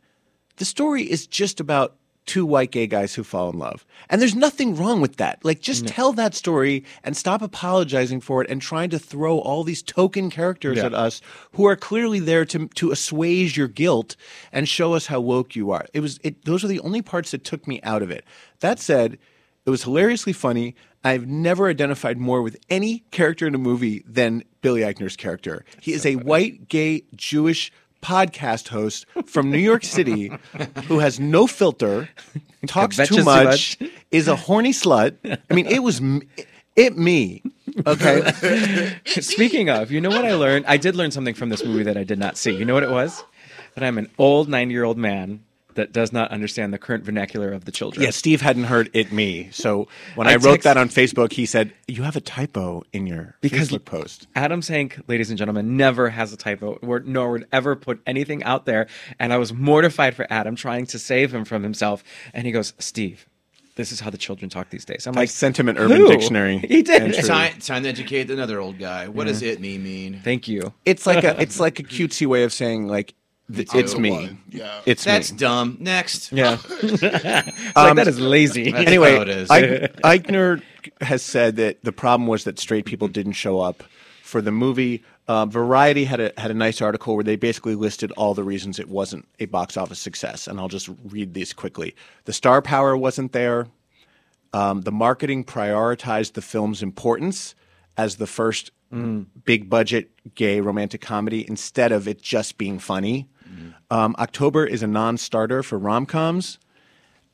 the 0.58 0.66
story 0.66 1.02
is 1.02 1.26
just 1.26 1.60
about 1.60 1.96
two 2.26 2.46
white 2.46 2.72
gay 2.72 2.88
guys 2.88 3.16
who 3.16 3.24
fall 3.24 3.50
in 3.50 3.60
love. 3.60 3.86
And 4.10 4.22
there's 4.22 4.36
nothing 4.36 4.76
wrong 4.76 5.02
with 5.02 5.18
that. 5.18 5.44
Like, 5.44 5.60
just 5.62 5.88
tell 5.88 6.14
that 6.14 6.34
story 6.34 6.84
and 7.04 7.18
stop 7.18 7.42
apologizing 7.42 8.22
for 8.22 8.42
it 8.42 8.50
and 8.50 8.62
trying 8.62 8.90
to 8.92 9.00
throw 9.00 9.40
all 9.40 9.64
these 9.64 9.82
token 9.84 10.30
characters 10.30 10.78
Yeah. 10.78 10.86
at 10.86 10.94
us 10.94 11.22
who 11.54 11.66
are 11.66 11.76
clearly 11.76 12.20
there 12.20 12.46
to, 12.46 12.68
to 12.68 12.92
assuage 12.92 13.58
your 13.58 13.68
guilt 13.68 14.16
and 14.52 14.70
show 14.70 14.94
us 14.94 15.08
how 15.08 15.20
woke 15.20 15.56
you 15.56 15.72
are. 15.72 15.86
It 15.94 16.00
was, 16.00 16.20
it, 16.24 16.46
those 16.46 16.64
are 16.64 16.68
the 16.68 16.80
only 16.80 17.02
parts 17.02 17.32
that 17.32 17.44
took 17.44 17.68
me 17.68 17.82
out 17.84 18.02
of 18.02 18.10
it. 18.12 18.24
That 18.62 18.80
said, 18.80 19.18
it 19.66 19.70
was 19.70 19.84
hilariously 19.84 20.34
funny. 20.34 20.76
I've 21.06 21.28
never 21.28 21.68
identified 21.68 22.18
more 22.18 22.42
with 22.42 22.58
any 22.70 23.00
character 23.12 23.46
in 23.46 23.54
a 23.56 23.58
movie 23.58 24.04
than 24.08 24.44
Billy 24.62 24.82
Eichner's 24.82 25.18
character. 25.18 25.66
He 25.82 25.92
is 25.92 26.06
a 26.06 26.16
white, 26.16 26.70
gay, 26.70 27.04
Jewish 27.16 27.72
podcast 28.04 28.68
host 28.68 29.06
from 29.26 29.50
New 29.50 29.58
York 29.58 29.84
City 29.84 30.32
who 30.88 31.00
has 31.00 31.20
no 31.20 31.48
filter, 31.48 32.10
talks 32.68 32.98
too 33.08 33.24
much. 33.24 33.78
is 34.12 34.28
a 34.28 34.36
horny 34.36 34.72
slut. 34.72 35.16
I 35.50 35.54
mean, 35.54 35.66
it 35.66 35.80
was 35.80 36.00
m- 36.02 36.22
it 36.76 36.98
me. 36.98 37.42
Okay. 37.88 38.98
Speaking 39.06 39.70
of, 39.70 39.92
you 39.92 40.02
know 40.02 40.10
what 40.10 40.26
I 40.26 40.34
learned? 40.36 40.66
I 40.68 40.78
did 40.78 40.96
learn 40.96 41.12
something 41.12 41.34
from 41.34 41.50
this 41.50 41.64
movie 41.64 41.84
that 41.84 41.98
I 41.98 42.04
did 42.04 42.20
not 42.20 42.38
see. 42.38 42.52
You 42.52 42.66
know 42.66 42.74
what 42.74 42.84
it 42.84 42.92
was? 42.92 43.24
That 43.76 43.84
I'm 43.84 43.98
an 43.98 44.10
old 44.18 44.50
90 44.50 44.74
year 44.74 44.84
old 44.84 44.98
man 44.98 45.44
that 45.76 45.92
does 45.92 46.12
not 46.14 46.32
understand 46.32 46.74
the 46.74 46.78
current 46.78 47.04
vernacular 47.04 47.52
of 47.52 47.66
the 47.66 47.72
children. 47.72 48.04
Yeah, 48.04 48.12
Steve 48.12 48.42
hadn't 48.42 48.66
heard 48.66 48.90
it 48.94 49.12
me. 49.12 49.50
So 49.52 49.88
when 50.16 50.28
I 50.30 50.32
I, 50.34 50.36
wrote 50.36 50.52
text- 50.54 50.64
that 50.66 50.78
on 50.78 50.90
Facebook, 50.90 51.34
he 51.34 51.46
said, 51.46 51.74
"You 51.88 52.04
have 52.04 52.16
a 52.16 52.22
typo 52.22 52.84
in 52.94 53.08
your 53.08 53.36
Because- 53.42 53.70
Facebook 53.70 53.86
post." 53.86 54.28
Adam 54.36 54.62
Sank, 54.62 55.00
ladies 55.08 55.30
and 55.30 55.38
gentlemen, 55.38 55.78
never 55.78 56.10
has 56.10 56.34
a 56.34 56.38
typo, 56.38 56.80
or, 56.82 57.00
nor 57.02 57.32
would 57.32 57.48
ever 57.52 57.76
put 57.76 58.02
anything 58.08 58.44
out 58.44 58.66
there. 58.66 58.88
And 59.20 59.34
I 59.34 59.38
was 59.38 59.54
mortified 59.54 60.16
for 60.16 60.26
Adam, 60.30 60.56
trying 60.56 60.86
to 60.88 61.00
save 61.00 61.34
him 61.34 61.46
from 61.46 61.64
himself. 61.64 62.04
And 62.34 62.46
he 62.46 62.52
goes, 62.52 62.74
Steve, 62.80 63.28
this 63.76 63.92
is 63.92 64.00
how 64.00 64.10
the 64.12 64.18
children 64.20 64.50
talk 64.50 64.70
these 64.70 64.86
days. 64.86 65.08
I'm 65.08 65.16
I 65.18 65.22
like, 65.22 65.30
sent 65.30 65.58
him 65.60 65.68
an 65.68 65.78
Urban 65.80 65.98
"Who?" 65.98 66.08
Dictionary 66.10 66.60
He 66.60 66.84
did. 66.84 67.14
Time, 67.26 67.58
time 67.60 67.84
to 67.84 67.90
educate 67.90 68.30
another 68.30 68.60
old 68.60 68.78
guy. 68.78 69.08
What 69.08 69.26
does 69.28 69.42
it 69.42 69.60
me 69.60 69.78
mean? 69.80 70.22
Thank 70.24 70.48
you. 70.48 70.74
It's 70.86 71.08
like 71.08 71.24
a 71.24 71.38
it's 71.42 71.60
like 71.60 71.80
a 71.80 71.84
cutesy 71.84 72.28
way 72.28 72.44
of 72.44 72.54
saying 72.54 72.88
like 72.88 73.08
th- 73.08 73.16
too. 73.16 73.23
It's 73.60 73.98
me. 73.98 74.12
One. 74.12 74.42
Yeah. 74.50 74.82
It's 74.86 75.04
That's 75.04 75.32
me. 75.32 75.38
dumb. 75.38 75.78
Next. 75.80 76.32
Yeah. 76.32 76.58
It's 76.70 77.02
like, 77.02 77.54
Um, 77.76 77.96
that 77.96 78.08
is 78.08 78.20
lazy. 78.20 78.72
That's 78.72 78.88
anyway, 78.88 79.16
how 79.16 79.22
it 79.22 79.30
is. 79.30 79.50
Eichner 79.50 80.62
has 81.02 81.22
said 81.24 81.56
that 81.58 81.84
the 81.84 81.92
problem 81.92 82.28
was 82.28 82.44
that 82.44 82.60
straight 82.60 82.86
people 82.86 83.08
didn't 83.08 83.34
show 83.34 83.60
up 83.62 83.84
for 84.24 84.42
the 84.42 84.52
movie. 84.52 85.04
Uh, 85.28 85.46
Variety 85.46 86.04
had 86.04 86.20
a 86.20 86.34
had 86.38 86.52
a 86.52 86.54
nice 86.54 86.82
article 86.82 87.16
where 87.16 87.24
they 87.24 87.38
basically 87.38 87.76
listed 87.76 88.12
all 88.18 88.34
the 88.34 88.44
reasons 88.44 88.78
it 88.80 88.90
wasn't 88.90 89.26
a 89.40 89.46
box 89.46 89.78
office 89.78 90.00
success, 90.00 90.48
and 90.48 90.60
I'll 90.60 90.68
just 90.68 90.90
read 91.06 91.34
these 91.34 91.54
quickly. 91.54 91.96
The 92.26 92.34
star 92.34 92.62
power 92.62 92.98
wasn't 92.98 93.32
there. 93.32 93.68
Um, 94.54 94.82
the 94.82 94.92
marketing 94.92 95.46
prioritized 95.46 96.34
the 96.34 96.42
film's 96.42 96.84
importance 96.84 97.56
as 97.98 98.18
the 98.18 98.28
first 98.28 98.72
big 99.46 99.72
budget 99.72 100.12
gay 100.36 100.62
romantic 100.62 101.02
comedy 101.02 101.44
instead 101.48 101.92
of 101.92 102.08
it 102.08 102.22
just 102.22 102.60
being 102.60 102.78
funny. 102.78 103.28
Um, 103.94 104.16
October 104.18 104.66
is 104.66 104.82
a 104.82 104.88
non 104.88 105.18
starter 105.18 105.62
for 105.62 105.78
rom 105.78 106.08
coms. 106.08 106.58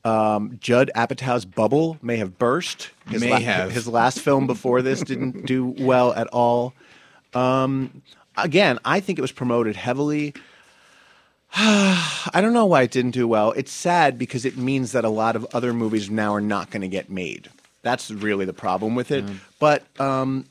Um, 0.04 0.58
Judd 0.60 0.92
Apatow's 0.94 1.46
bubble 1.46 1.98
may 2.02 2.18
have 2.18 2.38
burst. 2.38 2.90
His 3.10 3.22
May 3.22 3.42
have. 3.42 3.72
His 3.72 3.88
last 3.88 4.20
film 4.20 4.46
before 4.46 4.82
this 4.82 5.02
didn't 5.02 5.46
do 5.46 5.74
well 5.80 6.12
at 6.14 6.28
all. 6.28 6.74
Um, 7.34 8.02
again, 8.36 8.78
I 8.84 9.00
think 9.00 9.18
it 9.18 9.22
was 9.22 9.32
promoted 9.32 9.78
heavily. 9.78 10.34
I 11.56 12.40
don't 12.42 12.54
know 12.54 12.66
why 12.66 12.82
it 12.82 12.92
didn't 12.92 13.12
do 13.12 13.26
well. 13.26 13.54
It's 13.54 13.72
sad 13.72 14.18
because 14.18 14.44
it 14.44 14.58
means 14.58 14.92
that 14.92 15.06
a 15.06 15.10
lot 15.10 15.38
of 15.38 15.48
other 15.54 15.74
movies 15.74 16.10
now 16.10 16.34
are 16.34 16.42
not 16.42 16.72
going 16.72 16.82
to 16.82 16.90
get 16.90 17.10
made. 17.10 17.50
That's 17.84 18.12
really 18.12 18.44
the 18.44 18.54
problem 18.54 18.96
with 18.96 19.12
it. 19.12 19.24
But 19.60 19.84
um, 19.98 20.46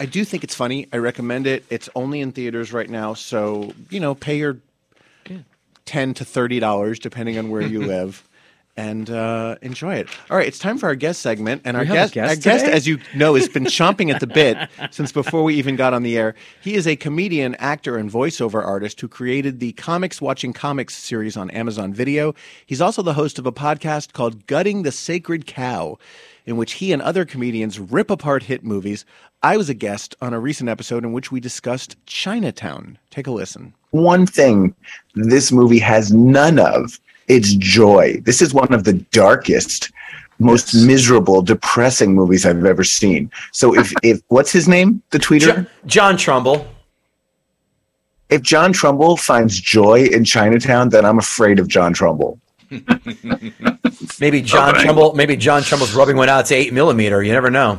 I 0.00 0.06
do 0.06 0.24
think 0.24 0.44
it's 0.44 0.54
funny. 0.54 0.88
I 0.94 0.96
recommend 0.96 1.46
it. 1.46 1.64
It's 1.68 1.90
only 1.94 2.22
in 2.22 2.32
theaters 2.32 2.72
right 2.72 2.88
now, 2.88 3.12
so 3.12 3.74
you 3.90 4.00
know, 4.00 4.14
pay 4.14 4.38
your 4.38 4.56
ten 5.86 6.14
to 6.14 6.24
thirty 6.24 6.60
dollars 6.60 6.98
depending 6.98 7.38
on 7.38 7.50
where 7.50 7.62
you 7.62 7.82
live. 7.86 8.28
And 8.76 9.08
uh, 9.08 9.54
enjoy 9.62 9.94
it. 9.94 10.08
All 10.28 10.36
right, 10.36 10.48
it's 10.48 10.58
time 10.58 10.78
for 10.78 10.86
our 10.86 10.96
guest 10.96 11.22
segment, 11.22 11.62
and 11.64 11.76
our 11.76 11.84
We 11.84 11.90
have 11.90 12.10
a 12.10 12.12
guest, 12.12 12.14
guest 12.14 12.28
our 12.28 12.52
guest, 12.52 12.64
as 12.64 12.88
you 12.88 12.98
know, 13.14 13.36
has 13.36 13.48
been 13.48 13.64
chomping 13.66 14.12
at 14.12 14.18
the 14.18 14.26
bit 14.26 14.56
since 14.90 15.12
before 15.12 15.44
we 15.44 15.54
even 15.54 15.76
got 15.76 15.94
on 15.94 16.02
the 16.02 16.18
air. 16.18 16.34
He 16.60 16.74
is 16.74 16.84
a 16.88 16.96
comedian, 16.96 17.54
actor, 17.60 17.96
and 17.96 18.10
voiceover 18.10 18.64
artist 18.66 19.00
who 19.00 19.06
created 19.06 19.60
the 19.60 19.74
Comics 19.74 20.20
Watching 20.20 20.52
Comics 20.52 20.96
series 20.96 21.36
on 21.36 21.50
Amazon 21.50 21.94
Video. 21.94 22.34
He's 22.66 22.80
also 22.80 23.00
the 23.00 23.14
host 23.14 23.38
of 23.38 23.46
a 23.46 23.52
podcast 23.52 24.12
called 24.12 24.48
Gutting 24.48 24.82
the 24.82 24.90
Sacred 24.90 25.46
Cow, 25.46 25.96
in 26.44 26.56
which 26.56 26.72
he 26.72 26.92
and 26.92 27.00
other 27.00 27.24
comedians 27.24 27.78
rip 27.78 28.10
apart 28.10 28.42
hit 28.42 28.64
movies. 28.64 29.04
I 29.40 29.56
was 29.56 29.68
a 29.68 29.74
guest 29.74 30.16
on 30.20 30.34
a 30.34 30.40
recent 30.40 30.68
episode 30.68 31.04
in 31.04 31.12
which 31.12 31.30
we 31.30 31.38
discussed 31.38 31.94
Chinatown. 32.06 32.98
Take 33.10 33.28
a 33.28 33.30
listen. 33.30 33.74
One 33.94 34.26
thing 34.26 34.74
this 35.14 35.52
movie 35.52 35.78
has 35.78 36.12
none 36.12 36.58
of 36.58 36.98
it's 37.28 37.54
joy 37.54 38.20
this 38.24 38.42
is 38.42 38.52
one 38.52 38.72
of 38.74 38.82
the 38.84 38.92
darkest 39.12 39.90
most 40.40 40.74
miserable 40.74 41.40
depressing 41.42 42.12
movies 42.14 42.44
i've 42.44 42.64
ever 42.64 42.82
seen 42.84 43.30
so 43.52 43.74
if 43.74 43.92
if 44.02 44.20
what's 44.28 44.50
his 44.50 44.66
name 44.68 45.00
the 45.10 45.18
tweeter 45.18 45.66
John 45.86 46.16
Trumbull. 46.16 46.66
if 48.30 48.42
john 48.42 48.72
trumbull 48.72 49.16
finds 49.16 49.60
joy 49.60 50.04
in 50.06 50.24
chinatown 50.24 50.88
then 50.88 51.04
i'm 51.04 51.18
afraid 51.18 51.58
of 51.60 51.68
john 51.68 51.92
trumbull 51.92 52.38
Maybe 54.20 54.42
John 54.42 54.74
Okay. 54.74 54.82
Trumbull. 54.84 55.14
Maybe 55.14 55.36
John 55.36 55.62
Trumbull's 55.62 55.94
rubbing 55.94 56.16
one 56.16 56.28
out 56.28 56.46
to 56.46 56.54
eight 56.56 56.72
millimeter. 56.72 57.22
You 57.22 57.32
never 57.32 57.50
know. 57.50 57.78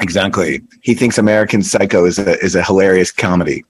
Exactly 0.00 0.60
he 0.82 0.94
thinks 0.94 1.18
american 1.18 1.62
psycho 1.62 2.04
is 2.04 2.18
a 2.18 2.38
is 2.40 2.54
a 2.54 2.62
hilarious 2.62 3.10
comedy 3.12 3.64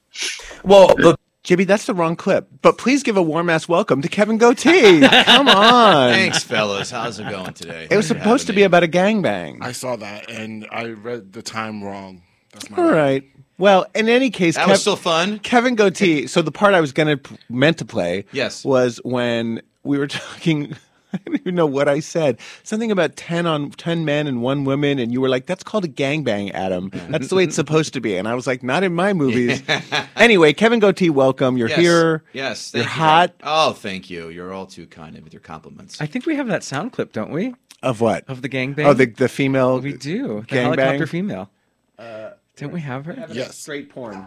well 0.64 0.94
look 0.98 1.18
Jimmy, 1.44 1.64
that's 1.64 1.86
the 1.86 1.94
wrong 1.94 2.14
clip. 2.14 2.46
But 2.62 2.78
please 2.78 3.02
give 3.02 3.16
a 3.16 3.22
warm 3.22 3.50
ass 3.50 3.66
welcome 3.68 4.00
to 4.02 4.08
Kevin 4.08 4.38
Gootee. 4.38 5.00
Come 5.24 5.48
on. 5.48 6.10
Thanks, 6.12 6.44
fellas. 6.44 6.88
How's 6.92 7.18
it 7.18 7.28
going 7.28 7.52
today? 7.54 7.88
It 7.90 7.96
was 7.96 8.06
supposed 8.06 8.46
to 8.46 8.52
be 8.52 8.62
about 8.62 8.84
a 8.84 8.86
gangbang. 8.86 9.58
I 9.60 9.72
saw 9.72 9.96
that 9.96 10.30
and 10.30 10.68
I 10.70 10.90
read 10.90 11.32
the 11.32 11.42
time 11.42 11.82
wrong. 11.82 12.22
That's 12.52 12.70
my 12.70 12.76
All 12.76 12.92
right. 12.92 13.24
Well, 13.58 13.86
in 13.92 14.08
any 14.08 14.30
case, 14.30 14.54
That 14.54 14.68
was 14.68 14.82
still 14.82 14.94
fun. 14.94 15.40
Kevin 15.40 15.74
Gootee. 15.74 16.28
So 16.28 16.42
the 16.42 16.52
part 16.52 16.74
I 16.74 16.80
was 16.80 16.92
gonna 16.92 17.18
meant 17.48 17.78
to 17.78 17.84
play, 17.84 18.24
Yes. 18.30 18.64
was 18.64 19.00
when 19.02 19.62
we 19.82 19.98
were 19.98 20.06
talking. 20.22 20.76
I 21.14 21.18
don't 21.24 21.36
even 21.40 21.54
know 21.54 21.66
what 21.66 21.88
I 21.88 22.00
said. 22.00 22.38
Something 22.62 22.90
about 22.90 23.16
ten 23.16 23.46
on 23.46 23.70
ten 23.72 24.04
men 24.04 24.26
and 24.26 24.42
one 24.42 24.64
woman, 24.64 24.98
and 24.98 25.12
you 25.12 25.20
were 25.20 25.28
like, 25.28 25.46
"That's 25.46 25.62
called 25.62 25.84
a 25.84 25.88
gangbang, 25.88 26.50
Adam. 26.52 26.90
That's 27.10 27.28
the 27.28 27.34
way 27.36 27.44
it's 27.44 27.56
supposed 27.56 27.92
to 27.94 28.00
be." 28.00 28.16
And 28.16 28.26
I 28.28 28.34
was 28.34 28.46
like, 28.46 28.62
"Not 28.62 28.82
in 28.82 28.94
my 28.94 29.12
movies." 29.12 29.62
anyway, 30.16 30.52
Kevin 30.52 30.80
Gootee, 30.80 31.10
welcome. 31.10 31.56
You're 31.56 31.68
Yes. 31.68 31.78
here. 31.78 32.24
Yes. 32.32 32.72
You're 32.74 32.82
you. 32.84 32.88
hot. 32.88 33.34
Oh, 33.42 33.72
thank 33.72 34.08
you. 34.10 34.28
You're 34.28 34.52
all 34.52 34.66
too 34.66 34.86
kind 34.86 35.18
with 35.22 35.32
your 35.32 35.40
compliments. 35.40 36.00
I 36.00 36.06
think 36.06 36.26
we 36.26 36.36
have 36.36 36.48
that 36.48 36.62
sound 36.64 36.92
clip, 36.92 37.12
don't 37.12 37.30
we? 37.30 37.54
Of 37.82 38.00
what? 38.00 38.24
Of 38.28 38.42
the 38.42 38.48
gangbang. 38.48 38.86
Oh, 38.86 38.92
the 38.94 39.06
the 39.06 39.28
female. 39.28 39.80
We 39.80 39.92
do. 39.94 40.40
The 40.48 40.56
gangbang? 40.56 40.62
helicopter 40.78 41.06
female. 41.06 41.50
Uh, 41.98 42.30
Didn't 42.56 42.72
we 42.72 42.80
have 42.80 43.04
her? 43.06 43.26
Yes. 43.32 43.56
Straight 43.58 43.90
porn. 43.90 44.26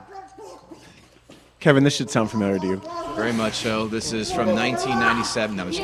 Kevin, 1.65 1.83
this 1.83 1.95
should 1.95 2.11
sound 2.11 2.29
familiar 2.29 2.59
to 2.59 2.67
you. 2.67 2.81
Very 3.15 3.33
much 3.33 3.55
so. 3.55 3.87
This 3.87 4.13
is 4.13 4.31
from 4.31 4.49
1997. 4.49 5.59
I 5.59 5.63
was 5.63 5.79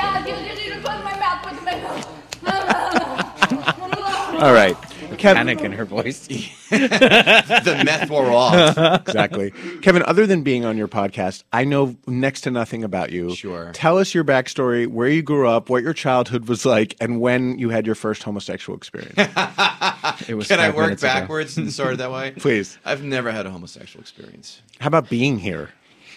All 4.44 4.54
right. 4.54 4.78
Kevin, 5.22 5.48
Panic 5.48 5.62
in 5.64 5.72
her 5.74 5.86
voice. 5.86 6.28
the 6.70 7.82
meth 7.86 8.10
wore 8.10 8.32
off. 8.32 8.78
exactly. 9.08 9.52
Kevin, 9.82 10.04
other 10.04 10.26
than 10.26 10.42
being 10.44 10.66
on 10.66 10.78
your 10.78 10.88
podcast, 10.88 11.44
I 11.54 11.64
know 11.64 11.96
next 12.08 12.42
to 12.42 12.52
nothing 12.52 12.84
about 12.84 13.12
you. 13.12 13.36
Sure. 13.36 13.72
Tell 13.74 13.98
us 13.98 14.14
your 14.14 14.24
backstory, 14.24 14.88
where 14.88 15.08
you 15.08 15.22
grew 15.22 15.48
up, 15.48 15.70
what 15.70 15.84
your 15.84 15.94
childhood 15.94 16.48
was 16.48 16.66
like, 16.66 16.96
and 17.00 17.20
when 17.22 17.58
you 17.60 17.70
had 17.70 17.86
your 17.86 17.96
first 17.96 18.24
homosexual 18.24 18.76
experience. 18.78 19.16
It 20.28 20.36
was 20.36 20.48
Can 20.48 20.60
I 20.60 20.68
five 20.68 20.76
work 20.76 20.86
minutes 20.88 21.04
ago. 21.04 21.14
backwards 21.14 21.58
and 21.58 21.72
start 21.72 21.98
that 21.98 22.12
way? 22.12 22.32
Please. 22.38 22.78
I've 22.86 23.04
never 23.04 23.32
had 23.32 23.46
a 23.46 23.50
homosexual 23.50 24.02
experience. 24.02 24.62
How 24.80 24.88
about 24.88 25.10
being 25.10 25.40
here? 25.40 25.70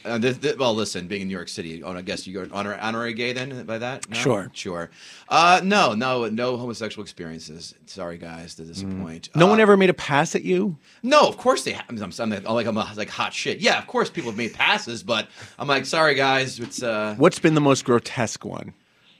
Uh, 0.04 0.18
th- 0.18 0.40
th- 0.40 0.58
well, 0.58 0.74
listen, 0.74 1.06
being 1.06 1.22
in 1.22 1.28
New 1.28 1.34
York 1.34 1.48
City, 1.48 1.82
I 1.82 2.02
guess 2.02 2.26
you're 2.26 2.46
honor- 2.52 2.78
honorary 2.78 3.14
gay 3.14 3.32
then 3.32 3.64
by 3.64 3.78
that? 3.78 4.08
No? 4.10 4.16
Sure. 4.16 4.50
Sure. 4.52 4.90
Uh, 5.30 5.60
no, 5.64 5.94
no, 5.94 6.28
no 6.28 6.56
homosexual 6.58 7.02
experiences. 7.02 7.74
Sorry, 7.86 8.18
guys, 8.18 8.54
to 8.56 8.64
disappoint. 8.64 9.30
No 9.34 9.46
Uh, 9.46 9.50
one 9.50 9.60
ever 9.60 9.76
made 9.78 9.88
a 9.90 9.94
pass 9.94 10.34
at 10.34 10.42
you. 10.44 10.76
No, 11.02 11.20
of 11.26 11.38
course 11.38 11.64
they 11.64 11.72
have. 11.72 11.84
I'm, 11.88 12.02
I'm 12.18 12.30
like, 12.54 12.66
I'm 12.66 12.74
like 12.74 13.08
hot 13.08 13.32
shit. 13.32 13.60
Yeah, 13.60 13.78
of 13.78 13.86
course 13.86 14.10
people 14.10 14.30
have 14.30 14.36
made 14.38 14.52
passes, 14.52 15.02
but 15.02 15.28
I'm 15.58 15.68
like, 15.68 15.86
sorry, 15.86 16.14
guys. 16.14 16.60
It's, 16.60 16.82
uh, 16.82 17.14
What's 17.16 17.38
been 17.38 17.54
the 17.54 17.60
most 17.62 17.84
grotesque 17.86 18.44
one? 18.44 18.74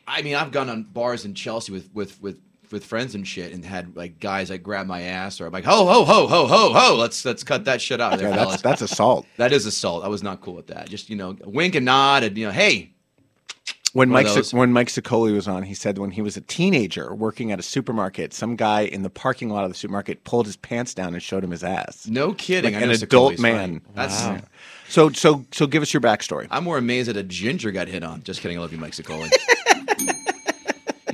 I 0.07 0.21
mean, 0.21 0.35
I've 0.35 0.53
gone 0.53 0.69
on 0.69 0.83
bars 0.83 1.25
in 1.25 1.33
Chelsea 1.35 1.73
with, 1.73 1.89
with, 1.95 2.21
with, 2.21 2.39
with 2.73 2.85
friends 2.85 3.15
and 3.15 3.27
shit 3.27 3.53
and 3.53 3.65
had 3.65 3.97
like 3.97 4.21
guys 4.21 4.51
like 4.51 4.63
grab 4.63 4.87
my 4.87 5.03
ass 5.03 5.41
or 5.41 5.47
I'm 5.47 5.53
like, 5.53 5.65
ho, 5.65 5.87
ho, 5.87 6.05
ho, 6.05 6.27
ho, 6.27 6.47
ho, 6.47 6.73
ho. 6.73 6.97
Let's, 6.97 7.25
let's 7.25 7.45
cut 7.45 7.65
that 7.65 7.81
shit 7.81 8.01
out. 8.01 8.19
there, 8.19 8.31
Yeah, 8.31 8.37
that's 8.37 8.63
that's 8.63 8.83
assault. 8.83 9.27
That 9.37 9.53
is 9.53 9.67
assault. 9.67 10.05
I 10.05 10.09
was 10.09 10.23
not 10.23 10.41
cool 10.41 10.55
with 10.55 10.69
that. 10.69 10.89
Just 10.89 11.11
you 11.11 11.17
know, 11.17 11.37
wink 11.45 11.75
and 11.75 11.85
nod, 11.85 12.23
and 12.23 12.37
you 12.37 12.47
know, 12.47 12.53
hey. 12.53 12.91
When 13.93 14.09
Mike 14.09 14.27
when 14.51 14.73
Mike 14.73 14.89
Sicoli 14.89 15.33
was 15.33 15.47
on, 15.47 15.63
he 15.63 15.73
said 15.73 15.99
when 15.99 16.11
he 16.11 16.21
was 16.21 16.37
a 16.37 16.41
teenager 16.41 17.15
working 17.15 17.53
at 17.53 17.61
a 17.61 17.63
supermarket, 17.63 18.35
some 18.35 18.57
guy 18.57 18.81
in 18.81 19.03
the 19.03 19.11
parking 19.11 19.51
lot 19.51 19.63
of 19.63 19.71
the 19.71 19.77
supermarket 19.77 20.25
pulled 20.25 20.47
his 20.47 20.57
pants 20.57 20.95
down 20.95 21.15
and 21.15 21.23
showed 21.23 21.45
him 21.45 21.53
his 21.53 21.63
ass. 21.63 22.09
No 22.09 22.33
kidding. 22.33 22.75
Like 22.75 22.83
an 22.83 22.91
adult 22.91 23.35
Sicoli's 23.35 23.41
man. 23.41 23.83
That's. 23.95 24.21
Wow. 24.21 24.41
So 24.89 25.11
so 25.11 25.47
so 25.53 25.69
give 25.69 25.81
us 25.81 25.95
your 25.95 26.01
backstory. 26.01 26.49
I'm 26.51 26.65
more 26.65 26.77
amazed 26.77 27.09
that 27.09 27.17
a 27.17 27.23
ginger 27.23 27.71
got 27.71 27.87
hit 27.87 28.03
on. 28.03 28.25
Just 28.25 28.41
kidding. 28.41 28.59
I 28.59 28.61
love 28.61 28.73
you, 28.73 28.79
Mike 28.79 28.93
Sicoli. 28.93 29.31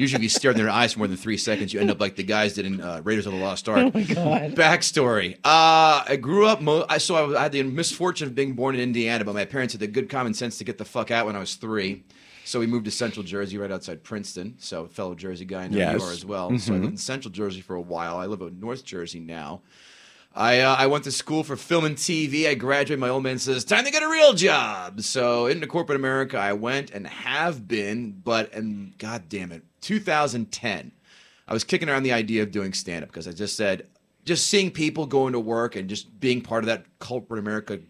Usually, 0.00 0.18
if 0.18 0.22
you 0.22 0.28
stare 0.28 0.50
in 0.50 0.56
their 0.56 0.70
eyes 0.70 0.92
for 0.94 0.98
more 1.00 1.08
than 1.08 1.16
three 1.16 1.36
seconds, 1.36 1.72
you 1.72 1.80
end 1.80 1.90
up 1.90 2.00
like 2.00 2.16
the 2.16 2.22
guys 2.22 2.54
did 2.54 2.66
in 2.66 2.80
uh, 2.80 3.00
Raiders 3.04 3.26
of 3.26 3.32
the 3.32 3.38
Lost 3.38 3.68
Ark. 3.68 3.78
Oh 3.94 3.98
my 3.98 4.02
God. 4.02 4.54
Backstory: 4.54 5.34
uh, 5.44 6.04
I 6.08 6.16
grew 6.20 6.46
up. 6.46 6.60
Mo- 6.60 6.86
I 6.88 6.98
so 6.98 7.14
I, 7.16 7.22
was- 7.22 7.36
I 7.36 7.42
had 7.44 7.52
the 7.52 7.62
misfortune 7.62 8.26
of 8.26 8.34
being 8.34 8.54
born 8.54 8.74
in 8.74 8.80
Indiana, 8.80 9.24
but 9.24 9.34
my 9.34 9.44
parents 9.44 9.74
had 9.74 9.80
the 9.80 9.86
good 9.86 10.08
common 10.08 10.34
sense 10.34 10.58
to 10.58 10.64
get 10.64 10.78
the 10.78 10.84
fuck 10.84 11.10
out 11.10 11.26
when 11.26 11.36
I 11.36 11.38
was 11.40 11.54
three. 11.54 12.02
So 12.44 12.58
we 12.58 12.66
moved 12.66 12.86
to 12.86 12.90
Central 12.90 13.22
Jersey, 13.22 13.58
right 13.58 13.70
outside 13.70 14.02
Princeton. 14.02 14.56
So 14.58 14.84
a 14.84 14.88
fellow 14.88 15.14
Jersey 15.14 15.44
guy, 15.44 15.64
I 15.64 15.68
know 15.68 15.76
Yes. 15.78 16.00
you 16.00 16.06
are 16.06 16.10
as 16.12 16.24
well. 16.24 16.58
So 16.58 16.72
I 16.74 16.78
lived 16.78 16.92
in 16.92 16.96
Central 16.96 17.30
Jersey 17.30 17.60
for 17.60 17.76
a 17.76 17.80
while. 17.80 18.16
I 18.16 18.26
live 18.26 18.40
in 18.40 18.58
North 18.58 18.84
Jersey 18.84 19.20
now. 19.20 19.60
I 20.34 20.60
uh, 20.60 20.76
I 20.76 20.86
went 20.86 21.04
to 21.04 21.12
school 21.12 21.42
for 21.42 21.56
film 21.56 21.84
and 21.84 21.96
TV. 21.96 22.48
I 22.48 22.54
graduated. 22.54 23.00
My 23.00 23.08
old 23.08 23.24
man 23.24 23.38
says, 23.38 23.64
"Time 23.64 23.84
to 23.84 23.90
get 23.90 24.02
a 24.04 24.08
real 24.08 24.32
job." 24.32 25.00
So 25.02 25.46
into 25.46 25.66
corporate 25.66 25.96
America, 25.96 26.38
I 26.38 26.52
went 26.52 26.92
and 26.92 27.04
have 27.06 27.66
been. 27.66 28.12
But 28.12 28.52
and 28.54 28.96
God 28.98 29.28
damn 29.28 29.50
it, 29.50 29.64
2010, 29.80 30.92
I 31.48 31.52
was 31.52 31.64
kicking 31.64 31.88
around 31.88 32.02
the 32.04 32.12
idea 32.12 32.42
of 32.42 32.50
doing 32.50 32.72
stand 32.72 33.02
up 33.02 33.10
because 33.10 33.26
I 33.26 33.32
just 33.32 33.56
said, 33.56 33.86
just 34.24 34.46
seeing 34.46 34.70
people 34.70 35.06
going 35.06 35.32
to 35.32 35.40
work 35.40 35.76
and 35.76 35.88
just 35.88 36.20
being 36.20 36.40
part 36.40 36.62
of 36.62 36.66
that 36.66 36.84
corporate 36.98 37.40
America 37.40 37.80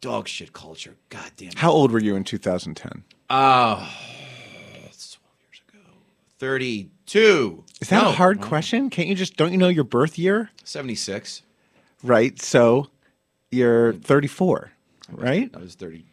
dog 0.00 0.26
shit 0.28 0.52
culture. 0.52 0.94
God 1.10 1.30
damn 1.36 1.48
it. 1.48 1.58
How 1.58 1.70
old 1.70 1.92
were 1.92 2.00
you 2.00 2.16
in 2.16 2.24
2010? 2.24 3.04
Oh, 3.30 3.88
it's 4.86 5.12
12 5.12 5.22
years 5.40 5.62
ago. 5.68 5.80
32. 6.38 7.64
Is 7.80 7.88
that 7.88 8.02
No, 8.02 8.08
a 8.08 8.12
hard 8.12 8.40
question? 8.40 8.90
Can't 8.90 9.08
you 9.08 9.14
just 9.14 9.36
don't 9.36 9.52
you 9.52 9.58
know 9.58 9.68
your 9.68 9.84
birth 9.84 10.18
year? 10.18 10.50
76. 10.64 11.42
Right. 12.02 12.40
So 12.40 12.88
you're 13.50 13.94
34, 13.94 14.72
right? 15.12 15.50
I 15.54 15.58
was 15.58 15.74
30. 15.74 16.04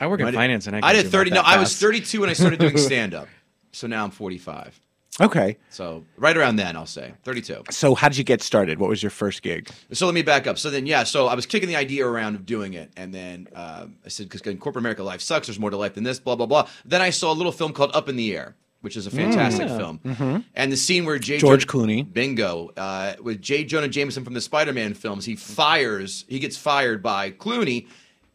I 0.00 0.06
work 0.06 0.20
in 0.20 0.32
finance 0.32 0.66
and 0.66 0.76
I, 0.76 0.80
I 0.88 0.92
did 0.94 1.08
30. 1.08 1.30
No, 1.30 1.36
that 1.36 1.46
I 1.46 1.58
was 1.58 1.76
32 1.76 2.20
when 2.20 2.30
I 2.30 2.32
started 2.32 2.58
doing 2.58 2.76
stand 2.78 3.14
up. 3.14 3.28
So 3.72 3.86
now 3.86 4.04
I'm 4.04 4.10
45. 4.10 4.80
Okay. 5.20 5.58
So 5.68 6.04
right 6.16 6.34
around 6.36 6.56
then, 6.56 6.74
I'll 6.74 6.86
say 6.86 7.12
32. 7.24 7.64
So 7.70 7.94
how 7.94 8.08
did 8.08 8.16
you 8.16 8.24
get 8.24 8.42
started? 8.42 8.78
What 8.78 8.88
was 8.88 9.02
your 9.02 9.10
first 9.10 9.42
gig? 9.42 9.68
So 9.92 10.06
let 10.06 10.14
me 10.14 10.22
back 10.22 10.46
up. 10.46 10.58
So 10.58 10.70
then, 10.70 10.86
yeah, 10.86 11.04
so 11.04 11.26
I 11.26 11.34
was 11.34 11.44
kicking 11.44 11.68
the 11.68 11.76
idea 11.76 12.06
around 12.06 12.34
of 12.34 12.46
doing 12.46 12.72
it. 12.74 12.90
And 12.96 13.12
then 13.12 13.48
um, 13.54 13.96
I 14.06 14.08
said, 14.08 14.28
because 14.30 14.40
in 14.50 14.56
corporate 14.56 14.82
America, 14.82 15.02
life 15.02 15.20
sucks. 15.20 15.48
There's 15.48 15.58
more 15.58 15.68
to 15.70 15.76
life 15.76 15.94
than 15.94 16.04
this, 16.04 16.18
blah, 16.18 16.34
blah, 16.34 16.46
blah. 16.46 16.66
Then 16.86 17.02
I 17.02 17.10
saw 17.10 17.30
a 17.30 17.34
little 17.34 17.52
film 17.52 17.72
called 17.74 17.90
Up 17.94 18.08
in 18.08 18.16
the 18.16 18.34
Air, 18.34 18.56
which 18.80 18.96
is 18.96 19.06
a 19.06 19.10
fantastic 19.10 19.68
Mm. 19.68 19.76
film. 19.76 20.00
Mhm. 20.04 20.44
And 20.54 20.72
the 20.72 20.78
scene 20.78 21.04
where 21.04 21.18
J. 21.18 21.36
George 21.38 21.66
Jonah- 21.66 21.86
Clooney. 21.86 22.10
Bingo. 22.12 22.70
Uh, 22.76 23.12
with 23.22 23.42
J. 23.42 23.64
Jonah 23.64 23.88
Jameson 23.88 24.24
from 24.24 24.32
the 24.32 24.40
Spider 24.40 24.72
Man 24.72 24.94
films, 24.94 25.26
he 25.26 25.36
fires, 25.36 26.24
he 26.26 26.38
gets 26.38 26.56
fired 26.56 27.02
by 27.02 27.30
Clooney. 27.32 27.86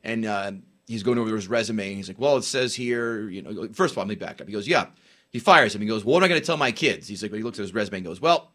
And 0.04 0.26
uh, 0.26 0.52
he's 0.86 1.02
going 1.02 1.18
over 1.18 1.36
his 1.36 1.48
resume. 1.48 1.88
And 1.88 1.98
he's 1.98 2.08
like, 2.08 2.20
well, 2.20 2.38
it 2.38 2.44
says 2.44 2.76
here, 2.76 3.28
you 3.30 3.42
know, 3.42 3.68
first 3.74 3.94
of 3.94 3.98
all, 3.98 4.04
let 4.04 4.10
me 4.10 4.16
back 4.16 4.40
up. 4.42 4.48
He 4.48 4.54
goes, 4.54 4.68
yeah. 4.68 4.86
He 5.38 5.40
fires 5.40 5.76
him. 5.76 5.82
He 5.82 5.88
goes, 5.88 6.04
well, 6.04 6.14
what 6.14 6.24
am 6.24 6.26
I 6.26 6.30
going 6.30 6.42
to 6.42 6.46
tell 6.48 6.58
my 6.58 6.72
kids? 6.72 7.08
He's 7.08 7.22
like, 7.22 7.30
well, 7.30 7.38
he 7.38 7.44
looks 7.44 7.60
at 7.60 7.62
his 7.62 7.72
resume 7.72 7.98
and 7.98 8.08
goes, 8.08 8.20
well, 8.20 8.54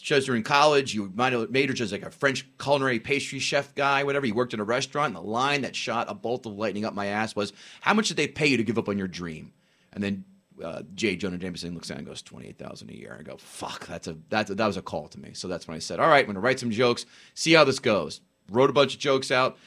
shows 0.00 0.24
you're 0.24 0.36
in 0.36 0.44
college. 0.44 0.94
You 0.94 1.10
might 1.16 1.32
have 1.32 1.50
majored 1.50 1.80
as 1.80 1.90
like 1.90 2.04
a 2.04 2.12
French 2.12 2.46
culinary 2.60 3.00
pastry 3.00 3.40
chef 3.40 3.74
guy, 3.74 4.04
whatever. 4.04 4.24
You 4.24 4.32
worked 4.32 4.54
in 4.54 4.60
a 4.60 4.64
restaurant. 4.64 5.16
And 5.16 5.16
the 5.16 5.28
line 5.28 5.62
that 5.62 5.74
shot 5.74 6.08
a 6.08 6.14
bolt 6.14 6.46
of 6.46 6.52
lightning 6.52 6.84
up 6.84 6.94
my 6.94 7.06
ass 7.06 7.34
was, 7.34 7.52
"How 7.80 7.92
much 7.92 8.06
did 8.06 8.16
they 8.16 8.28
pay 8.28 8.46
you 8.46 8.56
to 8.56 8.62
give 8.62 8.78
up 8.78 8.88
on 8.88 8.98
your 8.98 9.08
dream?" 9.08 9.52
And 9.92 10.00
then 10.00 10.24
uh, 10.62 10.82
J. 10.94 11.16
Jonah 11.16 11.38
Jameson 11.38 11.74
looks 11.74 11.90
at 11.90 11.98
and 11.98 12.06
goes, 12.06 12.22
28000 12.22 12.88
a 12.88 12.96
year. 12.96 13.16
I 13.18 13.24
go, 13.24 13.36
fuck, 13.36 13.84
that's 13.88 14.06
a, 14.06 14.16
that's 14.28 14.48
a, 14.48 14.54
that 14.54 14.66
was 14.66 14.76
a 14.76 14.82
call 14.82 15.08
to 15.08 15.18
me. 15.18 15.32
So 15.34 15.48
that's 15.48 15.66
when 15.66 15.74
I 15.74 15.80
said, 15.80 15.98
all 15.98 16.06
right, 16.08 16.20
I'm 16.20 16.26
going 16.26 16.34
to 16.36 16.40
write 16.40 16.60
some 16.60 16.70
jokes, 16.70 17.04
see 17.34 17.54
how 17.54 17.64
this 17.64 17.80
goes. 17.80 18.20
Wrote 18.48 18.70
a 18.70 18.72
bunch 18.72 18.94
of 18.94 19.00
jokes 19.00 19.32
out, 19.32 19.58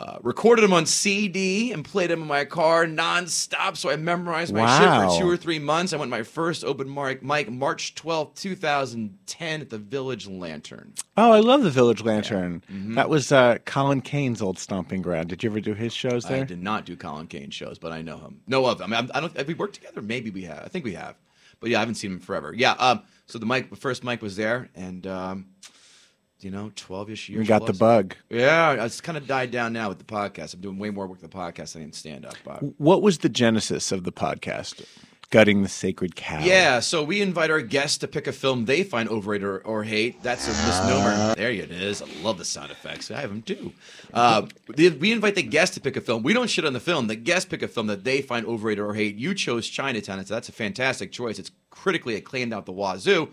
uh, 0.00 0.18
recorded 0.22 0.62
them 0.62 0.72
on 0.72 0.86
CD 0.86 1.72
and 1.72 1.84
played 1.84 2.08
them 2.08 2.22
in 2.22 2.28
my 2.28 2.46
car 2.46 2.86
nonstop. 2.86 3.76
So 3.76 3.90
I 3.90 3.96
memorized 3.96 4.54
my 4.54 4.78
shit 4.78 4.88
for 5.12 5.20
two 5.20 5.28
or 5.28 5.36
three 5.36 5.58
months. 5.58 5.92
I 5.92 5.98
went 5.98 6.10
my 6.10 6.22
first 6.22 6.64
open 6.64 6.92
mic, 6.92 7.22
mic 7.22 7.50
March 7.50 7.94
12th, 7.96 8.34
2010 8.36 9.60
at 9.60 9.68
the 9.68 9.76
Village 9.76 10.26
Lantern. 10.26 10.94
Oh, 11.18 11.32
I 11.32 11.40
love 11.40 11.62
the 11.62 11.70
Village 11.70 12.02
Lantern. 12.02 12.62
Mhm. 12.72 12.94
That 12.94 13.10
was 13.10 13.30
uh, 13.30 13.58
Colin 13.66 14.00
Kane's 14.00 14.40
old 14.40 14.58
stomping 14.58 15.02
ground. 15.02 15.28
Did 15.28 15.42
you 15.42 15.50
ever 15.50 15.60
do 15.60 15.74
his 15.74 15.92
shows 15.92 16.24
I 16.24 16.30
there? 16.30 16.44
did 16.46 16.62
not 16.62 16.86
do 16.86 16.96
Colin 16.96 17.26
Kane 17.26 17.50
shows, 17.50 17.78
but 17.78 17.92
I 17.92 18.00
know 18.00 18.16
him. 18.18 18.40
No 18.46 18.64
of 18.64 18.80
him. 18.80 18.94
I, 18.94 19.02
mean, 19.02 19.10
I 19.12 19.20
don't. 19.20 19.36
Have 19.36 19.48
we 19.48 19.54
worked 19.54 19.74
together? 19.74 20.00
Maybe 20.00 20.30
we 20.30 20.44
have. 20.44 20.62
I 20.64 20.68
think 20.68 20.86
we 20.86 20.94
have. 20.94 21.16
But 21.60 21.68
yeah, 21.68 21.76
I 21.76 21.80
haven't 21.80 21.96
seen 21.96 22.12
him 22.12 22.20
forever. 22.20 22.54
Yeah. 22.56 22.72
Um. 22.72 23.02
So 23.26 23.38
the 23.38 23.44
mic, 23.46 23.68
the 23.68 23.76
first 23.76 24.02
mic 24.02 24.22
was 24.22 24.36
there, 24.36 24.70
and 24.74 25.06
um, 25.06 25.46
you 26.44 26.50
know, 26.50 26.72
twelve-ish 26.76 27.28
years. 27.28 27.40
You 27.42 27.46
got 27.48 27.66
the 27.66 27.72
bug. 27.72 28.14
Yeah, 28.28 28.84
it's 28.84 29.00
kind 29.00 29.16
of 29.18 29.26
died 29.26 29.50
down 29.50 29.72
now 29.72 29.88
with 29.88 29.98
the 29.98 30.04
podcast. 30.04 30.54
I'm 30.54 30.60
doing 30.60 30.78
way 30.78 30.90
more 30.90 31.06
work 31.06 31.20
with 31.22 31.30
the 31.30 31.36
podcast 31.36 31.74
than 31.74 31.82
in 31.82 31.92
stand 31.92 32.24
up. 32.24 32.34
But 32.44 32.60
What 32.80 33.02
was 33.02 33.18
the 33.18 33.28
genesis 33.28 33.92
of 33.92 34.04
the 34.04 34.12
podcast? 34.12 34.84
Gutting 35.30 35.62
the 35.62 35.68
Sacred 35.68 36.16
Cow. 36.16 36.40
Yeah, 36.42 36.80
so 36.80 37.04
we 37.04 37.20
invite 37.22 37.52
our 37.52 37.60
guests 37.60 37.98
to 37.98 38.08
pick 38.08 38.26
a 38.26 38.32
film 38.32 38.64
they 38.64 38.82
find 38.82 39.08
overrated 39.08 39.46
or, 39.46 39.58
or 39.60 39.84
hate. 39.84 40.20
That's 40.24 40.48
a 40.48 40.50
misnomer. 40.66 41.36
there 41.36 41.52
it 41.52 41.70
is. 41.70 42.02
I 42.02 42.06
love 42.20 42.36
the 42.36 42.44
sound 42.44 42.72
effects. 42.72 43.12
I 43.12 43.20
have 43.20 43.30
them 43.30 43.42
too. 43.42 43.72
Uh, 44.12 44.46
we 44.76 45.12
invite 45.12 45.36
the 45.36 45.44
guests 45.44 45.76
to 45.76 45.80
pick 45.80 45.96
a 45.96 46.00
film. 46.00 46.24
We 46.24 46.32
don't 46.32 46.50
shit 46.50 46.64
on 46.64 46.72
the 46.72 46.80
film. 46.80 47.06
The 47.06 47.14
guests 47.14 47.48
pick 47.48 47.62
a 47.62 47.68
film 47.68 47.86
that 47.86 48.02
they 48.02 48.22
find 48.22 48.44
overrated 48.44 48.82
or 48.84 48.94
hate. 48.94 49.14
You 49.18 49.32
chose 49.34 49.68
Chinatown, 49.68 50.24
so 50.26 50.34
that's 50.34 50.48
a 50.48 50.52
fantastic 50.52 51.12
choice. 51.12 51.38
It's 51.38 51.52
critically 51.70 52.16
acclaimed 52.16 52.52
out 52.52 52.66
the 52.66 52.72
wazoo. 52.72 53.28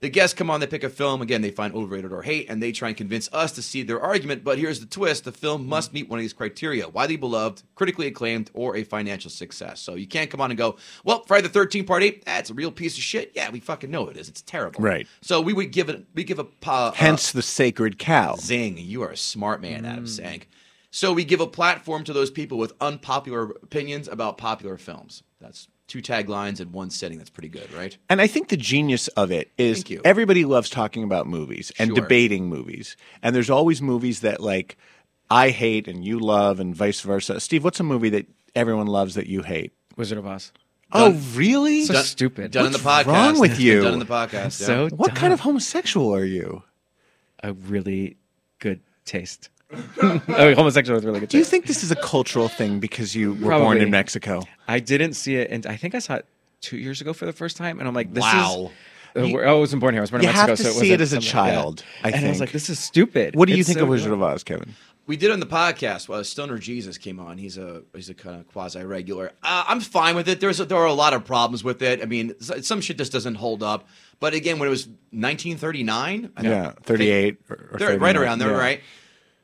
The 0.00 0.08
guests 0.08 0.32
come 0.32 0.48
on, 0.48 0.60
they 0.60 0.66
pick 0.68 0.84
a 0.84 0.88
film. 0.88 1.22
Again, 1.22 1.42
they 1.42 1.50
find 1.50 1.74
overrated 1.74 2.12
or 2.12 2.22
hate, 2.22 2.48
and 2.48 2.62
they 2.62 2.70
try 2.70 2.88
and 2.88 2.96
convince 2.96 3.28
us 3.32 3.50
to 3.52 3.62
see 3.62 3.82
their 3.82 4.00
argument. 4.00 4.44
But 4.44 4.58
here's 4.58 4.78
the 4.78 4.86
twist 4.86 5.24
the 5.24 5.32
film 5.32 5.66
must 5.66 5.92
meet 5.92 6.08
one 6.08 6.20
of 6.20 6.22
these 6.22 6.32
criteria 6.32 6.88
widely 6.88 7.16
beloved, 7.16 7.64
critically 7.74 8.06
acclaimed, 8.06 8.50
or 8.54 8.76
a 8.76 8.84
financial 8.84 9.30
success. 9.30 9.80
So 9.80 9.96
you 9.96 10.06
can't 10.06 10.30
come 10.30 10.40
on 10.40 10.52
and 10.52 10.58
go, 10.58 10.76
well, 11.04 11.24
Friday 11.24 11.48
the 11.48 11.58
13th 11.58 11.86
Part 11.86 12.04
8, 12.04 12.24
that's 12.24 12.50
a 12.50 12.54
real 12.54 12.70
piece 12.70 12.96
of 12.96 13.02
shit. 13.02 13.32
Yeah, 13.34 13.50
we 13.50 13.58
fucking 13.58 13.90
know 13.90 14.08
it 14.08 14.16
is. 14.16 14.28
It's 14.28 14.42
terrible. 14.42 14.80
Right. 14.80 15.08
So 15.20 15.40
we 15.40 15.52
would 15.52 15.72
give 15.72 15.88
it, 15.88 16.06
we 16.14 16.22
give 16.22 16.38
a. 16.38 16.46
Uh, 16.64 16.92
Hence 16.92 17.32
the 17.32 17.42
Sacred 17.42 17.98
Cow. 17.98 18.36
Zing. 18.36 18.78
You 18.78 19.02
are 19.02 19.10
a 19.10 19.16
smart 19.16 19.60
man, 19.60 19.84
Adam 19.84 20.06
Sank. 20.06 20.48
So 20.90 21.12
we 21.12 21.24
give 21.24 21.40
a 21.40 21.46
platform 21.46 22.04
to 22.04 22.12
those 22.12 22.30
people 22.30 22.56
with 22.56 22.72
unpopular 22.80 23.50
opinions 23.62 24.06
about 24.08 24.38
popular 24.38 24.78
films. 24.78 25.22
That's 25.40 25.68
two 25.88 26.00
taglines 26.00 26.60
in 26.60 26.70
one 26.70 26.90
setting. 26.90 27.18
That's 27.18 27.30
pretty 27.30 27.48
good, 27.48 27.72
right? 27.72 27.96
And 28.08 28.20
I 28.20 28.26
think 28.28 28.48
the 28.48 28.56
genius 28.56 29.08
of 29.08 29.32
it 29.32 29.50
is 29.58 29.78
Thank 29.78 29.90
you. 29.90 30.00
everybody 30.04 30.44
loves 30.44 30.70
talking 30.70 31.02
about 31.02 31.26
movies 31.26 31.72
and 31.78 31.88
Sure. 31.88 31.96
debating 31.96 32.46
movies. 32.48 32.96
And 33.22 33.34
there's 33.34 33.50
always 33.50 33.82
movies 33.82 34.20
that 34.20 34.40
like 34.40 34.76
I 35.30 35.50
hate 35.50 35.88
and 35.88 36.04
you 36.04 36.18
love 36.20 36.60
and 36.60 36.74
vice 36.74 37.00
versa. 37.00 37.40
Steve, 37.40 37.64
what's 37.64 37.80
a 37.80 37.84
movie 37.84 38.10
that 38.10 38.26
everyone 38.54 38.86
loves 38.86 39.14
that 39.14 39.26
you 39.26 39.42
hate? 39.42 39.72
Wizard 39.96 40.18
of 40.18 40.26
Oz. 40.26 40.52
Oh, 40.92 41.12
really? 41.34 41.84
So 41.84 41.94
Done- 41.94 42.04
stupid. 42.04 42.50
Done 42.50 42.66
in 42.66 42.72
the 42.72 42.78
podcast. 42.78 43.06
wrong 43.06 43.38
with 43.40 43.60
you? 43.60 43.82
Done 43.82 43.94
in 43.94 43.98
the 43.98 44.06
podcast. 44.06 44.32
yeah. 44.60 44.66
So 44.66 44.88
What 44.88 45.14
kind 45.14 45.32
of 45.34 45.40
homosexual 45.40 46.14
are 46.14 46.24
you? 46.24 46.62
a 47.42 47.52
really 47.52 48.16
good 48.58 48.80
taste. 49.04 49.48
oh, 50.02 50.54
homosexual 50.54 50.96
with 50.96 51.04
really 51.04 51.20
good. 51.20 51.28
Do 51.28 51.38
you 51.38 51.44
think 51.44 51.66
this 51.66 51.82
is 51.84 51.90
a 51.90 51.96
cultural 51.96 52.48
thing 52.48 52.80
because 52.80 53.14
you 53.14 53.34
were 53.34 53.50
born 53.58 53.78
in 53.78 53.90
Mexico? 53.90 54.42
I 54.66 54.80
didn't 54.80 55.14
see 55.14 55.36
it, 55.36 55.50
and 55.50 55.66
I 55.66 55.76
think 55.76 55.94
I 55.94 55.98
saw 55.98 56.14
it 56.16 56.26
two 56.60 56.78
years 56.78 57.00
ago 57.00 57.12
for 57.12 57.26
the 57.26 57.32
first 57.32 57.56
time, 57.56 57.78
and 57.78 57.86
I'm 57.88 57.94
like, 57.94 58.12
this 58.14 58.22
Wow. 58.22 58.70
is. 59.16 59.22
Uh, 59.24 59.28
where- 59.28 59.48
I 59.48 59.52
wasn't 59.52 59.80
born 59.80 59.94
here. 59.94 60.00
I 60.00 60.04
was 60.04 60.10
born 60.10 60.22
You 60.22 60.28
in 60.28 60.34
Mexico. 60.34 60.48
have 60.50 60.58
to 60.58 60.64
so 60.64 60.68
it 60.70 60.72
see 60.74 60.92
it 60.92 61.00
wasn't 61.00 61.00
as 61.02 61.12
a 61.12 61.14
something 61.22 61.38
like 61.40 61.46
that. 61.50 61.52
child, 61.62 61.84
I 62.04 62.08
and 62.10 62.14
I 62.14 62.18
was 62.18 62.22
think. 62.38 62.40
like, 62.40 62.52
this 62.52 62.70
is 62.70 62.78
stupid. 62.78 63.36
What 63.36 63.48
do 63.48 63.54
you 63.54 63.60
It's 63.60 63.68
think 63.68 63.78
so 63.78 63.84
of 63.84 63.88
Wizard 63.90 64.10
dumb. 64.10 64.22
of 64.22 64.32
Oz, 64.34 64.44
Kevin? 64.44 64.74
We 65.06 65.16
did 65.16 65.30
on 65.30 65.40
the 65.40 65.46
podcast. 65.46 66.06
Well, 66.08 66.22
Stoner 66.22 66.58
Jesus 66.58 66.98
came 66.98 67.18
on. 67.18 67.38
He's 67.38 67.56
a 67.56 67.82
he's 67.94 68.10
a 68.10 68.14
kind 68.14 68.38
of 68.40 68.46
quasi 68.48 68.82
regular. 68.82 69.32
Uh, 69.42 69.64
I'm 69.66 69.80
fine 69.80 70.14
with 70.14 70.28
it. 70.28 70.38
There's 70.40 70.60
a, 70.60 70.66
there 70.66 70.76
are 70.76 70.84
a 70.86 70.92
lot 70.92 71.14
of 71.14 71.24
problems 71.24 71.64
with 71.64 71.80
it. 71.80 72.02
I 72.02 72.04
mean, 72.04 72.34
s- 72.42 72.66
some 72.66 72.82
shit 72.82 72.98
just 72.98 73.10
doesn't 73.12 73.36
hold 73.36 73.62
up. 73.62 73.88
But 74.20 74.34
again, 74.34 74.58
when 74.58 74.66
it 74.66 74.70
was 74.70 74.86
1939, 75.12 76.30
I 76.36 76.42
Yeah, 76.42 76.62
don't 76.64 76.84
38 76.84 77.38
or, 77.48 77.56
or 77.72 77.78
They're 77.78 77.88
right 77.98 78.14
39, 78.14 78.16
around 78.16 78.38
there, 78.40 78.50
yeah. 78.50 78.56
right? 78.58 78.80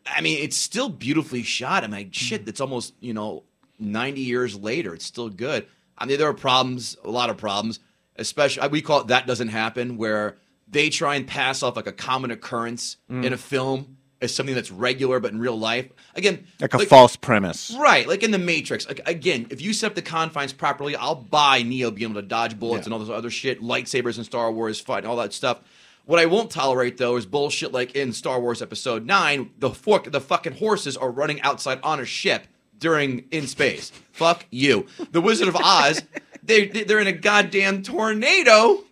I 0.07 0.21
mean, 0.21 0.43
it's 0.43 0.57
still 0.57 0.89
beautifully 0.89 1.43
shot. 1.43 1.85
I'm 1.85 1.91
like, 1.91 2.13
shit, 2.13 2.47
it's 2.49 2.61
almost, 2.61 2.95
you 3.01 3.15
know, 3.15 3.45
90 3.79 4.21
years 4.21 4.57
later. 4.57 4.95
It's 4.95 5.05
still 5.07 5.29
good. 5.29 5.67
I 5.97 6.07
mean, 6.07 6.19
there 6.19 6.29
are 6.29 6.35
problems, 6.35 6.97
a 7.05 7.11
lot 7.11 7.31
of 7.31 7.37
problems, 7.37 7.81
especially, 8.17 8.67
we 8.69 8.83
call 8.83 9.01
it 9.01 9.07
That 9.09 9.27
Doesn't 9.27 9.49
Happen, 9.49 9.97
where 9.97 10.37
they 10.69 10.89
try 10.91 11.15
and 11.15 11.27
pass 11.27 11.63
off 11.63 11.77
like 11.77 11.87
a 11.87 11.93
common 11.93 12.31
occurrence 12.31 12.97
Mm. 13.11 13.25
in 13.25 13.33
a 13.33 13.37
film 13.39 13.97
as 14.21 14.35
something 14.35 14.55
that's 14.55 14.71
regular, 14.71 15.21
but 15.21 15.33
in 15.33 15.39
real 15.39 15.59
life. 15.59 15.87
Again, 16.15 16.47
Like 16.61 16.73
a 16.75 16.79
false 16.87 17.15
premise. 17.17 17.75
Right, 17.79 18.09
like 18.09 18.23
in 18.23 18.31
the 18.31 18.39
Matrix. 18.39 18.87
Like 18.89 19.01
again, 19.07 19.47
if 19.51 19.61
you 19.61 19.73
set 19.73 19.89
up 19.89 19.95
the 19.95 20.03
confines 20.03 20.53
properly, 20.53 20.97
I'll 20.97 21.15
buy 21.17 21.63
Neo 21.63 21.91
being 21.91 22.11
able 22.11 22.23
to 22.23 22.27
dodge 22.27 22.59
bullets 22.59 22.87
and 22.87 22.95
all 22.95 23.01
this 23.01 23.11
other 23.11 23.31
shit, 23.31 23.61
lightsabers 23.63 24.17
in 24.19 24.25
Star 24.25 24.51
Wars, 24.51 24.81
fight, 24.81 25.05
all 25.05 25.17
that 25.17 25.33
stuff. 25.35 25.61
What 26.07 26.19
I 26.21 26.27
won't 26.27 26.51
tolerate 26.51 26.99
though 26.99 27.17
is 27.17 27.27
bullshit 27.27 27.73
like 27.73 27.95
in 27.95 28.13
Star 28.13 28.41
Wars 28.41 28.61
Episode 28.61 29.07
Nine, 29.07 29.51
the 29.59 29.71
fork, 29.71 30.11
the 30.11 30.21
fucking 30.21 30.55
horses 30.55 30.97
are 30.97 31.11
running 31.11 31.41
outside 31.43 31.81
on 31.83 31.99
a 32.01 32.05
ship 32.05 32.47
during 32.79 33.25
in 33.31 33.47
space. 33.47 33.91
Fuck 34.13 34.45
you. 34.51 34.87
The 35.13 35.21
Wizard 35.21 35.49
of 35.49 35.57
Oz, 35.57 36.03
they 36.43 36.67
they're 36.67 37.01
in 37.01 37.07
a 37.07 37.13
goddamn 37.13 37.83
tornado, 37.83 38.85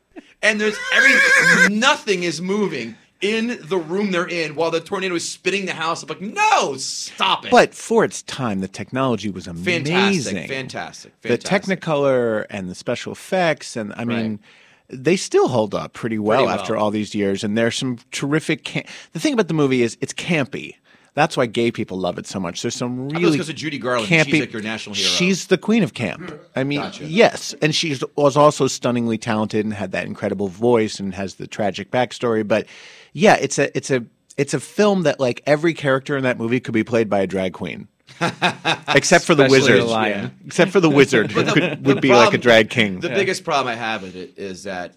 and 0.42 0.60
there's 0.60 0.76
every 0.94 1.74
nothing 1.74 2.22
is 2.22 2.40
moving 2.40 2.96
in 3.20 3.58
the 3.62 3.78
room 3.78 4.10
they're 4.10 4.28
in 4.28 4.54
while 4.56 4.70
the 4.70 4.80
tornado 4.80 5.14
is 5.14 5.28
spitting 5.28 5.66
the 5.66 5.72
house. 5.74 6.02
I'm 6.02 6.08
like, 6.08 6.20
no, 6.20 6.76
stop 6.76 7.44
it. 7.44 7.50
But 7.50 7.72
for 7.72 8.04
its 8.04 8.22
time, 8.22 8.60
the 8.60 8.68
technology 8.68 9.30
was 9.30 9.46
amazing. 9.46 10.48
Fantastic, 10.48 10.48
fantastic, 10.48 11.20
The. 11.22 11.38
Technicolor 11.38 12.46
and 12.50 12.68
the 12.68 12.74
special 12.74 13.12
effects, 13.12 13.76
and 13.76 13.92
I 13.96 14.04
mean, 14.04 14.40
they 14.88 15.16
still 15.16 15.48
hold 15.48 15.74
up 15.74 15.92
pretty 15.92 16.18
well, 16.18 16.38
Pretty 16.40 16.46
well. 16.52 16.60
after 16.60 16.76
all 16.76 16.90
these 16.90 17.14
years. 17.14 17.42
And 17.44 17.56
there's 17.56 17.76
some 17.76 17.98
terrific. 18.10 18.64
Cam- 18.64 18.84
the 19.12 19.20
thing 19.20 19.32
about 19.32 19.48
the 19.48 19.54
movie 19.54 19.82
is 19.82 19.96
it's 20.00 20.12
campy. 20.12 20.74
That's 21.14 21.36
why 21.36 21.44
gay 21.44 21.70
people 21.70 21.98
love 21.98 22.16
it 22.16 22.26
so 22.26 22.40
much. 22.40 22.62
There's 22.62 22.74
some 22.74 23.08
really 23.10 23.12
thought 23.12 23.20
it 23.20 23.20
was 23.20 23.24
really 23.24 23.38
'cause 23.38 23.48
of 23.50 23.54
Judy 23.56 23.78
Garland. 23.78 24.08
campy. 24.08 24.24
She's 24.30 24.40
like 24.40 24.52
your 24.54 24.62
national 24.62 24.94
hero. 24.94 25.08
She's 25.10 25.46
the 25.48 25.58
queen 25.58 25.82
of 25.82 25.92
camp. 25.92 26.22
Mm-hmm. 26.22 26.58
I 26.58 26.64
mean, 26.64 26.90
yes, 27.02 27.54
and 27.60 27.74
she 27.74 27.94
was 28.16 28.36
also 28.36 28.66
stunningly 28.66 29.18
talented 29.18 29.64
and 29.66 29.74
had 29.74 29.92
that 29.92 30.06
incredible 30.06 30.48
voice 30.48 30.98
and 30.98 31.14
has 31.14 31.34
the 31.34 31.46
tragic 31.46 31.90
backstory. 31.90 32.48
But 32.48 32.66
yeah, 33.12 33.36
it's 33.38 33.58
a 33.58 33.76
it's 33.76 33.90
a 33.90 34.06
it's 34.38 34.54
a 34.54 34.60
film 34.60 35.02
that 35.02 35.20
like 35.20 35.42
every 35.46 35.74
character 35.74 36.16
in 36.16 36.22
that 36.24 36.38
movie 36.38 36.60
could 36.60 36.72
be 36.72 36.82
played 36.84 37.10
by 37.10 37.20
a 37.20 37.26
drag 37.26 37.52
queen. 37.52 37.88
Except 38.88 39.24
for 39.24 39.34
the 39.34 39.44
Especially 39.44 39.72
wizard. 39.72 39.80
the 39.80 39.84
lion. 39.84 40.38
Except 40.46 40.70
for 40.70 40.80
the 40.80 40.90
wizard, 40.90 41.32
who 41.32 41.42
But 41.44 41.46
the- 41.54 41.60
could, 41.60 41.84
the 41.84 41.94
would 41.94 42.02
be 42.02 42.10
like 42.10 42.34
a 42.34 42.38
drag 42.38 42.70
king. 42.70 43.00
The 43.00 43.08
biggest 43.08 43.44
problem 43.44 43.72
I 43.72 43.76
have 43.76 44.02
with 44.02 44.16
it 44.16 44.34
is 44.36 44.64
that 44.64 44.94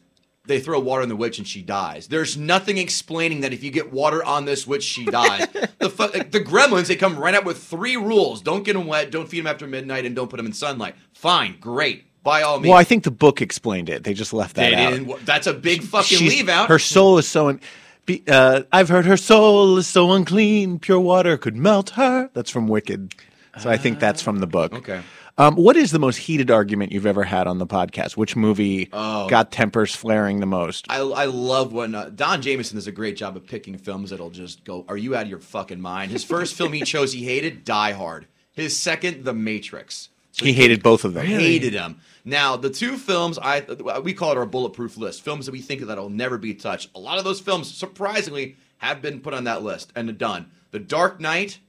they 0.47 0.59
throw 0.59 0.79
water 0.79 1.01
on 1.01 1.09
the 1.09 1.15
witch 1.15 1.39
and 1.39 1.47
she 1.47 1.61
dies. 1.63 2.07
There's 2.07 2.37
nothing 2.37 2.77
explaining 2.77 3.41
that 3.41 3.51
if 3.53 3.63
you 3.63 3.71
get 3.71 3.91
water 3.91 4.23
on 4.23 4.45
this 4.45 4.67
witch, 4.67 4.83
she 4.83 5.03
dies. 5.05 5.47
the 5.79 5.89
fu- 5.89 6.03
like, 6.03 6.31
the 6.31 6.39
gremlins 6.41 6.87
they 6.87 6.95
come 6.95 7.17
right 7.17 7.33
out 7.33 7.45
with 7.45 7.57
three 7.63 7.97
rules: 7.97 8.41
don't 8.41 8.63
get 8.63 8.73
them 8.73 8.85
wet, 8.85 9.09
don't 9.11 9.27
feed 9.27 9.39
them 9.39 9.47
after 9.47 9.65
midnight, 9.65 10.05
and 10.05 10.15
don't 10.15 10.29
put 10.29 10.37
them 10.37 10.45
in 10.45 10.53
sunlight. 10.53 10.95
Fine, 11.13 11.57
great, 11.59 12.05
by 12.23 12.43
all 12.43 12.59
means. 12.59 12.69
Well, 12.69 12.77
I 12.77 12.83
think 12.83 13.03
the 13.05 13.11
book 13.11 13.41
explained 13.41 13.89
it. 13.89 14.03
They 14.03 14.13
just 14.13 14.33
left 14.33 14.55
that 14.57 14.69
they 14.69 14.75
out. 14.75 14.91
didn't. 14.91 15.25
That's 15.25 15.47
a 15.47 15.53
big 15.53 15.81
fucking 15.81 16.19
She's- 16.19 16.29
leave 16.31 16.47
out. 16.49 16.69
Her 16.69 16.77
soul 16.79 17.17
is 17.17 17.27
so. 17.27 17.49
Un- 17.49 17.59
be, 18.05 18.23
uh, 18.27 18.63
I've 18.71 18.89
heard 18.89 19.05
her 19.05 19.17
soul 19.17 19.77
is 19.77 19.87
so 19.87 20.11
unclean, 20.11 20.79
pure 20.79 20.99
water 20.99 21.37
could 21.37 21.55
melt 21.55 21.91
her. 21.91 22.29
That's 22.33 22.49
from 22.51 22.67
Wicked. 22.67 23.13
So 23.59 23.69
I 23.69 23.77
think 23.77 23.99
that's 23.99 24.21
from 24.21 24.39
the 24.39 24.47
book. 24.47 24.73
Okay. 24.73 25.01
Um, 25.37 25.55
what 25.55 25.75
is 25.75 25.91
the 25.91 25.99
most 25.99 26.17
heated 26.17 26.49
argument 26.51 26.91
you've 26.93 27.05
ever 27.05 27.23
had 27.23 27.45
on 27.47 27.57
the 27.57 27.67
podcast? 27.67 28.15
Which 28.15 28.35
movie 28.35 28.89
Oh. 28.93 29.27
got 29.27 29.51
tempers 29.51 29.93
flaring 29.95 30.39
the 30.39 30.45
most? 30.45 30.85
I, 30.89 30.97
I 30.99 31.25
love 31.25 31.73
when 31.73 31.93
uh, 31.95 32.09
Don 32.13 32.41
Jameson 32.41 32.75
does 32.77 32.87
a 32.87 32.91
great 32.93 33.17
job 33.17 33.35
of 33.35 33.45
picking 33.45 33.77
films 33.77 34.09
that'll 34.11 34.29
just 34.29 34.63
go, 34.63 34.85
Are 34.87 34.95
you 34.97 35.15
out 35.15 35.23
of 35.23 35.29
your 35.29 35.39
fucking 35.39 35.81
mind? 35.81 36.11
His 36.11 36.23
first 36.23 36.53
film 36.55 36.71
he 36.73 36.81
chose, 36.85 37.11
he 37.13 37.23
hated 37.25 37.63
Die 37.65 37.91
Hard. 37.91 38.27
His 38.53 38.77
second, 38.79 39.25
The 39.25 39.33
Matrix. 39.33 40.09
He 40.39 40.53
hated 40.53 40.83
both 40.83 41.05
of 41.05 41.13
them. 41.13 41.25
Hated 41.25 41.73
them. 41.73 42.01
Now, 42.23 42.57
the 42.57 42.69
two 42.69 42.97
films 42.97 43.37
I 43.41 43.61
we 44.03 44.13
call 44.13 44.31
it 44.31 44.37
our 44.37 44.45
bulletproof 44.45 44.97
list, 44.97 45.21
films 45.21 45.45
that 45.45 45.51
we 45.51 45.61
think 45.61 45.81
that'll 45.81 46.09
never 46.09 46.37
be 46.37 46.53
touched. 46.53 46.89
A 46.95 46.99
lot 46.99 47.17
of 47.17 47.23
those 47.23 47.39
films, 47.39 47.73
surprisingly, 47.73 48.55
have 48.79 49.01
been 49.01 49.21
put 49.21 49.33
on 49.33 49.45
that 49.45 49.63
list 49.63 49.91
and 49.95 50.17
done. 50.17 50.51
The 50.71 50.79
Dark 50.79 51.19
Knight, 51.19 51.59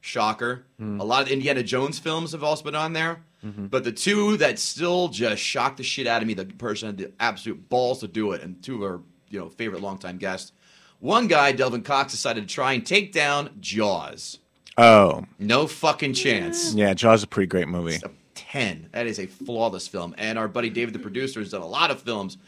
shocker. 0.00 0.64
Hmm. 0.78 1.00
A 1.00 1.04
lot 1.04 1.22
of 1.22 1.28
Indiana 1.28 1.62
Jones 1.62 1.98
films 1.98 2.32
have 2.32 2.42
also 2.42 2.64
been 2.64 2.74
on 2.74 2.92
there. 2.94 3.22
Mm-hmm. 3.44 3.66
But 3.66 3.84
the 3.84 3.92
two 3.92 4.36
that 4.38 4.58
still 4.58 5.08
just 5.08 5.42
shocked 5.42 5.78
the 5.78 5.82
shit 5.82 6.06
out 6.06 6.20
of 6.20 6.28
me, 6.28 6.34
the 6.34 6.44
person 6.44 6.88
had 6.88 6.98
the 6.98 7.12
absolute 7.20 7.68
balls 7.68 8.00
to 8.00 8.08
do 8.08 8.32
it, 8.32 8.42
and 8.42 8.62
two 8.62 8.82
are 8.84 9.00
you 9.30 9.38
know 9.38 9.48
favorite 9.48 9.80
longtime 9.80 10.18
guests. 10.18 10.52
One 10.98 11.26
guy, 11.26 11.52
Delvin 11.52 11.82
Cox, 11.82 12.12
decided 12.12 12.46
to 12.46 12.54
try 12.54 12.72
and 12.72 12.84
take 12.84 13.12
down 13.12 13.56
Jaws. 13.60 14.39
Oh, 14.78 15.24
No 15.38 15.66
fucking 15.66 16.14
chance. 16.14 16.72
yeah, 16.74 16.94
Jaws 16.94 17.20
is 17.20 17.24
a 17.24 17.26
pretty 17.26 17.46
great 17.48 17.68
movie. 17.68 17.98
10. 18.34 18.88
That 18.92 19.06
is 19.06 19.18
a 19.18 19.26
flawless 19.26 19.86
film. 19.88 20.14
And 20.18 20.38
our 20.38 20.48
buddy 20.48 20.70
David, 20.70 20.94
the 20.94 20.98
producer, 20.98 21.40
has 21.40 21.50
done 21.50 21.60
a 21.62 21.66
lot 21.66 21.90
of 21.90 22.00
films. 22.02 22.38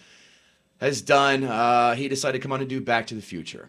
Has 0.81 1.03
done, 1.03 1.45
uh, 1.45 1.95
he 1.95 2.09
decided 2.09 2.39
to 2.39 2.43
come 2.43 2.53
on 2.53 2.61
and 2.61 2.69
do 2.69 2.81
Back 2.81 3.07
to 3.09 3.15
the 3.15 3.23
Future. 3.23 3.69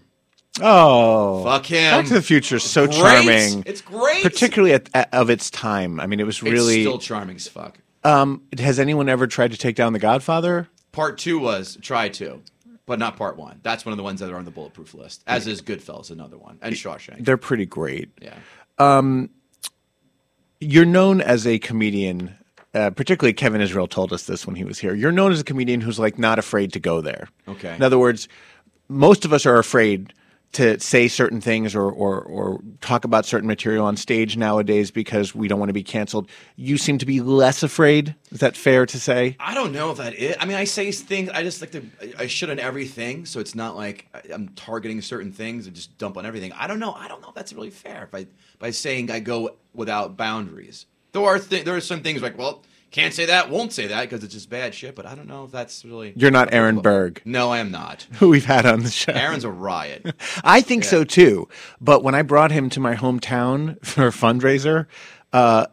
Oh, 0.62 1.44
Fuck 1.44 1.66
him. 1.66 1.92
Back 1.92 2.06
to 2.08 2.14
the 2.14 2.22
Future 2.22 2.56
is 2.58 2.64
so 2.64 2.86
Great. 2.86 2.98
charming. 2.98 3.64
It's 3.66 3.82
great. 3.82 4.24
particularly 4.24 4.74
at, 4.74 4.90
at- 4.94 5.14
of 5.14 5.30
its 5.30 5.50
time. 5.50 6.00
I 6.00 6.06
mean, 6.08 6.20
it 6.20 6.26
was 6.26 6.42
really. 6.44 6.82
It's 6.82 6.84
still 6.84 7.00
charming 7.00 7.36
as 7.38 7.48
fuck. 7.48 7.80
um, 8.04 8.42
has 8.58 8.80
anyone 8.80 9.10
ever 9.10 9.28
tried 9.28 9.52
to 9.52 9.58
take 9.58 9.76
down 9.76 9.94
The 9.94 10.00
Godfather? 10.00 10.68
Part 10.92 11.18
two 11.18 11.40
was 11.40 11.78
try 11.82 12.08
to, 12.10 12.42
but 12.86 13.00
not 13.00 13.18
part 13.18 13.38
one. 13.38 13.60
That's 13.64 13.86
one 13.86 13.94
of 13.94 13.98
the 13.98 14.04
ones 14.04 14.20
that 14.20 14.32
are 14.32 14.38
on 14.38 14.46
the 14.46 14.52
bulletproof 14.52 14.94
list, 14.94 15.24
as 15.28 15.48
is 15.48 15.62
Goodfellas, 15.62 16.12
another 16.12 16.38
one, 16.38 16.58
and 16.62 16.76
Shawshank. 16.76 17.24
They're 17.24 17.38
pretty 17.38 17.66
great. 17.66 18.10
Yeah. 18.22 18.36
Um, 18.78 19.30
you're 20.60 20.86
known 20.86 21.22
as 21.22 21.46
a 21.48 21.60
comedian. 21.60 22.38
Uh, 22.74 22.90
particularly, 22.90 23.34
Kevin 23.34 23.62
Israel 23.62 23.88
told 23.88 24.12
us 24.12 24.26
this 24.26 24.48
when 24.48 24.56
he 24.56 24.64
was 24.64 24.80
here. 24.80 24.96
You're 24.96 25.12
known 25.12 25.32
as 25.32 25.40
a 25.40 25.44
comedian 25.44 25.82
who's 25.82 26.00
like 26.00 26.18
not 26.18 26.40
afraid 26.40 26.74
to 26.74 26.80
go 26.80 27.02
there. 27.02 27.28
Okay. 27.48 27.76
In 27.76 27.84
other 27.84 28.00
words, 28.00 28.28
most 28.90 29.26
of 29.26 29.34
us 29.34 29.46
are 29.46 29.60
afraid 29.60 30.14
to 30.54 30.80
say 30.80 31.08
certain 31.08 31.42
things 31.42 31.76
or, 31.76 31.84
or 31.84 32.22
or 32.22 32.62
talk 32.80 33.06
about 33.06 33.26
certain 33.26 33.48
material 33.48 33.86
on 33.86 33.98
stage 33.98 34.38
nowadays 34.38 34.92
because 34.92 35.36
we 35.36 35.48
don't 35.48 35.60
want 35.60 35.70
to 35.70 35.74
be 35.74 35.84
canceled. 35.84 36.30
You 36.56 36.78
seem 36.78 36.98
to 37.00 37.06
be 37.06 37.22
less 37.22 37.64
afraid. 37.64 38.16
Is 38.32 38.40
that 38.40 38.56
fair 38.56 38.86
to 38.86 39.00
say? 39.00 39.36
I 39.40 39.54
don't 39.54 39.72
know 39.72 39.92
if 39.92 39.98
that 39.98 40.14
is. 40.14 40.36
I 40.40 40.46
mean, 40.46 40.56
I 40.58 40.64
say 40.64 40.92
things. 40.92 41.30
I 41.30 41.44
just 41.44 41.62
like 41.62 41.72
to. 41.72 41.84
I 42.18 42.28
should 42.28 42.50
on 42.50 42.60
everything, 42.60 43.26
so 43.26 43.40
it's 43.40 43.56
not 43.56 43.76
like 43.76 44.08
I'm 44.32 44.50
targeting 44.50 45.02
certain 45.02 45.32
things 45.32 45.66
and 45.66 45.76
just 45.76 45.98
dump 45.98 46.18
on 46.18 46.26
everything. 46.26 46.52
I 46.54 46.68
don't 46.68 46.80
know. 46.80 46.94
I 46.94 47.08
don't 47.08 47.22
know 47.22 47.30
if 47.30 47.36
that's 47.36 47.54
really 47.54 47.72
fair 47.72 48.08
by 48.12 48.28
by 48.60 48.72
saying 48.72 49.12
I 49.12 49.20
go 49.20 49.56
without 49.74 50.16
boundaries. 50.18 50.86
There 51.14 51.24
are 51.24 51.40
th- 51.40 51.66
there 51.66 51.76
are 51.76 51.82
some 51.82 52.02
things 52.02 52.22
like 52.22 52.38
well, 52.38 52.64
can't 52.94 53.14
say 53.14 53.26
that, 53.26 53.50
won't 53.50 53.74
say 53.74 53.88
that 53.88 54.02
because 54.04 54.24
it's 54.24 54.34
just 54.34 54.52
bad 54.52 54.74
shit. 54.76 54.96
But 54.96 55.08
I 55.08 55.16
don't 55.16 55.28
know 55.28 55.44
if 55.46 55.52
that's 55.52 55.84
really. 55.84 56.14
You're 56.16 56.32
not 56.32 56.54
Aaron 56.54 56.80
Berg, 56.80 57.24
No, 57.26 57.52
I 57.52 57.58
am 57.58 57.72
not. 57.72 58.08
who 58.14 58.30
we've 58.30 58.46
had 58.46 58.68
on 58.68 58.84
the 58.84 58.92
show. 58.92 59.12
Aaron's 59.12 59.44
a 59.44 59.52
riot. 59.52 60.16
I 60.44 60.62
think 60.62 60.84
so 60.84 61.04
too. 61.04 61.50
But 61.82 62.04
when 62.04 62.14
I 62.14 62.22
brought 62.22 62.52
him 62.52 62.70
to 62.70 62.80
my 62.80 62.96
hometown 62.96 63.84
for 63.84 64.08
a 64.08 64.12
fundraiser, 64.12 64.86
uh, 65.34 65.66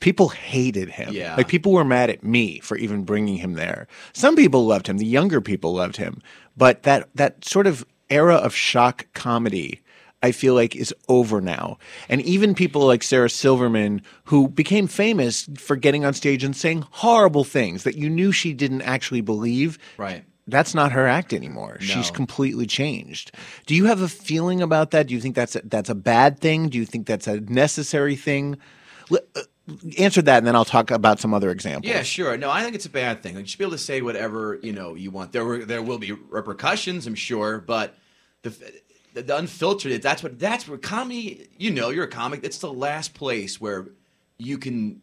people 0.00 0.28
hated 0.28 0.90
him. 0.90 1.14
Yeah. 1.14 1.34
Like 1.34 1.48
people 1.48 1.72
were 1.72 1.84
mad 1.84 2.10
at 2.10 2.22
me 2.22 2.60
for 2.60 2.76
even 2.76 3.04
bringing 3.04 3.38
him 3.38 3.54
there. 3.54 3.88
Some 4.12 4.36
people 4.36 4.66
loved 4.66 4.86
him. 4.86 4.98
The 4.98 5.06
younger 5.06 5.40
people 5.40 5.72
loved 5.72 5.96
him. 5.96 6.20
But 6.58 6.82
that 6.82 7.08
that 7.14 7.42
sort 7.42 7.66
of 7.66 7.86
era 8.10 8.34
of 8.36 8.54
shock 8.54 9.06
comedy. 9.14 9.80
I 10.22 10.32
feel 10.32 10.54
like 10.54 10.74
is 10.74 10.94
over 11.08 11.40
now. 11.40 11.78
And 12.08 12.20
even 12.22 12.54
people 12.54 12.86
like 12.86 13.02
Sarah 13.02 13.30
Silverman, 13.30 14.02
who 14.24 14.48
became 14.48 14.86
famous 14.86 15.48
for 15.58 15.76
getting 15.76 16.04
on 16.04 16.14
stage 16.14 16.42
and 16.42 16.56
saying 16.56 16.84
horrible 16.90 17.44
things 17.44 17.84
that 17.84 17.96
you 17.96 18.08
knew 18.08 18.32
she 18.32 18.52
didn't 18.52 18.82
actually 18.82 19.20
believe. 19.20 19.78
Right. 19.98 20.24
That's 20.48 20.74
not 20.74 20.92
her 20.92 21.08
act 21.08 21.32
anymore. 21.32 21.78
She's 21.80 22.10
completely 22.10 22.66
changed. 22.66 23.32
Do 23.66 23.74
you 23.74 23.86
have 23.86 24.00
a 24.00 24.08
feeling 24.08 24.62
about 24.62 24.92
that? 24.92 25.08
Do 25.08 25.14
you 25.14 25.20
think 25.20 25.34
that's 25.34 25.56
a, 25.56 25.62
that's 25.64 25.90
a 25.90 25.94
bad 25.94 26.38
thing? 26.38 26.68
Do 26.68 26.78
you 26.78 26.86
think 26.86 27.06
that's 27.06 27.26
a 27.26 27.40
necessary 27.40 28.14
thing? 28.14 28.56
L- 29.10 29.18
uh, 29.34 29.42
answer 29.98 30.22
that, 30.22 30.38
and 30.38 30.46
then 30.46 30.54
I'll 30.54 30.64
talk 30.64 30.92
about 30.92 31.18
some 31.18 31.34
other 31.34 31.50
examples. 31.50 31.92
Yeah, 31.92 32.02
sure. 32.02 32.36
No, 32.36 32.50
I 32.50 32.62
think 32.62 32.76
it's 32.76 32.86
a 32.86 32.90
bad 32.90 33.22
thing. 33.22 33.34
Like, 33.34 33.42
you 33.42 33.48
should 33.48 33.58
be 33.58 33.64
able 33.64 33.72
to 33.72 33.78
say 33.78 34.02
whatever 34.02 34.60
you 34.62 34.72
know 34.72 34.94
you 34.94 35.10
want. 35.10 35.32
There 35.32 35.44
were 35.44 35.64
there 35.64 35.82
will 35.82 35.98
be 35.98 36.12
repercussions, 36.12 37.08
I'm 37.08 37.16
sure, 37.16 37.58
but 37.58 37.96
the 38.42 38.50
the, 39.16 39.22
the 39.22 39.36
unfiltered. 39.36 40.00
That's 40.02 40.22
what 40.22 40.38
that's 40.38 40.68
where 40.68 40.78
comedy. 40.78 41.48
You 41.58 41.70
know, 41.70 41.88
you're 41.88 42.04
a 42.04 42.08
comic. 42.08 42.44
It's 42.44 42.58
the 42.58 42.72
last 42.72 43.14
place 43.14 43.60
where 43.60 43.88
you 44.38 44.58
can 44.58 45.00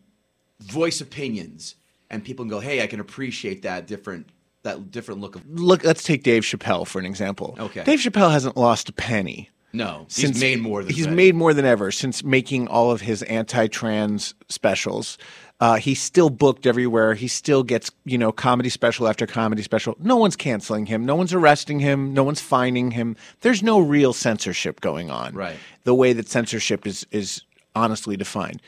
voice 0.62 1.02
opinions 1.02 1.76
and 2.10 2.24
people 2.24 2.46
can 2.46 2.50
go, 2.50 2.60
"Hey, 2.60 2.82
I 2.82 2.88
can 2.88 3.00
appreciate 3.00 3.64
that 3.64 3.88
different 3.88 4.28
that 4.62 4.92
different 4.92 5.20
look 5.20 5.36
of." 5.36 5.44
Look, 5.50 5.84
let's 5.84 6.04
take 6.04 6.24
Dave 6.24 6.44
Chappelle 6.44 6.88
for 6.88 7.00
an 7.00 7.06
example. 7.06 7.56
Okay. 7.60 7.84
Dave 7.84 8.00
Chappelle 8.00 8.32
hasn't 8.32 8.56
lost 8.56 8.88
a 8.88 8.94
penny. 8.94 9.50
No, 9.76 10.06
he's 10.12 10.40
made 10.40 10.62
more 10.62 10.84
than 10.84 10.94
he's 10.94 11.08
that. 11.08 11.16
made 11.16 11.34
more 11.34 11.52
than 11.52 11.66
ever 11.66 11.90
since 11.90 12.24
making 12.24 12.68
all 12.68 12.92
of 12.92 13.02
his 13.02 13.24
anti-trans 13.24 14.36
specials. 14.48 15.18
Uh, 15.60 15.76
he's 15.76 16.02
still 16.02 16.30
booked 16.30 16.66
everywhere. 16.66 17.14
He 17.14 17.28
still 17.30 17.64
gets, 17.64 17.90
you 18.04 18.18
know, 18.18 18.32
comedy 18.34 18.70
special 18.70 19.08
after 19.08 19.26
comedy 19.26 19.62
special. 19.62 19.96
No 20.00 20.18
one's 20.18 20.36
canceling 20.36 20.88
him. 20.88 21.06
No 21.06 21.16
one's 21.16 21.34
arresting 21.34 21.80
him. 21.80 22.14
No 22.14 22.24
one's 22.24 22.42
fining 22.42 22.92
him. 22.92 23.16
There's 23.42 23.64
no 23.64 23.80
real 23.80 24.12
censorship 24.14 24.82
going 24.82 25.10
on. 25.10 25.34
Right. 25.34 25.56
The 25.86 25.96
way 25.96 26.12
that 26.14 26.28
censorship 26.28 26.86
is 26.86 27.06
is 27.12 27.44
honestly 27.76 28.18
defined. 28.18 28.62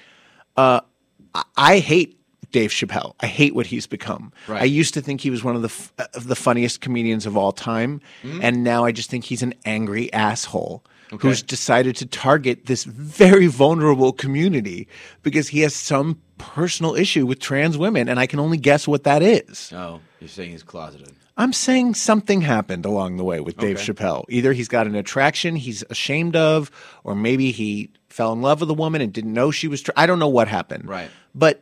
Uh, 0.56 0.80
I, 1.34 1.44
I 1.58 1.80
hate 1.80 2.18
Dave 2.52 2.70
Chappelle. 2.70 3.16
I 3.20 3.26
hate 3.28 3.54
what 3.56 3.66
he's 3.66 3.88
become. 3.88 4.32
Right. 4.48 4.62
I 4.62 4.66
used 4.66 4.94
to 4.94 5.02
think 5.02 5.20
he 5.20 5.30
was 5.30 5.44
one 5.44 5.56
of 5.58 5.64
the 5.64 5.68
f- 5.68 5.92
of 6.14 6.28
the 6.28 6.36
funniest 6.36 6.80
comedians 6.80 7.26
of 7.26 7.36
all 7.36 7.52
time, 7.52 8.00
Mhm. 8.24 8.40
and 8.42 8.64
now 8.64 8.86
I 8.86 8.94
just 8.94 9.10
think 9.10 9.26
he's 9.26 9.44
an 9.44 9.54
angry 9.66 10.14
asshole 10.14 10.82
Okay. 11.14 11.28
who's 11.28 11.44
decided 11.44 11.96
to 11.98 12.06
target 12.08 12.66
this 12.66 12.84
very 12.84 13.48
vulnerable 13.48 14.12
community 14.12 14.88
because 15.22 15.50
he 15.50 15.60
has 15.62 15.76
some 15.76 16.20
personal 16.40 16.96
issue 16.96 17.26
with 17.28 17.40
trans 17.40 17.78
women, 17.78 18.10
and 18.10 18.20
I 18.20 18.26
can 18.26 18.40
only 18.40 18.58
guess 18.58 18.88
what 18.88 19.04
that 19.04 19.22
is. 19.22 19.72
Oh, 19.74 20.00
you're 20.20 20.28
saying 20.28 20.50
he's 20.52 20.64
closeted. 20.64 21.14
I'm 21.38 21.54
saying 21.54 21.94
something 21.96 22.42
happened 22.42 22.86
along 22.86 23.18
the 23.18 23.24
way 23.24 23.40
with 23.42 23.58
Dave 23.58 23.78
Okay. 23.78 23.94
Chappelle. 23.94 24.24
Either 24.30 24.52
he's 24.54 24.68
got 24.70 24.88
an 24.88 24.96
attraction 24.96 25.56
he's 25.56 25.84
ashamed 25.90 26.36
of, 26.36 26.72
or 27.04 27.14
maybe 27.14 27.52
he 27.52 27.92
fell 28.10 28.32
in 28.34 28.42
love 28.42 28.62
with 28.62 28.70
a 28.70 28.74
woman 28.74 29.02
and 29.02 29.12
didn't 29.14 29.34
know 29.34 29.52
she 29.52 29.68
was. 29.68 29.82
Tra- 29.82 29.94
I 29.98 30.06
don't 30.08 30.20
know 30.20 30.28
what 30.30 30.48
happened. 30.48 30.88
Right. 30.88 31.10
But 31.36 31.62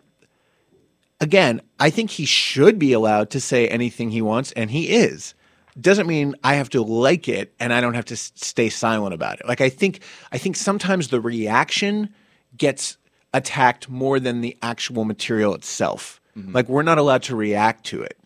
again, 1.20 1.62
I 1.80 1.90
think 1.90 2.12
he 2.12 2.26
should 2.26 2.78
be 2.80 2.94
allowed 2.94 3.30
to 3.32 3.40
say 3.42 3.68
anything 3.68 4.12
he 4.12 4.22
wants, 4.22 4.52
and 4.54 4.70
he 4.72 4.90
is. 4.90 5.34
Doesn't 5.80 6.08
mean 6.08 6.36
I 6.44 6.54
have 6.56 6.70
to 6.70 6.82
like 6.84 7.28
it 7.28 7.54
and 7.60 7.74
I 7.74 7.82
don't 7.82 7.96
have 7.96 8.06
to 8.06 8.14
s- 8.14 8.32
stay 8.36 8.70
silent 8.70 9.14
about 9.14 9.40
it. 9.40 9.48
Like 9.48 9.60
I 9.62 9.70
think, 9.70 10.02
I 10.32 10.38
think 10.38 10.56
sometimes 10.56 11.08
the 11.08 11.20
reaction 11.20 12.10
gets 12.58 12.98
attacked 13.34 13.90
more 13.90 14.20
than 14.20 14.42
the 14.42 14.56
actual 14.62 15.04
material 15.06 15.56
itself. 15.56 16.22
Mhm. 16.38 16.54
Like 16.54 16.70
we're 16.70 16.84
not 16.84 16.98
allowed 17.00 17.24
to 17.24 17.36
react 17.36 17.86
to 17.88 18.04
it. 18.04 18.18